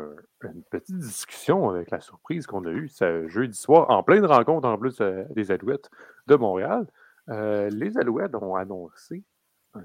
une 0.43 0.63
petite 0.71 0.99
discussion 0.99 1.71
avec 1.71 1.91
la 1.91 2.01
surprise 2.01 2.47
qu'on 2.47 2.67
a 2.67 2.71
eue 2.71 2.89
ce 2.89 3.27
jeudi 3.29 3.57
soir, 3.57 3.89
en 3.91 4.03
pleine 4.03 4.27
rencontre 4.27 4.69
en 4.69 4.77
plus 4.77 5.01
euh, 5.01 5.25
des 5.31 5.51
Alouettes 5.51 5.89
de 6.27 6.37
Montréal. 6.37 6.87
les 7.29 7.97
Alouettes 7.97 8.35
ont 8.35 8.55
annoncé 8.55 9.25
un, 9.75 9.83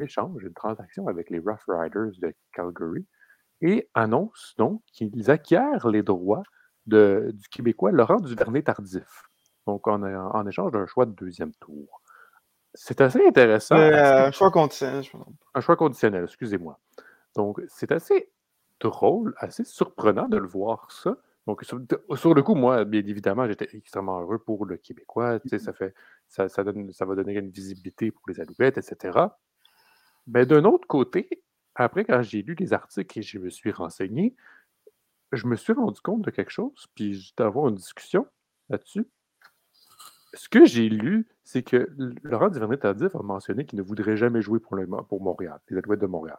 échange, 0.00 0.42
une 0.42 0.52
transaction 0.52 1.08
avec 1.08 1.30
les 1.30 1.38
Rough 1.38 1.64
Riders 1.68 2.12
de 2.20 2.34
Calgary 2.52 3.06
et 3.62 3.88
annonce 3.94 4.54
donc 4.58 4.82
qu'ils 4.92 5.30
acquièrent 5.30 5.88
les 5.88 6.02
droits 6.02 6.42
de, 6.86 7.30
du 7.32 7.48
Québécois 7.48 7.92
Laurent 7.92 8.20
Duvernay-Tardif. 8.20 9.24
Donc, 9.66 9.88
en 9.88 10.46
échange 10.46 10.70
d'un 10.70 10.86
choix 10.86 11.06
de 11.06 11.12
deuxième 11.12 11.52
tour. 11.54 12.02
C'est 12.76 13.00
assez 13.00 13.26
intéressant. 13.26 13.74
un 13.74 14.30
choix 14.30 14.50
conditionnel, 14.50 15.02
je 15.02 15.10
Un 15.54 15.60
choix 15.60 15.76
conditionnel, 15.76 16.24
excusez-moi. 16.24 16.78
Donc, 17.34 17.60
c'est 17.68 17.90
assez 17.90 18.30
drôle, 18.80 19.34
assez 19.38 19.64
surprenant 19.64 20.28
de 20.28 20.36
le 20.36 20.46
voir 20.46 20.90
ça. 20.92 21.16
Donc, 21.46 21.64
sur, 21.64 21.78
le 22.34 22.42
coup, 22.42 22.54
moi, 22.54 22.84
bien 22.84 23.06
évidemment, 23.06 23.46
j'étais 23.46 23.68
extrêmement 23.72 24.20
heureux 24.20 24.38
pour 24.38 24.66
le 24.66 24.76
Québécois. 24.76 25.38
Tu 25.40 25.48
sais, 25.48 25.58
ça, 25.58 25.72
fait, 25.72 25.94
ça, 26.28 26.48
ça, 26.48 26.64
donne, 26.64 26.92
ça 26.92 27.04
va 27.04 27.14
donner 27.14 27.34
une 27.34 27.50
visibilité 27.50 28.10
pour 28.10 28.22
les 28.28 28.40
Alouettes, 28.40 28.78
etc. 28.78 29.18
Mais 30.26 30.44
d'un 30.44 30.64
autre 30.64 30.88
côté, 30.88 31.44
après, 31.76 32.04
quand 32.04 32.20
j'ai 32.22 32.42
lu 32.42 32.56
les 32.58 32.72
articles 32.72 33.18
et 33.18 33.22
je 33.22 33.38
me 33.38 33.48
suis 33.48 33.70
renseigné, 33.70 34.34
je 35.32 35.46
me 35.46 35.56
suis 35.56 35.72
rendu 35.72 36.00
compte 36.00 36.22
de 36.22 36.30
quelque 36.30 36.50
chose, 36.50 36.86
puis 36.94 37.14
j'étais 37.14 37.44
avoir 37.44 37.68
une 37.68 37.76
discussion 37.76 38.26
là-dessus. 38.68 39.06
Ce 40.36 40.48
que 40.48 40.66
j'ai 40.66 40.88
lu, 40.88 41.26
c'est 41.44 41.62
que 41.62 41.88
Laurent 42.22 42.48
Duvernay-Tardif 42.48 43.14
a 43.14 43.22
mentionné 43.22 43.64
qu'il 43.64 43.78
ne 43.78 43.84
voudrait 43.84 44.16
jamais 44.16 44.42
jouer 44.42 44.60
pour, 44.60 44.76
le, 44.76 44.86
pour 45.08 45.22
Montréal, 45.22 45.58
les 45.70 45.78
Alouettes 45.78 46.00
de 46.00 46.06
Montréal. 46.06 46.38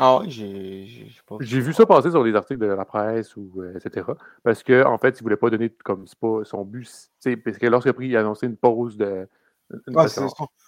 Ah 0.00 0.18
oui, 0.20 0.30
j'ai 0.30 1.10
J'ai 1.40 1.60
vu 1.60 1.72
ça 1.72 1.84
passer 1.84 2.10
sur 2.10 2.22
les 2.22 2.34
articles 2.34 2.60
de 2.60 2.66
la 2.66 2.84
presse, 2.84 3.36
ou, 3.36 3.50
euh, 3.58 3.76
etc. 3.76 4.06
Parce 4.44 4.62
qu'en 4.62 4.92
en 4.92 4.98
fait, 4.98 5.18
il 5.18 5.22
ne 5.22 5.24
voulait 5.24 5.36
pas 5.36 5.50
donner 5.50 5.70
comme 5.70 6.06
c'est 6.06 6.18
pas 6.18 6.44
son 6.44 6.64
but. 6.64 6.88
Parce 7.44 7.58
que 7.58 7.66
lorsqu'il 7.66 8.16
a 8.16 8.20
annoncé 8.20 8.46
une 8.46 8.56
pause 8.56 8.96
de. 8.96 9.28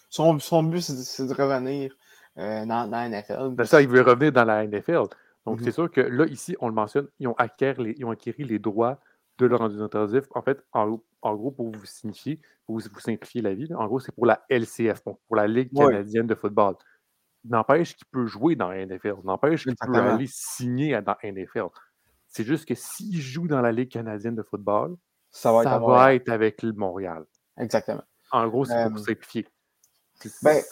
son, 0.09 0.39
son, 0.41 0.63
but, 0.65 0.81
c'est 0.81 1.27
de 1.27 1.33
revenir 1.33 1.97
euh, 2.39 2.67
dans, 2.67 2.91
la 2.91 3.09
NFL. 3.09 3.55
C'est 3.59 3.67
ça, 3.67 3.83
il 3.83 3.89
veut 3.89 4.03
revenir 4.03 4.33
dans 4.33 4.45
la 4.45 4.67
NFL. 4.67 5.05
Donc, 5.47 5.61
c'est 5.61 5.67
mhm. 5.67 5.73
sûr 5.73 5.91
que 5.91 6.01
là, 6.01 6.27
ici, 6.27 6.57
on 6.61 6.67
le 6.67 6.75
mentionne, 6.75 7.07
ils 7.21 7.29
ont, 7.29 7.37
les, 7.79 7.95
ils 7.99 8.05
ont 8.05 8.11
acquis 8.11 8.35
les 8.37 8.59
droits 8.59 8.99
de 9.41 9.47
leur 9.47 9.61
rendu 9.61 9.81
intensif. 9.81 10.25
En 10.35 10.43
fait, 10.43 10.63
en, 10.73 11.01
gros, 11.35 11.51
pour 11.51 11.71
vous 11.71 11.87
signifier, 11.87 12.41
pour 12.67 12.79
vous, 12.79 13.01
simplifier 13.01 13.43
la 13.43 13.55
vie, 13.55 13.73
en 13.75 13.87
gros, 13.87 14.01
c'est 14.01 14.13
pour 14.13 14.27
la 14.27 14.45
LCF, 14.49 15.03
pour 15.03 15.37
la 15.37 15.47
Ligue 15.47 15.73
canadienne 15.75 16.27
de 16.27 16.35
football 16.35 16.77
n'empêche 17.45 17.97
qu'il 17.97 18.07
peut 18.09 18.27
jouer 18.27 18.57
dans 18.57 18.71
la 18.71 18.85
NFL, 18.85 19.17
n'empêche 19.25 19.65
qu'il 19.65 19.75
peut 19.77 19.95
aller 19.95 20.27
signer 20.29 21.01
dans 21.03 21.17
la 21.23 21.33
NFL. 21.33 21.67
C'est 22.27 22.45
juste 22.45 22.67
que 22.67 22.75
s'il 22.75 23.21
joue 23.21 23.49
dans 23.49 23.61
la 23.61 23.73
Ligue 23.73 23.91
canadienne 23.91 24.35
de 24.35 24.43
football, 24.43 24.97
ça 25.31 25.53
va, 25.53 26.15
être, 26.15 26.29
avec 26.29 26.63
le 26.63 26.73
Montréal. 26.73 27.25
Exactement. 27.59 28.03
En 28.33 28.49
gros, 28.49 28.65
c'est 28.65 28.89
pour 28.89 28.99
euh, 28.99 29.03
simplifier. 29.03 29.47
Ben, 30.43 30.63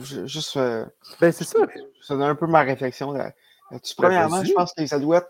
juste. 0.00 0.56
Euh, 0.56 0.86
ben, 1.20 1.32
c'est 1.32 1.44
ça. 1.44 1.58
Ça 2.02 2.14
donne 2.14 2.22
un 2.22 2.34
peu 2.34 2.46
ma 2.46 2.62
réflexion. 2.62 3.12
Là. 3.12 3.32
Ben, 3.72 3.80
premièrement, 3.96 4.44
je 4.44 4.52
pense 4.52 4.74
que 4.74 4.84
ça 4.84 4.98
doit 4.98 5.24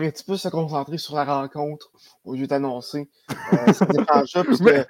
être 0.00 0.24
plus 0.24 0.38
se 0.38 0.48
concentrer 0.48 0.96
sur 0.96 1.14
la 1.14 1.24
rencontre 1.24 1.90
au 2.24 2.34
lieu 2.34 2.46
d'annoncer 2.46 3.10
euh, 3.52 3.72
cette 3.74 3.90
échange-là. 3.90 4.86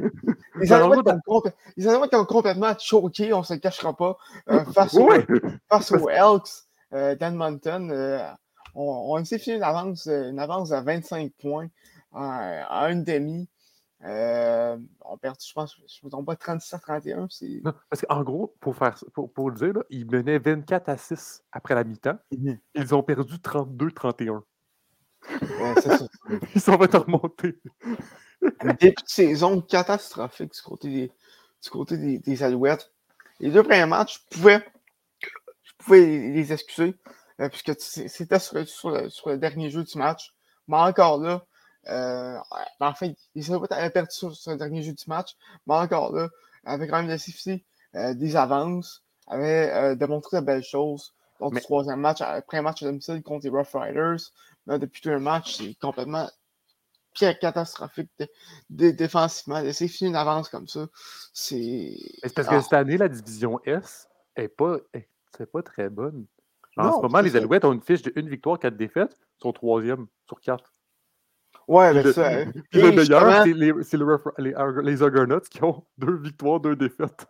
Les 0.57 0.73
Alouettes 0.73 2.15
ont, 2.15 2.25
complètement 2.25 2.75
choqué, 2.79 3.33
on 3.33 3.41
ne 3.41 3.45
se 3.45 3.55
le 3.55 3.59
cachera 3.59 3.97
pas, 3.97 4.17
euh, 4.51 4.65
face, 4.73 4.95
aux 4.95 6.09
Elks 6.09 6.49
euh, 6.93 7.17
d'Edmonton. 7.17 7.91
Euh, 7.91 8.25
on, 8.77 9.17
on 9.17 9.25
s'est 9.25 9.39
fait 9.39 9.57
une 9.57 9.65
avance, 9.65 10.07
une 10.07 10.39
avance 10.39 10.71
à 10.71 10.81
25 10.81 11.33
points 11.41 11.69
à, 12.15 12.89
une 12.91 13.03
demi. 13.03 13.49
Euh, 14.05 14.77
on 15.03 15.17
perd, 15.17 15.37
je 15.41 15.53
pense, 15.53 15.77
je 15.77 15.83
ne 16.03 16.07
me 16.07 16.11
trompe 16.11 16.27
pas, 16.27 16.37
36 16.37 16.75
à 16.75 16.79
31. 16.79 17.29
parce 17.89 18.03
qu'en 18.03 18.23
gros, 18.23 18.57
pour, 18.61 18.75
faire, 18.77 18.99
pour, 19.13 19.33
pour 19.33 19.51
le 19.51 19.57
dire, 19.57 19.73
là, 19.75 19.83
ils 19.91 20.11
menaient 20.11 20.39
24 20.39 20.89
à 20.89 20.97
6 20.97 21.45
après 21.53 21.75
la 21.75 21.85
mi-temps. 21.85 22.19
Mhm. 22.37 22.59
Ils 22.75 22.95
ont 22.95 23.03
perdu 23.03 23.35
32-31. 23.35 24.43
ils 26.55 26.61
sont 26.61 26.77
remontés. 26.77 27.61
début 28.81 28.91
de 28.91 28.95
saison 29.07 29.61
catastrophique 29.61 30.53
du 30.53 30.63
côté 30.63 30.89
des, 30.89 31.13
du 31.63 31.71
côté 31.71 32.19
des, 32.19 32.43
Alouettes. 32.43 32.93
Les 33.39 33.51
deux 33.51 33.63
premiers 33.63 33.87
matchs, 33.87 34.21
je 34.31 34.37
pouvais, 34.37 34.65
je 35.63 35.73
pouvais 35.79 36.01
les 36.01 36.53
excuser, 36.53 36.97
euh, 37.41 37.49
puisque 37.49 37.73
c'était 37.79 38.39
sur, 38.41 38.91
le, 38.91 39.37
dernier 39.37 39.71
jeu 39.71 39.85
du 39.85 39.97
match. 39.97 40.35
Mais 40.67 40.77
encore 40.77 41.21
là, 41.21 41.45
euh, 41.89 42.39
en 42.81 42.95
fait, 42.95 43.17
les 43.35 43.51
Alouettes 43.51 43.73
avaient 43.73 43.91
perdu 43.91 44.11
sur, 44.13 44.33
le 44.47 44.57
dernier 44.57 44.83
jeu 44.83 44.93
du 44.93 45.05
match, 45.07 45.37
mais 45.67 45.75
encore 45.75 46.13
là, 46.13 46.29
avec 46.65 46.91
quand 46.91 46.99
même 46.99 47.07
nécessité 47.07 47.65
euh, 47.95 48.15
des 48.15 48.37
avances, 48.37 49.03
avaient 49.27 49.73
euh, 49.73 49.95
démontré 49.95 50.41
de 50.41 50.47
belles 50.47 50.63
choses. 50.63 51.15
Donc, 51.41 51.55
le 51.55 51.61
troisième 51.61 52.01
match, 52.01 52.21
après 52.21 52.59
un 52.59 52.63
match 52.63 52.83
à 52.83 52.87
domicile 52.87 53.23
contre 53.23 53.45
les 53.45 53.51
Rough 53.51 53.75
Riders, 53.75 54.21
là, 54.67 54.79
depuis 54.79 55.03
tout 55.03 55.11
un 55.11 55.19
match, 55.19 55.57
c'est 55.57 55.75
complètement 55.75 56.29
pire 57.15 57.39
catastrophique 57.39 58.11
défensivement. 58.71 59.61
Laisser 59.61 59.89
finir 59.89 60.11
une 60.11 60.17
avance 60.17 60.49
comme 60.49 60.69
ça, 60.69 60.87
c'est. 61.33 61.97
C'est 62.23 62.35
parce 62.35 62.49
que 62.49 62.55
ah. 62.55 62.63
cette 62.63 62.73
année, 62.73 62.97
la 62.97 63.09
division 63.09 63.61
S 63.65 64.09
n'est 64.39 64.49
pas, 64.49 64.77
c'est 65.37 65.51
pas 65.51 65.63
très 65.63 65.89
bonne. 65.89 66.27
En 66.77 66.97
ce 66.97 67.03
moment, 67.03 67.21
les 67.21 67.37
Alouettes 67.37 67.65
ont 67.65 67.73
une 67.73 67.83
fiche 67.83 68.03
de 68.03 68.13
une 68.17 68.29
victoire, 68.29 68.59
quatre 68.59 68.77
défaites, 68.77 69.15
sont 69.43 69.53
troisième 69.53 70.07
sur 70.27 70.41
quatre. 70.41 70.72
Ouais, 71.73 71.95
mais 71.95 72.13
ça. 72.13 72.45
le 72.73 72.93
meilleur, 72.93 73.45
c'est 73.45 73.55
les, 73.55 73.73
les, 74.39 74.83
les, 74.91 75.03
Argonauts 75.03 75.41
qui 75.41 75.65
ont 75.65 75.83
deux 75.99 76.17
victoires, 76.17 76.61
deux 76.61 76.77
défaites. 76.77 77.27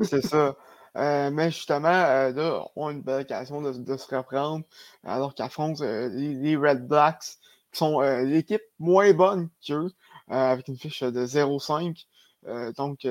c'est 0.00 0.20
ça. 0.20 0.56
mais 0.96 1.52
justement, 1.52 1.88
là, 1.88 2.32
ont 2.74 2.90
une 2.90 3.02
belle 3.02 3.20
occasion 3.20 3.62
de, 3.62 3.96
se 3.96 4.16
reprendre 4.16 4.64
alors 5.04 5.32
qu'affrontent 5.32 5.84
les, 5.84 6.56
Red 6.56 6.88
Blacks, 6.88 7.38
qui 7.70 7.78
sont 7.78 8.00
l'équipe 8.00 8.62
moins 8.80 9.12
bonne 9.12 9.48
qu'eux, 9.64 9.92
avec 10.26 10.66
une 10.66 10.76
fiche 10.76 11.04
de 11.04 11.24
0-5. 11.24 12.04
donc, 12.76 13.06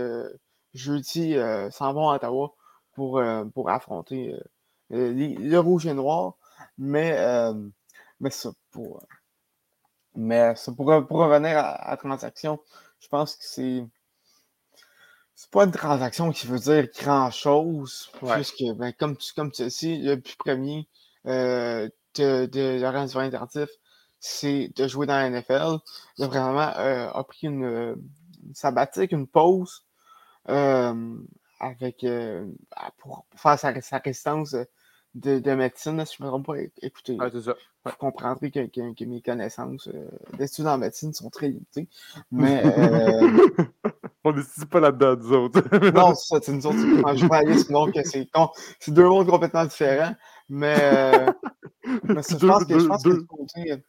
jeudi, 0.74 1.38
s'en 1.72 1.94
vont 1.94 2.10
à 2.10 2.16
Ottawa 2.18 2.54
pour, 2.94 3.24
pour 3.54 3.70
affronter 3.70 4.36
le 4.90 5.58
rouge 5.60 5.88
et 5.88 5.94
noir. 5.94 6.34
Mais, 6.78 7.18
mais 8.20 8.32
ça, 8.32 8.50
pour, 8.72 9.02
mais 10.18 10.56
pour, 10.76 10.88
revenir 10.88 11.58
à, 11.60 11.92
la 11.92 11.98
transaction, 11.98 12.60
je 13.00 13.08
pense 13.08 13.36
que 13.36 13.44
c'est. 13.46 13.86
C'est 15.36 15.52
pas 15.52 15.66
une 15.66 15.72
transaction 15.72 16.32
qui 16.32 16.48
veut 16.48 16.58
dire 16.58 16.88
grand-chose, 17.00 18.10
puisque, 18.20 18.64
ben, 18.76 18.92
comme, 18.94 19.16
tu, 19.16 19.34
comme 19.36 19.52
tu 19.52 19.70
sais, 19.70 19.98
le 19.98 20.20
plus 20.20 20.36
premier 20.36 20.90
euh, 21.28 21.88
de, 22.16 22.48
de 22.48 22.82
Laurent 22.82 23.06
Interdif, 23.20 23.70
c'est 24.20 24.72
de 24.76 24.88
jouer 24.88 25.06
dans 25.06 25.14
la 25.14 25.30
NFL. 25.30 25.78
Il 26.18 26.24
a 26.24 26.28
vraiment 26.28 26.74
euh, 26.80 27.10
a 27.14 27.24
pris 27.24 27.46
une, 27.46 27.96
sabbatique, 28.56 29.12
une 29.12 29.28
pause 29.28 29.86
euh, 30.50 31.16
avec, 31.60 32.04
pour, 32.98 33.28
faire 33.36 33.60
sa, 33.60 33.80
sa 33.82 34.00
résistance 34.00 34.56
de, 35.18 35.56
médecine, 35.56 36.06
si 36.06 36.18
je 36.18 36.24
ne 36.24 36.28
me 36.28 36.32
trompe 36.32 36.46
pas, 36.46 36.58
écoutez, 36.82 37.18
ah, 37.20 37.30
ça. 37.32 37.56
vous 37.86 37.92
comprendrez 37.98 38.52
que, 38.52 39.06
mes 39.06 39.22
connaissances 39.22 39.88
euh, 39.88 40.08
d'études 40.38 40.68
en 40.68 40.78
médecine 40.78 41.14
sont 41.14 41.30
très 41.30 41.50
limitées. 41.50 41.88
Mais. 42.32 42.62
Euh, 42.66 43.48
On 44.24 44.34
n'est 44.34 44.44
pas 44.70 44.80
là-dedans, 44.80 45.16
nous 45.16 45.34
autres? 45.34 45.62
non, 45.94 46.14
c'est 46.14 46.36
ça, 46.36 46.40
c'est 46.42 46.52
nous 46.52 46.68
autres 46.68 46.78
qui 46.78 47.20
journalisme, 47.20 47.74
donc 47.74 47.98
c'est, 48.04 48.30
c'est 48.80 48.92
deux 48.92 49.08
mondes 49.08 49.28
complètement 49.28 49.66
différents. 49.66 50.14
Mais, 50.50 50.76
euh, 50.80 51.32
mais 52.04 52.22
je 52.22 52.46
pense 52.46 52.66
que, 52.66 52.80
je 52.80 52.86
pense 52.88 53.04
que 53.04 53.14
ce 53.14 53.26
côté, 53.26 53.84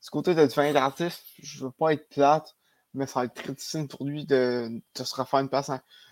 ce 0.00 0.10
côté 0.10 0.34
de 0.34 0.46
devenir 0.46 0.76
artiste, 0.76 1.24
je 1.42 1.58
ne 1.58 1.64
veux 1.64 1.72
pas 1.72 1.92
être 1.92 2.08
plate, 2.08 2.54
mais 2.94 3.06
ça 3.06 3.20
va 3.20 3.26
être 3.26 3.34
très 3.34 3.52
difficile 3.52 3.88
pour 3.88 4.04
lui 4.06 4.24
de, 4.24 4.68
de 4.70 5.04
se 5.04 5.14
refaire 5.16 5.40
une 5.40 5.48
place, 5.48 5.70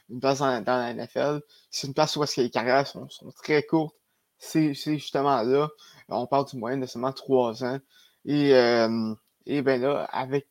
une 0.09 0.21
place 0.21 0.41
dans, 0.41 0.65
la 0.67 0.93
NFL. 0.93 1.41
C'est 1.71 1.87
une 1.87 1.95
place 1.95 2.17
où 2.17 2.25
les 2.37 2.51
carrières 2.51 2.87
sont, 2.87 3.09
sont 3.09 3.31
très 3.31 3.63
courtes 3.63 3.95
c'est 4.41 4.75
justement 4.75 5.43
là. 5.43 5.69
On 6.09 6.27
parle 6.27 6.47
du 6.47 6.57
moyen 6.57 6.79
de 6.79 6.87
seulement 6.87 7.13
trois 7.13 7.63
ans. 7.63 7.79
Et, 8.25 8.55
euh, 8.55 9.15
et 9.47 9.63
bien 9.63 9.77
là, 9.79 10.05
avec 10.13 10.47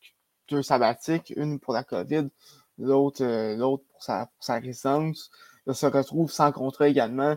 deux 0.47 0.63
sabbatiques, 0.63 1.33
une 1.35 1.59
pour 1.59 1.73
la 1.73 1.83
COVID, 1.83 2.29
l'autre 2.77 3.23
euh, 3.23 3.57
pour 3.57 4.03
sa, 4.03 4.27
pour 4.27 4.43
sa 4.43 4.59
résidence, 4.59 5.29
se 5.71 5.85
retrouve 5.85 6.31
sans 6.31 6.51
contrat 6.51 6.87
également. 6.87 7.35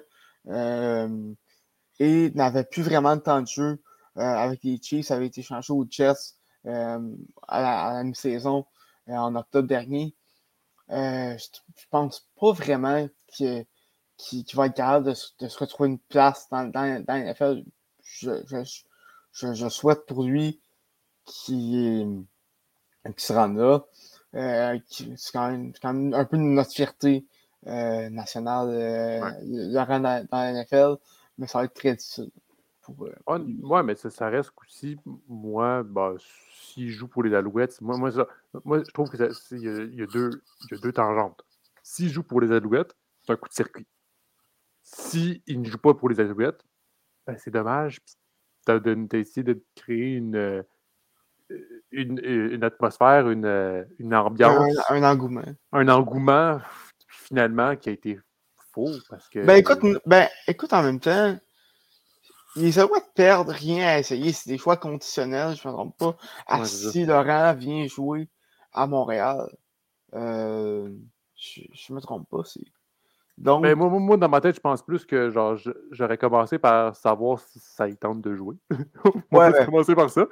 Euh, 0.49 1.33
et 1.99 2.31
n'avait 2.35 2.65
plus 2.65 2.83
vraiment 2.83 3.17
de 3.17 3.21
temps 3.23 3.43
de 3.43 3.47
jeu 3.47 3.83
avec 4.17 4.63
les 4.65 4.79
Chiefs. 4.81 5.11
Avait 5.11 5.27
été 5.27 5.43
changé 5.43 5.73
aux 5.73 5.87
Jets 5.89 6.37
à 6.65 6.99
la, 7.51 8.05
mi-saison 8.05 8.67
en 9.09 9.35
octobre 9.37 9.69
dernier. 9.69 10.15
je, 10.89 11.37
je 11.77 11.85
pense 11.91 12.29
pas 12.41 12.53
vraiment 12.53 13.09
que 13.39 13.65
qui, 14.23 14.47
va 14.55 14.67
être 14.67 14.75
capable 14.75 15.07
de, 15.07 15.49
se 15.49 15.59
retrouver 15.59 15.89
une 15.91 15.99
place 15.99 16.49
dans, 16.51 16.65
dans, 16.71 17.05
dans 17.05 17.15
l'NFL. 17.15 17.65
Je, 18.03 18.31
je, 19.33 19.69
souhaite 19.69 20.07
pour 20.07 20.23
lui 20.23 20.61
qu'il 21.25 22.25
se 23.17 23.33
rende 23.33 23.57
là. 23.57 23.85
Euh, 24.35 24.79
c'est 24.89 25.33
quand, 25.33 25.51
même 25.51 26.15
un 26.15 26.25
peu 26.25 26.37
notre 26.37 26.73
fierté 26.73 27.27
euh, 27.67 28.09
nationale 28.11 28.69
euh, 28.71 29.21
de 29.43 29.77
rendre 29.77 30.25
dans, 30.31 30.39
la 30.39 30.53
NFL, 30.53 30.97
mais 31.39 31.47
ça 31.47 31.59
va 31.59 31.65
être 31.65 31.75
très 31.75 31.95
difficile. 31.97 32.31
Pour, 32.83 32.97
ouais, 33.01 33.83
mais 33.83 33.95
ça, 33.95 34.29
reste 34.29 34.51
aussi, 34.61 34.97
moi, 35.29 35.83
bah, 35.85 36.15
s'il 36.53 36.89
joue 36.89 37.07
pour 37.07 37.23
les 37.23 37.35
Alouettes, 37.35 37.81
moi, 37.81 37.97
moi, 37.97 38.11
moi 38.65 38.83
je 38.85 38.91
trouve 38.93 39.09
qu'il 39.11 39.21
y, 39.61 39.97
y 39.97 40.03
a 40.03 40.07
deux 40.07 40.93
tangentes. 40.93 41.45
S'il 41.83 42.09
joue 42.09 42.25
pour 42.25 42.41
les 42.41 42.51
Alouettes, 42.51 42.97
c'est 43.25 43.33
un 43.33 43.37
coup 43.37 43.49
de 43.49 43.55
circuit. 43.55 43.87
S'il 44.95 45.43
ne 45.49 45.65
joue 45.65 45.79
pas 45.79 45.95
pour 45.95 46.09
les 46.09 46.21
Alouettes, 46.21 46.65
ben 47.27 47.37
c'est 47.39 47.51
dommage. 47.51 47.99
Tu 48.67 48.73
as, 48.73 49.19
essayé 49.19 49.43
de 49.43 49.63
créer 49.75 50.17
une, 50.17 50.37
euh, 50.37 50.63
une, 51.91 52.21
une 52.23 52.63
atmosphère, 52.63 53.29
une, 53.31 53.87
une 53.99 54.15
ambiance. 54.15 54.77
Un, 54.89 55.03
engouement. 55.03 55.43
Un 55.73 55.89
engouement, 55.89 56.61
finalement, 57.09 57.75
qui 57.77 57.89
a 57.89 57.93
été 57.93 58.21
faux. 58.73 58.91
Parce 59.09 59.29
que, 59.29 59.45
ben, 59.45 59.57
écoute, 59.57 59.81
ben, 60.07 60.29
écoute, 60.47 60.73
en 60.73 60.83
même 60.83 61.01
temps, 61.01 61.37
les 62.57 62.79
Alouettes 62.79 63.13
perdent 63.15 63.49
rien 63.49 63.89
à 63.89 63.99
essayer. 63.99 64.33
C'est 64.33 64.51
des 64.51 64.59
choix 64.59 64.77
conditionnels, 64.77 65.57
je 65.57 65.67
ne 65.67 65.73
me 65.73 65.77
trompe 65.77 65.97
pas. 65.97 66.17
Ah, 66.47 66.65
si 66.65 67.07
Laurent 67.07 67.55
vient 67.55 67.87
jouer 67.87 68.29
à 68.73 68.87
Montréal, 68.87 69.49
euh, 70.15 70.91
je 71.37 71.63
ne 71.91 71.97
me 71.97 72.01
trompe 72.01 72.29
pas. 72.29 72.43
C'est 72.45 72.61
donc... 73.43 73.63
Ben, 73.63 73.77
moi, 73.77 73.89
moi, 73.89 74.17
dans 74.17 74.29
ma 74.29 74.41
tête, 74.41 74.55
je 74.55 74.61
pense 74.61 74.83
plus 74.83 75.05
que 75.05 75.29
genre 75.31 75.59
j'aurais 75.91 76.17
commencé 76.17 76.59
par 76.59 76.95
savoir 76.95 77.41
si 77.41 77.59
ça 77.59 77.89
y 77.89 77.97
tente 77.97 78.21
de 78.21 78.35
jouer. 78.35 78.57
On 79.33 79.39
ouais, 79.39 79.65
commencer 79.65 79.95
par 79.95 80.09
ça. 80.11 80.27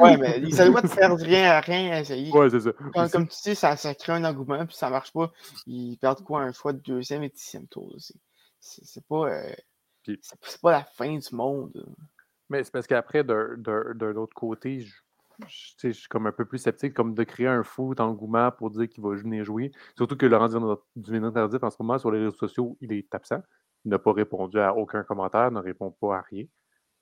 ouais, 0.00 0.16
mais 0.16 0.38
il 0.38 0.48
ne 0.48 0.72
pas 0.72 0.82
de 0.82 0.86
faire 0.86 1.14
rien 1.16 1.50
à 1.50 1.60
rien 1.60 1.92
à 1.92 2.00
essayer. 2.00 2.32
Ouais, 2.32 2.48
c'est 2.48 2.60
ça. 2.60 2.70
Comme, 3.12 3.28
tu 3.28 3.36
dis, 3.44 3.54
ça, 3.54 3.76
ça, 3.76 3.94
crée 3.94 4.12
un 4.12 4.24
engouement, 4.24 4.64
puis 4.66 4.74
ça 4.74 4.86
ne 4.86 4.92
marche 4.92 5.12
pas. 5.12 5.30
Ils 5.66 5.98
perdent 5.98 6.24
quoi 6.24 6.40
un 6.40 6.52
choix 6.52 6.72
de 6.72 6.80
deuxième 6.80 7.22
et 7.22 7.28
dixième 7.28 7.66
tour. 7.68 7.94
C'est 8.58 9.06
pas, 9.06 9.28
euh... 9.30 9.54
c'est 10.04 10.60
pas 10.62 10.72
la 10.72 10.84
fin 10.84 11.14
du 11.16 11.34
monde. 11.34 11.86
Mais 12.48 12.64
c'est 12.64 12.72
parce 12.72 12.86
qu'après, 12.86 13.22
d'un 13.22 14.16
autre 14.16 14.34
côté, 14.34 14.80
je 14.80 14.94
je 15.48 15.90
suis 15.90 16.08
comme 16.08 16.26
un 16.26 16.32
peu 16.32 16.44
plus 16.44 16.58
sceptique, 16.58 16.94
comme 16.94 17.14
de 17.14 17.24
créer 17.24 17.46
un 17.46 17.62
fou 17.62 17.94
engouement 17.98 18.50
pour 18.50 18.70
dire 18.70 18.88
qu'il 18.88 19.02
va 19.02 19.14
venir 19.14 19.44
jouer. 19.44 19.70
Surtout 19.96 20.16
que 20.16 20.26
Laurent 20.26 20.48
Duvernay 20.96 21.32
Tardif, 21.32 21.62
en 21.62 21.70
ce 21.70 21.76
moment, 21.80 21.98
sur 21.98 22.10
les 22.10 22.18
réseaux 22.18 22.36
sociaux, 22.36 22.76
il 22.80 22.92
est 22.92 23.14
absent. 23.14 23.42
Il 23.84 23.90
n'a 23.90 23.98
pas 23.98 24.12
répondu 24.12 24.58
à 24.58 24.74
aucun 24.74 25.02
commentaire, 25.02 25.50
ne 25.50 25.60
répond 25.60 25.90
pas 25.90 26.18
à 26.18 26.20
rien. 26.22 26.44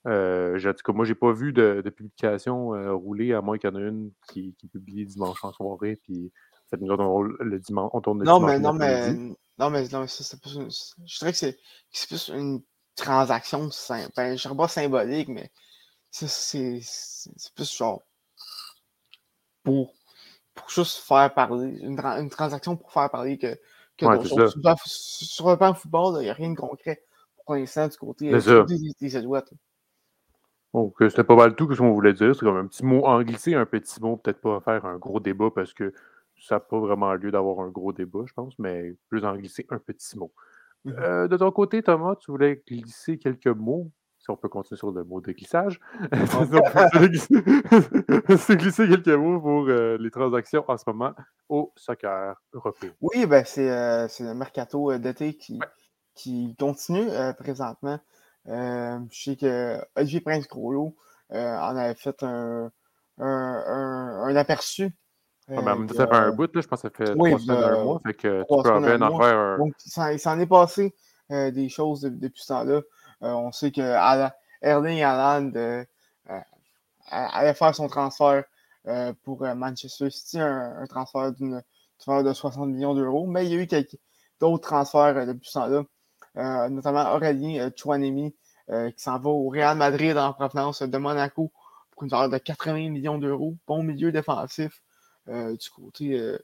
Euh, 0.07 0.57
en 0.57 0.73
tout 0.73 0.83
cas, 0.85 0.93
moi, 0.93 1.05
j'ai 1.05 1.15
pas 1.15 1.33
vu 1.33 1.51
de, 1.51 1.81
publication 1.89 2.73
euh, 2.73 2.93
rouler, 2.93 3.33
à 3.33 3.41
moins 3.41 3.57
qu'il 3.57 3.69
y 3.69 3.73
en 3.73 3.79
ait 3.79 3.87
une 3.87 4.11
qui, 4.29 4.55
qui 4.57 4.67
publie 4.67 5.05
dimanche 5.05 5.43
en 5.43 5.51
soirée, 5.51 5.97
puis 6.01 6.31
fait, 6.69 6.81
nous 6.81 6.93
on, 6.93 7.21
le 7.21 7.59
dimanche, 7.59 7.89
on 7.93 8.01
tourne 8.01 8.19
le 8.19 8.25
non, 8.25 8.39
dimanche. 8.39 8.51
Mais, 8.51 8.59
non, 8.59 8.73
mais, 8.73 9.13
non, 9.57 9.69
mais, 9.69 9.87
non, 9.89 10.01
mais 10.01 10.07
ça, 10.07 10.23
c'est 10.23 10.39
plus 10.39 10.55
une, 10.55 10.69
je 10.69 11.19
dirais 11.19 11.31
que 11.31 11.37
c'est 11.37 12.07
plus 12.07 12.29
une 12.29 12.61
transaction, 12.95 13.69
ben, 14.15 14.35
je 14.37 14.41
dirais 14.41 14.55
pas 14.55 14.67
symbolique, 14.67 15.29
mais 15.29 15.51
c'est 16.11 16.81
plus 17.55 17.75
genre 17.75 18.03
pour, 19.69 19.93
pour 20.55 20.69
juste 20.69 20.97
faire 21.07 21.33
parler, 21.33 21.77
une, 21.81 21.99
une, 21.99 22.29
transaction 22.29 22.75
pour 22.75 22.91
faire 22.91 23.09
parler 23.09 23.37
que, 23.37 23.55
que 23.97 24.05
ouais, 24.05 24.25
sur, 24.25 24.49
sur, 24.85 25.49
le 25.49 25.57
plan 25.57 25.73
football, 25.73 26.17
il 26.21 26.23
n'y 26.23 26.29
a 26.29 26.33
rien 26.33 26.51
de 26.51 26.55
concret 26.55 27.03
pour 27.45 27.55
l'instant 27.55 27.87
du 27.87 27.97
côté 27.97 28.33
euh, 28.33 28.65
des, 28.65 28.77
des. 28.99 29.27
Donc, 30.73 30.95
c'était 30.99 31.23
pas 31.23 31.35
mal 31.35 31.55
tout 31.55 31.67
que 31.67 31.73
ce 31.73 31.79
qu'on 31.79 31.93
voulait 31.93 32.13
dire. 32.13 32.35
C'est 32.35 32.45
comme 32.45 32.57
un 32.57 32.67
petit 32.67 32.85
mot 32.85 33.03
en 33.05 33.21
glissé, 33.23 33.55
un 33.55 33.65
petit 33.65 33.99
mot, 34.01 34.17
peut-être 34.17 34.41
pas 34.41 34.59
faire 34.59 34.85
un 34.85 34.97
gros 34.97 35.19
débat 35.19 35.49
parce 35.53 35.73
que 35.73 35.93
ça 36.39 36.55
n'a 36.55 36.59
pas 36.59 36.79
vraiment 36.79 37.13
lieu 37.15 37.31
d'avoir 37.31 37.59
un 37.61 37.69
gros 37.69 37.91
débat, 37.91 38.19
je 38.25 38.33
pense, 38.33 38.57
mais 38.59 38.95
plus 39.09 39.25
en 39.25 39.35
glisser 39.35 39.65
un 39.69 39.79
petit 39.79 40.17
mot. 40.17 40.31
Mm-hmm. 40.85 40.99
euh, 40.99 41.27
de 41.27 41.37
ton 41.37 41.51
côté, 41.51 41.83
Thomas, 41.83 42.15
tu 42.15 42.31
voulais 42.31 42.63
glisser 42.67 43.17
quelques 43.17 43.47
mots? 43.47 43.91
On 44.29 44.37
peut 44.37 44.49
continuer 44.49 44.77
sur 44.77 44.91
le 44.91 45.03
mot 45.03 45.21
de 45.21 45.31
glissage. 45.31 45.79
c'est 48.37 48.57
glisser 48.57 48.87
quelques 48.87 49.07
mots 49.07 49.39
pour 49.39 49.67
euh, 49.67 49.97
les 49.99 50.11
transactions 50.11 50.63
en 50.67 50.77
ce 50.77 50.83
moment 50.87 51.13
au 51.47 51.71
soccer 51.75 52.35
européen. 52.53 52.91
Oui, 53.01 53.25
ben 53.25 53.43
c'est 53.45 53.69
euh, 53.69 54.07
le 54.19 54.33
mercato 54.33 54.91
euh, 54.91 54.99
d'été 54.99 55.35
qui, 55.35 55.59
qui 56.15 56.55
continue 56.59 57.07
présentement. 57.37 57.99
je 58.45 58.99
sais 59.11 59.35
que 59.35 59.79
Olivier 59.95 60.21
Prince-Groslo 60.21 60.95
en 61.31 61.77
avait 61.77 61.95
fait 61.95 62.23
un, 62.23 62.71
un, 63.19 64.23
un, 64.25 64.35
aperçu. 64.35 64.91
Ah, 65.51 65.63
ben, 65.63 65.87
ça 65.87 66.07
fait 66.07 66.15
un 66.15 66.31
bout, 66.31 66.53
là, 66.53 66.61
je 66.61 66.67
pense 66.67 66.83
que 66.83 66.89
ça 66.89 66.95
fait 66.95 67.15
trois 67.15 67.39
semaines, 67.39 67.63
un 67.63 67.83
mois. 67.83 67.99
Fait 68.05 68.13
que 68.13 68.41
tu 68.41 68.47
peux 68.47 68.53
en 68.53 68.61
faire 69.19 69.37
un... 69.37 69.57
Donc, 69.57 69.73
il 70.13 70.19
s'en 70.19 70.39
est 70.39 70.45
passé 70.45 70.93
des 71.29 71.69
choses 71.69 72.01
depuis 72.01 72.41
ce 72.41 72.49
temps-là. 72.49 72.81
Euh, 73.23 73.31
on 73.31 73.51
sait 73.51 73.71
que 73.71 73.81
Erling 74.61 75.01
Haaland 75.01 75.51
euh, 75.55 75.83
euh, 76.29 76.39
allait 77.07 77.53
faire 77.53 77.75
son 77.75 77.87
transfert 77.87 78.43
pour 79.23 79.41
Manchester 79.41 80.09
City, 80.09 80.39
un, 80.39 80.85
transfert 80.87 81.31
d'une 81.33 81.61
valeur 82.07 82.23
de 82.23 82.33
60 82.33 82.69
millions 82.69 82.95
d'euros, 82.95 83.27
mais 83.27 83.45
il 83.45 83.51
y 83.51 83.55
a 83.55 83.61
eu 83.61 83.67
quelques 83.67 83.97
d'autres 84.39 84.67
transferts 84.67 85.27
depuis 85.27 85.47
ce 85.47 85.59
temps-là, 85.59 86.69
notamment 86.69 87.13
Aurélien 87.13 87.69
Chouanemi, 87.75 88.33
qui 88.67 89.03
s'en 89.03 89.19
va 89.19 89.29
au 89.29 89.49
Real 89.49 89.77
Madrid 89.77 90.17
en 90.17 90.33
provenance 90.33 90.81
de 90.81 90.97
Monaco 90.97 91.51
pour 91.91 92.03
une 92.03 92.09
valeur 92.09 92.29
de 92.29 92.37
80 92.39 92.89
millions 92.89 93.19
d'euros. 93.19 93.55
Bon 93.67 93.83
milieu 93.83 94.11
défensif 94.11 94.81
du 95.27 95.69
côté 95.75 96.37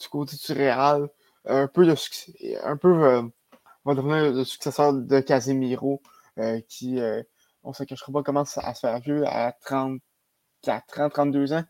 du 0.00 0.08
côté 0.08 0.36
du 0.36 0.52
Real. 0.58 1.08
Un 1.44 1.68
peu 1.68 1.86
de 1.86 1.94
succès, 1.94 2.58
un 2.64 2.76
peu 2.76 3.22
va 3.84 3.94
devenir 3.94 4.32
le 4.32 4.44
successeur 4.44 4.92
de 4.92 5.20
Casemiro, 5.20 6.00
qui, 6.68 6.98
on 7.62 7.70
ne 7.70 7.74
se 7.74 7.84
cachera 7.84 8.12
pas, 8.12 8.22
commence 8.22 8.58
à 8.58 8.74
se 8.74 8.80
faire 8.80 9.00
vieux 9.00 9.26
à 9.26 9.52
34 9.52 11.00
ans, 11.00 11.08
32 11.08 11.52
ans. 11.52 11.64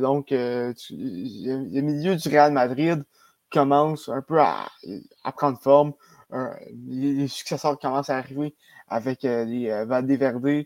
donc, 0.00 0.28
le 0.30 1.80
milieu 1.80 2.16
du 2.16 2.28
Real 2.28 2.52
Madrid 2.52 3.04
commence 3.50 4.08
un 4.08 4.22
peu 4.22 4.40
à, 4.40 4.68
prendre 5.36 5.58
forme. 5.60 5.92
les, 6.88 7.28
successeurs 7.28 7.78
commencent 7.78 8.10
à 8.10 8.18
arriver 8.18 8.54
avec 8.88 9.22
les 9.22 9.84
Valdeverde, 9.84 10.64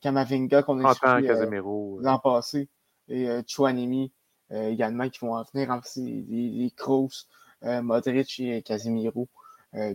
Camavinga 0.00 0.62
qu'on 0.62 0.84
a 0.84 0.92
vu 0.92 2.00
l'an 2.00 2.18
passé 2.18 2.68
et 3.08 3.28
Chouanemi 3.46 4.12
également 4.50 5.08
qui 5.08 5.20
vont 5.20 5.42
venir 5.52 5.68
remplacer 5.68 6.00
les, 6.28 6.50
les 6.50 6.70
Kroos, 6.76 7.26
Modric 7.62 8.40
et 8.40 8.62
Casemiro. 8.62 9.28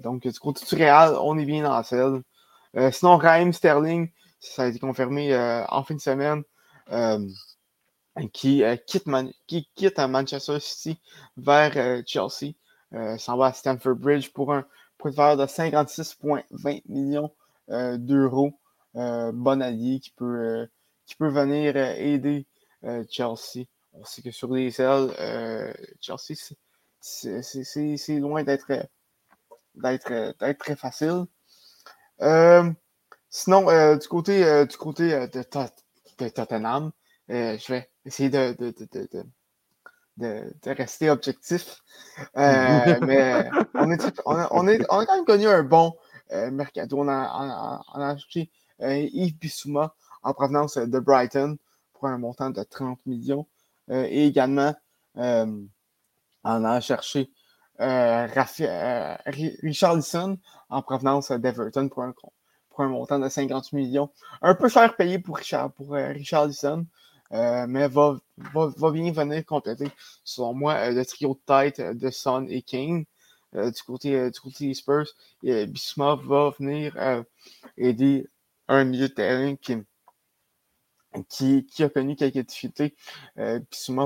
donc, 0.02 0.28
du 0.28 0.40
côté 0.40 0.66
du 0.66 0.82
Real, 0.82 1.16
on 1.22 1.38
est 1.38 1.46
bien 1.46 1.64
dans 1.64 1.76
la 1.76 1.84
selle. 1.84 2.22
Sinon, 2.92 3.18
Raheem 3.18 3.54
Sterling, 3.54 4.10
ça 4.40 4.64
a 4.64 4.68
été 4.68 4.80
confirmé 4.80 5.36
en 5.70 5.84
fin 5.84 5.96
de 5.96 6.00
semaine 6.00 6.44
qui, 8.34 8.64
quitte 8.86 9.06
qui 9.48 9.70
quitte 9.76 10.00
Manchester 10.00 10.60
City 10.60 11.00
vers 11.38 12.04
Chelsea. 12.06 12.54
s'en 13.18 13.38
va 13.38 13.48
à 13.48 13.54
Stamford 13.54 13.96
Bridge 13.96 14.30
pour 14.32 14.54
un 14.54 14.66
prix 14.98 15.12
de 15.12 15.16
valeur 15.16 15.38
de 15.38 15.46
56,20 15.46 16.82
millions 16.88 17.32
d'euros. 17.70 18.60
bon 18.94 19.62
allié 19.62 20.00
qui 20.00 20.12
peut, 20.12 20.68
qui 21.06 21.16
peut 21.16 21.30
venir 21.30 21.76
aider 21.78 22.46
Chelsea. 23.10 23.66
On 23.94 24.04
sait 24.06 24.22
que 24.22 24.32
sur 24.32 24.54
les 24.54 24.82
ailes, 24.82 25.76
Chelsea, 26.02 26.36
c'est 27.00 28.20
loin 28.20 28.44
d'être 28.44 28.72
d'être 29.76 30.58
très 30.58 30.76
facile. 30.76 31.26
Sinon, 33.30 33.98
du 33.98 34.08
côté, 34.08 34.66
du 34.66 34.78
côté 34.78 35.28
de, 35.28 35.44
de 36.20 36.30
Tottenham, 36.30 36.92
je 37.30 37.72
vais 37.72 37.90
essayer 38.06 38.30
de, 38.30 38.56
de, 38.60 38.74
de, 40.18 40.18
de 40.18 40.72
rester 40.72 41.10
objectif. 41.10 41.82
Euh, 42.38 43.00
mais 43.02 43.50
on, 43.74 43.92
est, 43.92 44.22
on, 44.26 44.36
a, 44.36 44.48
on, 44.52 44.68
est, 44.68 44.86
on, 44.90 45.00
a, 45.00 45.06
quand 45.06 45.16
même 45.16 45.26
connu 45.26 45.48
un 45.48 45.64
bon 45.64 45.96
euh, 46.32 46.52
mercato. 46.52 47.00
On 47.00 47.08
a, 47.08 47.82
on 47.94 48.02
a 48.02 48.10
acheté 48.10 48.52
euh, 48.82 49.08
Yves 49.12 49.38
Bissouma 49.38 49.96
en 50.24 50.34
provenance 50.34 50.78
de 50.78 51.00
Brighton 51.00 51.58
pour 51.94 52.08
un 52.08 52.18
montant 52.18 52.50
de 52.50 52.64
30 52.64 53.00
millions. 53.06 53.48
et 53.90 54.28
également, 54.28 54.76
on 55.16 55.68
a 56.44 56.82
cherché 56.82 57.30
Richard 57.80 59.96
Lisson 59.96 60.38
en 60.74 60.82
provenance 60.82 61.32
d'Everton 61.32 61.90
pour 61.90 62.04
un, 62.04 62.14
pour 62.70 62.82
un 62.82 62.90
montant 62.90 63.20
de 63.20 63.30
50 63.30 63.74
millions. 63.74 64.10
Un 64.42 64.56
peu 64.56 64.70
cher 64.70 64.96
payé 64.96 65.20
pour 65.20 65.38
Richard, 65.38 65.72
pour, 65.74 65.92
Richard 65.92 66.48
Lisson. 66.48 66.86
Euh, 67.32 67.66
mais 67.68 67.88
va, 67.88 68.20
bien 68.92 69.12
venir 69.12 69.46
compléter, 69.46 69.92
selon 70.24 70.54
moi, 70.54 70.74
euh, 70.76 70.92
le 70.92 71.04
trio 71.04 71.34
de 71.34 71.40
tête 71.46 71.82
de 71.82 72.10
Son 72.12 72.46
et 72.48 72.62
King. 72.62 73.06
Euh, 73.56 73.70
du, 73.70 73.84
côté, 73.84 74.32
des 74.60 74.74
Spurs, 74.74 75.06
et 75.44 75.68
va 75.96 76.52
venir 76.60 77.24
aider 77.78 78.28
un 78.68 78.84
milieu 78.84 79.08
de 79.10 79.14
terrain 79.14 79.56
qui, 81.30 81.84
a 81.84 81.90
connu 81.90 82.16
quelques 82.16 82.46
difficultés. 82.46 82.96
Euh, 83.38 83.60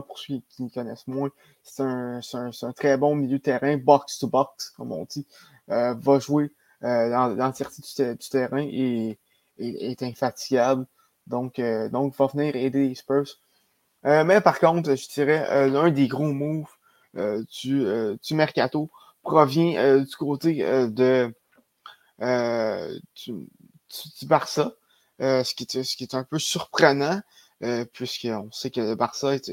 pour 0.07 0.20
ceux 0.20 0.41
qui 0.49 0.63
me 0.63 0.70
connaissent 0.70 1.07
moins, 1.07 1.30
c'est 1.63 1.84
un, 1.84 2.74
très 2.76 2.97
bon 2.97 3.15
milieu 3.15 3.38
de 3.38 3.43
terrain, 3.43 3.78
box-to-box, 3.78 4.72
comme 4.72 4.91
on 4.91 5.05
dit. 5.05 5.26
Va 5.68 6.20
jouer 6.20 6.51
dans 6.82 7.36
l'entièreté 7.36 8.15
du, 8.15 8.30
terrain 8.30 8.61
et, 8.61 9.20
est 9.57 10.03
infatigable. 10.03 10.86
Donc, 11.28 11.59
euh, 11.59 11.89
donc, 11.89 12.15
va 12.18 12.28
venir 12.28 12.55
aider 12.55 12.89
les 12.89 12.95
Spurs. 12.95 13.39
Euh, 14.05 14.24
mais 14.24 14.41
par 14.41 14.59
contre, 14.59 14.95
je 14.95 15.07
dirais, 15.09 15.45
euh, 15.49 15.68
l'un 15.68 15.91
des 15.91 16.07
gros 16.07 16.32
moves 16.32 16.70
du, 17.63 17.84
du, 18.24 18.36
mercato 18.36 18.91
provient 19.24 19.97
du 20.03 20.15
côté 20.15 20.63
de, 20.63 21.34
du, 23.15 24.28
Barça, 24.28 24.74
ce, 25.20 25.55
qui 25.55 25.63
est, 25.63 25.84
ce 25.84 25.95
qui 25.95 26.03
est 26.03 26.13
un 26.13 26.24
peu 26.24 26.38
surprenant, 26.38 27.22
puisqu'on 27.91 28.51
sait 28.51 28.70
que 28.70 28.82
le 28.82 28.93
Barça 28.93 29.34
est, 29.34 29.51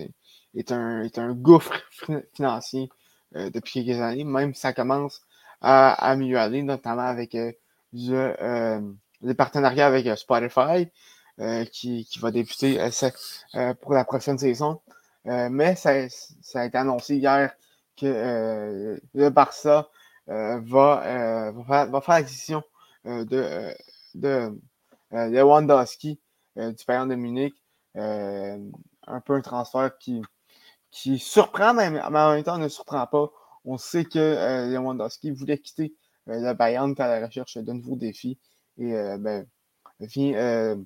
est, 0.55 0.73
un, 0.73 1.03
est 1.05 1.19
un 1.19 1.33
gouffre 1.33 1.73
financier 2.35 2.91
depuis 3.33 3.85
quelques 3.85 4.01
années, 4.01 4.25
même 4.25 4.53
si 4.53 4.61
ça 4.61 4.75
commence 4.75 5.23
à, 5.65 5.93
à 5.93 6.11
aller, 6.11 6.63
notamment 6.63 7.03
avec 7.03 7.35
le, 7.35 7.55
le 7.93 9.35
partenariat 9.35 9.87
avec 9.87 10.07
Spotify. 10.19 10.89
Euh, 11.41 11.65
qui, 11.65 12.05
qui, 12.05 12.21
va 12.21 12.31
débuter 12.31 12.81
euh, 12.81 12.91
euh, 13.57 13.75
pour 13.75 13.93
la 13.93 14.05
prochaine 14.05 14.39
saison. 14.39 14.81
mais 15.25 15.75
ça, 15.75 16.09
ça, 16.09 16.61
a 16.61 16.65
été 16.67 16.79
annoncé 16.79 17.17
hier 17.17 17.53
que 17.97 19.01
le 19.15 19.31
Barça 19.31 19.89
va, 20.29 20.61
va, 20.61 21.53
faire, 21.67 21.91
va 21.91 22.01
faire 22.01 22.15
l'acquisition 22.15 22.63
de, 23.05 23.75
de 24.15 24.57
Lewandowski 25.11 26.21
du 26.57 26.85
Bayern 26.87 27.09
de 27.09 27.17
Munich. 27.17 27.55
un 27.97 29.21
peu 29.25 29.35
un 29.35 29.41
transfert 29.41 29.99
qui, 29.99 30.23
qui 30.93 31.19
surprend, 31.19 31.75
mais, 31.75 32.01
en 32.01 32.11
même 32.11 32.45
temps 32.45 32.59
ne 32.59 32.69
surprend 32.69 33.05
pas. 33.09 33.33
On 33.65 33.79
sait 33.79 34.05
que 34.05 34.71
Lewandowski 34.73 35.31
voulait 35.31 35.59
quitter 35.59 35.95
le 36.27 36.53
Bayern 36.53 36.95
à 36.99 37.21
la 37.21 37.27
recherche 37.27 37.59
d'un 37.59 37.75
nouveau 37.75 37.97
défi. 37.97 38.39
Et 38.79 38.93
ben, 38.93 39.47
vient 40.01 40.77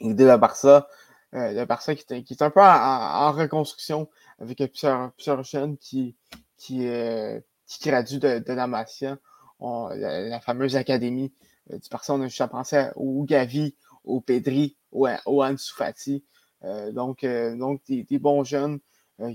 de 0.00 0.24
la 0.24 0.38
Barça. 0.38 0.88
Euh, 1.34 1.52
le 1.52 1.64
Barça 1.64 1.94
qui 1.94 2.04
est, 2.12 2.22
qui 2.24 2.32
est 2.32 2.42
un 2.42 2.50
peu 2.50 2.60
en, 2.60 3.32
reconstruction 3.32 4.08
avec 4.38 4.58
plusieurs, 4.58 5.44
jeunes 5.44 5.76
qui, 5.78 6.16
qui, 6.56 6.88
euh, 6.88 7.38
qui 7.66 7.88
graduent 7.88 8.18
de, 8.18 8.38
de 8.40 8.52
la 8.52 8.66
Masia, 8.66 9.18
la, 9.60 10.40
fameuse 10.40 10.76
académie 10.76 11.32
euh, 11.72 11.78
du 11.78 11.88
Barça. 11.88 12.14
On 12.14 12.20
a 12.20 12.26
juste 12.26 12.40
à 12.40 12.48
penser 12.48 12.88
au 12.96 13.22
Gavi, 13.24 13.76
au 14.04 14.20
Pedri, 14.20 14.76
au, 14.90 15.06
au 15.26 15.44
Ansu 15.44 15.72
Fati. 15.74 16.24
Euh, 16.64 16.90
donc, 16.92 17.24
donc 17.24 17.80
des, 17.86 18.18
bons 18.18 18.44
jeunes 18.44 18.80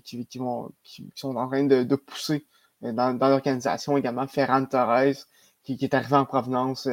qui, 0.04 0.26
qui, 0.28 0.40
sont 1.16 1.36
en 1.36 1.48
train 1.48 1.64
de, 1.64 1.84
de 1.84 1.96
pousser 1.96 2.46
dans, 2.82 3.18
dans 3.18 3.30
l'organisation 3.30 3.98
également. 3.98 4.28
Ferran 4.28 4.66
Torres, 4.66 5.26
qui, 5.64 5.78
qui, 5.78 5.86
est 5.86 5.94
arrivé 5.94 6.16
en 6.16 6.26
provenance 6.26 6.88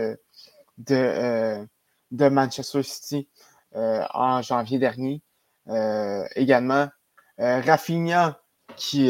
de, 0.79 1.67
de 2.11 2.29
Manchester 2.29 2.83
City. 2.83 3.29
Euh, 3.75 4.05
en 4.13 4.43
janvier 4.43 4.79
dernier. 4.79 5.23
Euh, 5.69 6.27
également, 6.37 6.89
euh, 7.41 7.61
Rafinha 7.61 8.39
qui, 8.77 9.07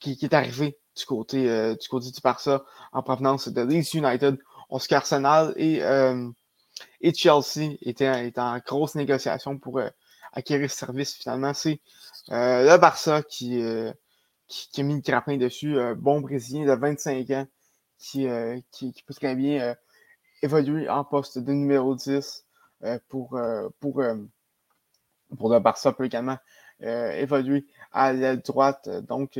qui, 0.00 0.18
est 0.22 0.32
arrivé 0.32 0.78
du 0.96 1.04
côté, 1.04 1.74
du 1.76 1.88
côté 1.88 2.10
du 2.10 2.20
Barça 2.22 2.64
en 2.92 3.02
provenance 3.02 3.48
de 3.48 3.60
Leeds 3.60 3.94
United. 3.94 4.38
Oscar 4.70 5.00
Arsenal 5.00 5.52
et, 5.56 5.82
et 7.02 7.12
Chelsea 7.12 7.76
étaient, 7.82 8.32
en 8.38 8.58
grosse 8.64 8.94
négociation 8.94 9.58
pour 9.58 9.80
acquérir 10.32 10.70
ce 10.70 10.76
service. 10.78 11.14
Finalement, 11.14 11.52
c'est 11.52 11.80
le 12.28 12.76
Barça 12.78 13.22
qui, 13.22 13.62
qui, 14.52 14.80
a 14.80 14.84
mis 14.84 14.94
le 14.94 15.00
grappin 15.00 15.36
dessus. 15.36 15.78
Un 15.78 15.94
bon 15.94 16.20
Brésilien 16.20 16.66
de 16.66 16.78
25 16.78 17.30
ans 17.30 17.46
qui, 17.98 18.26
qui, 18.70 18.92
qui 18.92 19.02
peut 19.02 19.14
très 19.14 19.34
bien 19.34 19.74
évoluer 20.42 20.88
en 20.88 21.04
poste 21.04 21.38
de 21.38 21.52
numéro 21.52 21.94
10 21.94 22.44
euh, 22.84 22.98
pour, 23.08 23.36
euh, 23.36 23.68
pour, 23.80 24.00
euh, 24.00 24.16
pour 25.38 25.52
le 25.52 25.60
Barça 25.60 25.92
peut 25.92 26.04
également 26.04 26.36
évoluer 26.80 27.64
à 27.92 28.12
l'aile 28.12 28.40
droite. 28.40 28.88
Donc, 29.06 29.38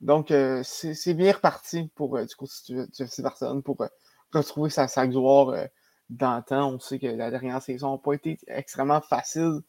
donc 0.00 0.32
c'est 0.64 1.14
bien 1.14 1.32
reparti 1.32 1.88
pour 1.94 2.18
du 2.18 2.34
côté 2.34 2.74
du 2.74 3.02
FC 3.04 3.22
pour 3.64 3.86
retrouver 4.34 4.68
sa, 4.68 4.88
sa 4.88 5.06
gloire 5.06 5.68
d'antan. 6.08 6.74
On 6.74 6.80
sait 6.80 6.98
que 6.98 7.06
la 7.06 7.30
dernière 7.30 7.62
saison 7.62 7.92
n'a 7.92 7.98
pas 7.98 8.14
été 8.14 8.36
extrêmement 8.48 9.00
facile. 9.00 9.60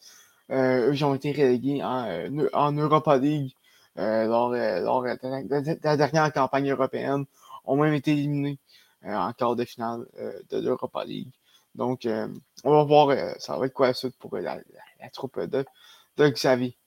ils 0.49 1.05
ont 1.05 1.13
été 1.13 1.33
relégués 1.33 1.83
en, 1.83 2.47
en 2.53 2.71
Europa 2.71 3.15
League 3.19 3.53
lors, 3.95 4.51
lors 4.51 5.03
de, 5.03 5.83
la, 5.83 5.97
dernière 5.97 6.31
campagne 6.33 6.69
européenne. 6.69 7.25
Ont 7.63 7.75
même 7.75 7.93
été 7.93 8.11
éliminés 8.11 8.57
en 9.03 9.31
quart 9.33 9.55
de 9.55 9.65
finale 9.65 10.05
de 10.49 10.59
l'Europa 10.59 11.05
League. 11.05 11.31
Donc, 11.75 12.05
euh, 12.05 12.27
on 12.63 12.71
va 12.71 12.83
voir, 12.83 13.09
euh, 13.09 13.33
ça 13.37 13.57
va 13.57 13.65
être 13.65 13.73
quoi 13.73 13.87
la 13.87 13.93
suite 13.93 14.17
pour 14.17 14.33
euh, 14.35 14.41
la, 14.41 14.59
troupe 15.13 15.39
de, 15.39 15.65
de 16.17 16.29
Xavier. 16.29 16.77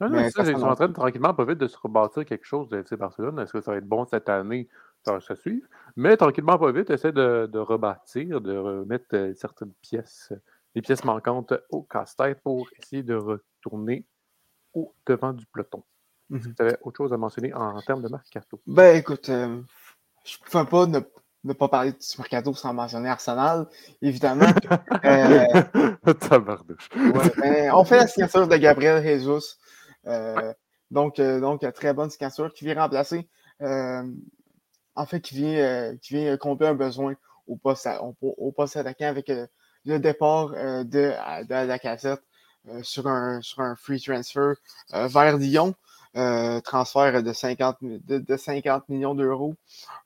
Non, 0.00 0.08
non, 0.08 0.28
ça, 0.30 0.42
ils 0.44 0.58
sont 0.58 0.64
en 0.64 0.74
train 0.74 0.88
de 0.88 0.94
tranquillement, 0.94 1.34
pas 1.34 1.44
vite, 1.44 1.58
de 1.58 1.68
se 1.68 1.76
rebâtir 1.76 2.24
quelque 2.24 2.46
chose 2.46 2.68
de 2.68 2.78
FC 2.78 2.96
Barcelone. 2.96 3.38
Est-ce 3.38 3.52
que 3.52 3.60
ça 3.60 3.72
va 3.72 3.76
être 3.76 3.86
bon 3.86 4.06
cette 4.06 4.28
année? 4.28 4.68
Ça 5.04 5.12
va 5.12 5.20
se 5.20 5.34
suivre. 5.34 5.66
Mais 5.96 6.16
tranquillement, 6.16 6.58
pas 6.58 6.72
vite, 6.72 6.90
essaie 6.90 7.12
de, 7.12 7.48
de 7.50 7.58
rebâtir, 7.58 8.40
de 8.40 8.56
remettre 8.56 9.32
certaines 9.36 9.72
pièces, 9.82 10.32
les 10.74 10.82
pièces 10.82 11.04
manquantes 11.04 11.52
au 11.70 11.82
casse-tête 11.82 12.40
pour 12.42 12.66
essayer 12.78 13.02
de 13.02 13.14
retourner 13.14 14.06
au 14.74 14.94
devant 15.06 15.32
du 15.32 15.46
peloton? 15.46 15.82
Que 16.30 16.48
tu 16.48 16.62
avais 16.62 16.76
autre 16.82 16.96
chose 16.96 17.12
à 17.12 17.16
mentionner 17.16 17.52
en, 17.52 17.80
termes 17.80 18.02
de 18.02 18.08
mercato? 18.08 18.60
Ben 18.66 18.96
écoute, 18.96 19.28
euh, 19.30 19.60
je 20.24 20.36
ne 20.36 20.44
pouvais 20.44 20.64
pas 20.64 20.86
ne, 20.86 21.52
pas 21.52 21.68
parler 21.68 21.90
de 21.90 21.98
mercato 22.18 22.54
sans 22.54 22.72
mentionner 22.72 23.08
Arsenal, 23.08 23.66
évidemment. 24.00 24.46
euh, 25.04 25.44
ouais, 26.06 27.30
ben, 27.36 27.72
on 27.74 27.84
fait 27.84 27.96
la 27.96 28.06
signature 28.06 28.46
de 28.46 28.56
Gabriel 28.56 29.02
Jesus. 29.02 29.56
Euh, 30.06 30.52
donc, 30.92 31.20
donc, 31.20 31.66
très 31.72 31.92
bonne 31.94 32.10
signature 32.10 32.52
qui 32.52 32.64
vient 32.64 32.80
remplacer, 32.80 33.28
en 33.60 35.06
fait, 35.06 35.20
qui 35.20 35.34
vient, 35.34 35.96
qui 35.96 36.14
vient 36.14 36.36
combler 36.36 36.68
un 36.68 36.74
besoin 36.74 37.14
au 37.48 37.56
poste, 37.56 37.88
au, 38.20 38.52
poste 38.52 38.76
attaquant 38.76 39.08
avec 39.08 39.32
le 39.84 39.98
départ 39.98 40.50
de, 40.50 40.84
de, 40.84 41.66
la 41.66 41.78
cassette 41.80 42.22
sur, 42.82 43.06
un, 43.06 43.40
sur 43.42 43.60
un 43.60 43.76
free 43.76 44.00
transfer 44.00 44.54
vers 44.92 45.36
Lyon. 45.36 45.74
Euh, 46.16 46.60
transfert 46.60 47.22
de 47.22 47.32
50, 47.32 47.76
de, 47.82 48.36
50 48.36 48.88
millions 48.88 49.14
d'euros. 49.14 49.54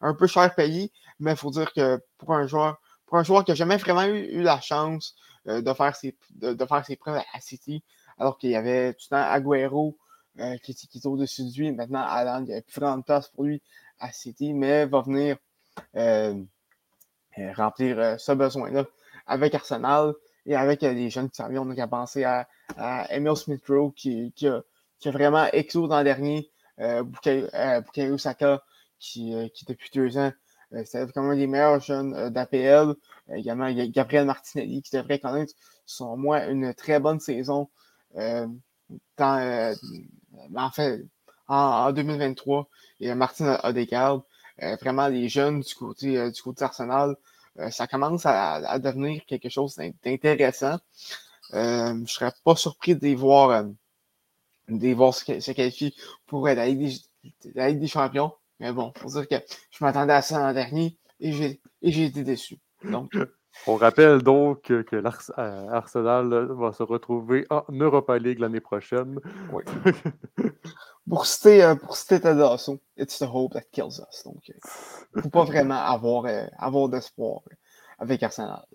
Un 0.02 0.12
peu 0.12 0.26
cher 0.26 0.54
payé, 0.54 0.92
mais 1.18 1.30
il 1.30 1.36
faut 1.36 1.50
dire 1.50 1.72
que 1.72 1.98
pour 2.18 2.34
un 2.34 2.46
joueur, 2.46 2.78
pour 3.06 3.16
un 3.16 3.24
joueur 3.24 3.42
qui 3.42 3.52
n'a 3.52 3.54
jamais 3.54 3.78
vraiment 3.78 4.04
eu, 4.04 4.42
la 4.42 4.60
chance 4.60 5.14
euh, 5.46 5.62
de, 5.62 5.72
faire 5.72 5.96
ses, 5.96 6.14
de, 6.34 6.62
faire 6.66 6.84
ses 6.84 6.96
preuves 6.96 7.22
à 7.32 7.40
City, 7.40 7.82
alors 8.18 8.36
qu'il 8.36 8.50
y 8.50 8.56
avait 8.56 8.92
tout 8.92 9.06
le 9.10 9.16
temps 9.16 9.30
Aguero 9.30 9.96
euh, 10.40 10.58
qui, 10.58 10.74
qui, 10.74 10.98
est 10.98 11.06
au-dessus 11.06 11.44
de 11.44 11.56
lui. 11.56 11.72
Maintenant, 11.72 12.04
Alan, 12.06 12.40
il 12.44 12.48
n'y 12.48 12.54
a 12.54 12.60
plus 12.60 12.80
vraiment 12.80 12.98
de 12.98 13.04
place 13.04 13.28
pour 13.28 13.44
lui 13.44 13.62
à 13.98 14.12
City, 14.12 14.52
mais 14.52 14.84
va 14.84 15.00
venir 15.00 15.38
remplir 17.56 18.20
ce 18.20 18.32
besoin-là 18.32 18.84
avec 19.26 19.54
Arsenal 19.54 20.12
et 20.46 20.56
avec 20.56 20.82
les 20.82 21.10
jeunes 21.10 21.30
qui 21.30 21.36
s'en 21.36 21.48
viennent. 21.48 21.60
On 21.60 21.78
a 21.78 21.88
pensé 21.88 22.24
à, 22.24 22.48
à 22.76 23.14
Emil 23.14 23.36
Smith-Rowe 23.36 23.92
qui, 23.92 24.32
qui 24.36 24.48
a 24.48 24.62
qui 25.04 25.08
a 25.08 25.12
vraiment 25.12 25.46
dans 25.88 25.98
le 25.98 26.04
dernier. 26.04 26.50
Euh, 26.80 27.04
euh 27.26 28.18
Saka, 28.18 28.62
qui, 28.98 29.34
euh, 29.34 29.48
depuis 29.68 29.90
deux 29.92 30.16
ans, 30.16 30.32
euh, 30.72 30.82
c'est 30.86 31.12
comme 31.12 31.30
un 31.30 31.36
des 31.36 31.46
meilleurs 31.46 31.80
jeunes 31.80 32.30
d'APL. 32.30 32.94
également, 33.34 33.66
il 33.66 33.76
y 33.76 33.82
a 33.82 33.86
Gabriel 33.86 34.24
Martinelli 34.24 34.80
qui 34.80 34.96
devrait 34.96 35.18
connaître, 35.18 35.52
selon 35.84 36.16
moi, 36.16 36.46
une 36.46 36.72
très 36.72 37.00
bonne 37.00 37.20
saison 37.20 37.68
en 38.16 38.48
fait, 40.72 41.04
en, 41.48 41.92
2023. 41.92 42.66
Et 43.00 43.14
Martin 43.14 43.60
Odegaard, 43.62 44.22
vraiment 44.80 45.08
les 45.08 45.28
jeunes 45.28 45.60
du 45.60 45.74
côté 45.74 46.30
du 46.30 46.42
côté 46.42 46.64
Arsenal, 46.64 47.14
ça 47.70 47.86
commence 47.86 48.26
à, 48.26 48.78
devenir 48.78 49.24
quelque 49.26 49.48
chose 49.48 49.76
d'intéressant. 50.04 50.78
je 51.52 51.92
ne 51.92 52.06
serais 52.06 52.32
pas 52.44 52.56
surpris 52.56 52.94
de 52.96 53.00
les 53.00 53.14
voir 53.14 53.64
de 54.68 54.94
voir 54.94 55.14
se, 55.14 55.52
qualifier 55.52 55.94
pour 56.26 56.46
la 56.46 56.66
Ligue, 56.66 56.98
des, 57.44 57.86
Champions. 57.86 58.32
Mais 58.60 58.72
bon, 58.72 58.92
faut 58.96 59.08
dire 59.08 59.28
que 59.28 59.36
je 59.70 59.84
m'attendais 59.84 60.12
à 60.12 60.22
ça 60.22 60.38
l'an 60.38 60.52
dernier 60.52 60.96
et 61.20 61.32
j'ai 61.32 62.04
été 62.04 62.22
déçu. 62.22 62.58
Donc, 62.82 63.12
On 63.66 63.76
rappelle 63.76 64.22
donc 64.22 64.62
que 64.62 64.96
l'Arsenal 64.96 66.48
va 66.52 66.72
se 66.72 66.82
retrouver 66.82 67.46
en 67.50 67.64
Europa 67.70 68.18
League 68.18 68.38
l'année 68.38 68.60
prochaine. 68.60 69.18
Oui. 69.52 69.62
pour 71.08 71.26
citer, 71.26 71.62
euh, 71.62 71.74
pour 71.74 71.96
citer 71.96 72.20
Ted 72.20 72.40
it's 72.96 73.18
the 73.18 73.22
hope 73.22 73.52
that 73.52 73.62
kills 73.72 74.00
us. 74.00 74.24
Donc, 74.24 74.48
il 74.48 74.54
euh, 74.54 74.58
ne 75.16 75.22
faut 75.22 75.30
pas 75.30 75.44
vraiment 75.44 75.82
avoir, 75.82 76.26
euh, 76.26 76.46
avoir 76.58 76.88
d'espoir 76.88 77.40
avec 77.98 78.22
Arsenal. 78.22 78.64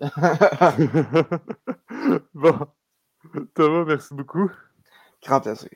bon. 2.34 2.58
Thomas, 3.54 3.84
merci 3.84 4.14
beaucoup. 4.14 4.50
Grand 5.22 5.40
plaisir. 5.40 5.68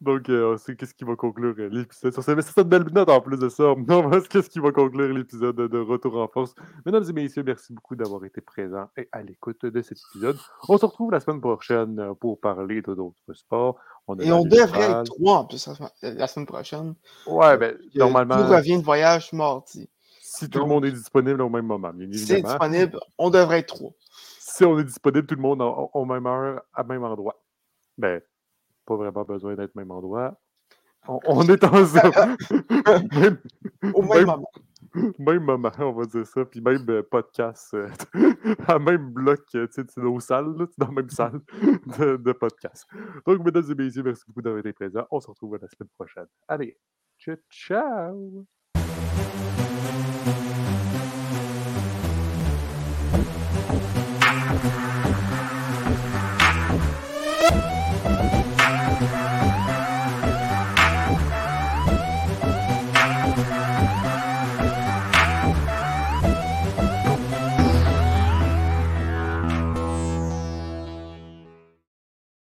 Donc, 0.00 0.28
euh, 0.28 0.54
on 0.54 0.56
sait 0.56 0.76
qu'est-ce 0.76 0.94
qui 0.94 1.04
va 1.04 1.16
conclure 1.16 1.54
euh, 1.58 1.68
l'épisode. 1.68 2.12
C'est 2.12 2.42
cette 2.42 2.68
belle 2.68 2.84
note 2.92 3.08
en 3.08 3.20
plus 3.20 3.38
de 3.38 3.48
ça. 3.48 3.74
Non, 3.88 4.10
qu'est-ce 4.28 4.50
qui 4.50 4.60
va 4.60 4.72
conclure 4.72 5.12
l'épisode 5.12 5.56
de 5.56 5.78
Retour 5.78 6.18
en 6.18 6.28
force. 6.28 6.54
Mesdames 6.84 7.04
et 7.08 7.12
messieurs, 7.12 7.42
merci 7.42 7.72
beaucoup 7.72 7.96
d'avoir 7.96 8.24
été 8.24 8.40
présents 8.40 8.88
et 8.96 9.08
à 9.12 9.22
l'écoute 9.22 9.64
de 9.64 9.82
cet 9.82 9.98
épisode. 10.12 10.38
On 10.68 10.76
se 10.78 10.86
retrouve 10.86 11.12
la 11.12 11.20
semaine 11.20 11.40
prochaine 11.40 11.98
euh, 11.98 12.14
pour 12.14 12.40
parler 12.40 12.82
de 12.82 12.94
d'autres 12.94 13.34
sports. 13.34 13.78
et 14.20 14.32
on 14.32 14.44
devrait 14.44 14.90
être 14.90 15.04
trois 15.04 15.38
en 15.38 15.44
plus 15.44 15.68
la 16.02 16.26
semaine 16.26 16.46
prochaine. 16.46 16.94
Ouais, 17.26 17.56
ben, 17.56 17.76
normalement. 17.94 18.36
Tout 18.36 18.52
revient 18.52 18.78
de 18.78 18.84
voyage 18.84 19.32
mardi. 19.32 19.88
Si 20.20 20.48
tout 20.50 20.60
le 20.60 20.66
monde 20.66 20.84
est 20.84 20.92
disponible 20.92 21.40
au 21.40 21.48
même 21.48 21.66
moment, 21.66 21.90
bien 21.92 22.06
évidemment. 22.06 22.18
Si 22.18 22.26
c'est 22.26 22.42
disponible, 22.42 23.00
on 23.16 23.30
devrait 23.30 23.60
être 23.60 23.74
trois. 23.74 23.92
Si 24.38 24.64
on 24.64 24.78
est 24.78 24.84
disponible, 24.84 25.26
tout 25.26 25.36
le 25.36 25.40
monde 25.40 25.62
au 25.62 26.04
même 26.04 26.26
heure, 26.26 26.62
à 26.74 26.84
même 26.84 27.02
endroit. 27.04 27.40
Ben, 27.96 28.20
pas 28.88 28.96
vraiment 28.96 29.24
besoin 29.24 29.54
d'être 29.54 29.76
au 29.76 29.78
même 29.78 29.90
endroit. 29.90 30.34
On, 31.06 31.42
est 31.42 31.64
en 31.64 31.84
zone. 31.84 32.36
même, 33.12 33.38
Au 33.94 34.02
même, 34.02 34.26
moment. 34.26 34.50
Même 35.18 35.42
moment, 35.42 35.70
on 35.78 35.92
va 35.92 36.04
dire 36.06 36.26
ça. 36.26 36.44
Puis 36.44 36.60
même 36.60 36.84
euh, 36.90 37.02
podcast, 37.02 37.72
euh, 37.74 37.88
à 38.66 38.78
même 38.78 39.10
bloc, 39.10 39.40
euh, 39.54 39.66
tu 39.68 39.82
sais, 39.82 40.00
nos 40.00 40.20
salles, 40.20 40.54
dans 40.76 40.86
la 40.86 40.92
même 40.92 41.08
salle 41.08 41.40
de, 41.98 42.16
de, 42.16 42.32
podcast. 42.32 42.86
Donc, 43.26 43.44
mesdames 43.44 43.70
et 43.70 43.74
messieurs, 43.74 44.02
merci 44.02 44.24
beaucoup 44.26 44.42
d'avoir 44.42 44.60
été 44.60 44.72
présents. 44.72 45.06
On 45.10 45.20
se 45.20 45.28
retrouve 45.28 45.58
la 45.60 45.68
semaine 45.68 45.90
prochaine. 45.96 46.26
Allez, 46.46 46.76
ciao! 47.18 47.36
ciao. 47.50 48.46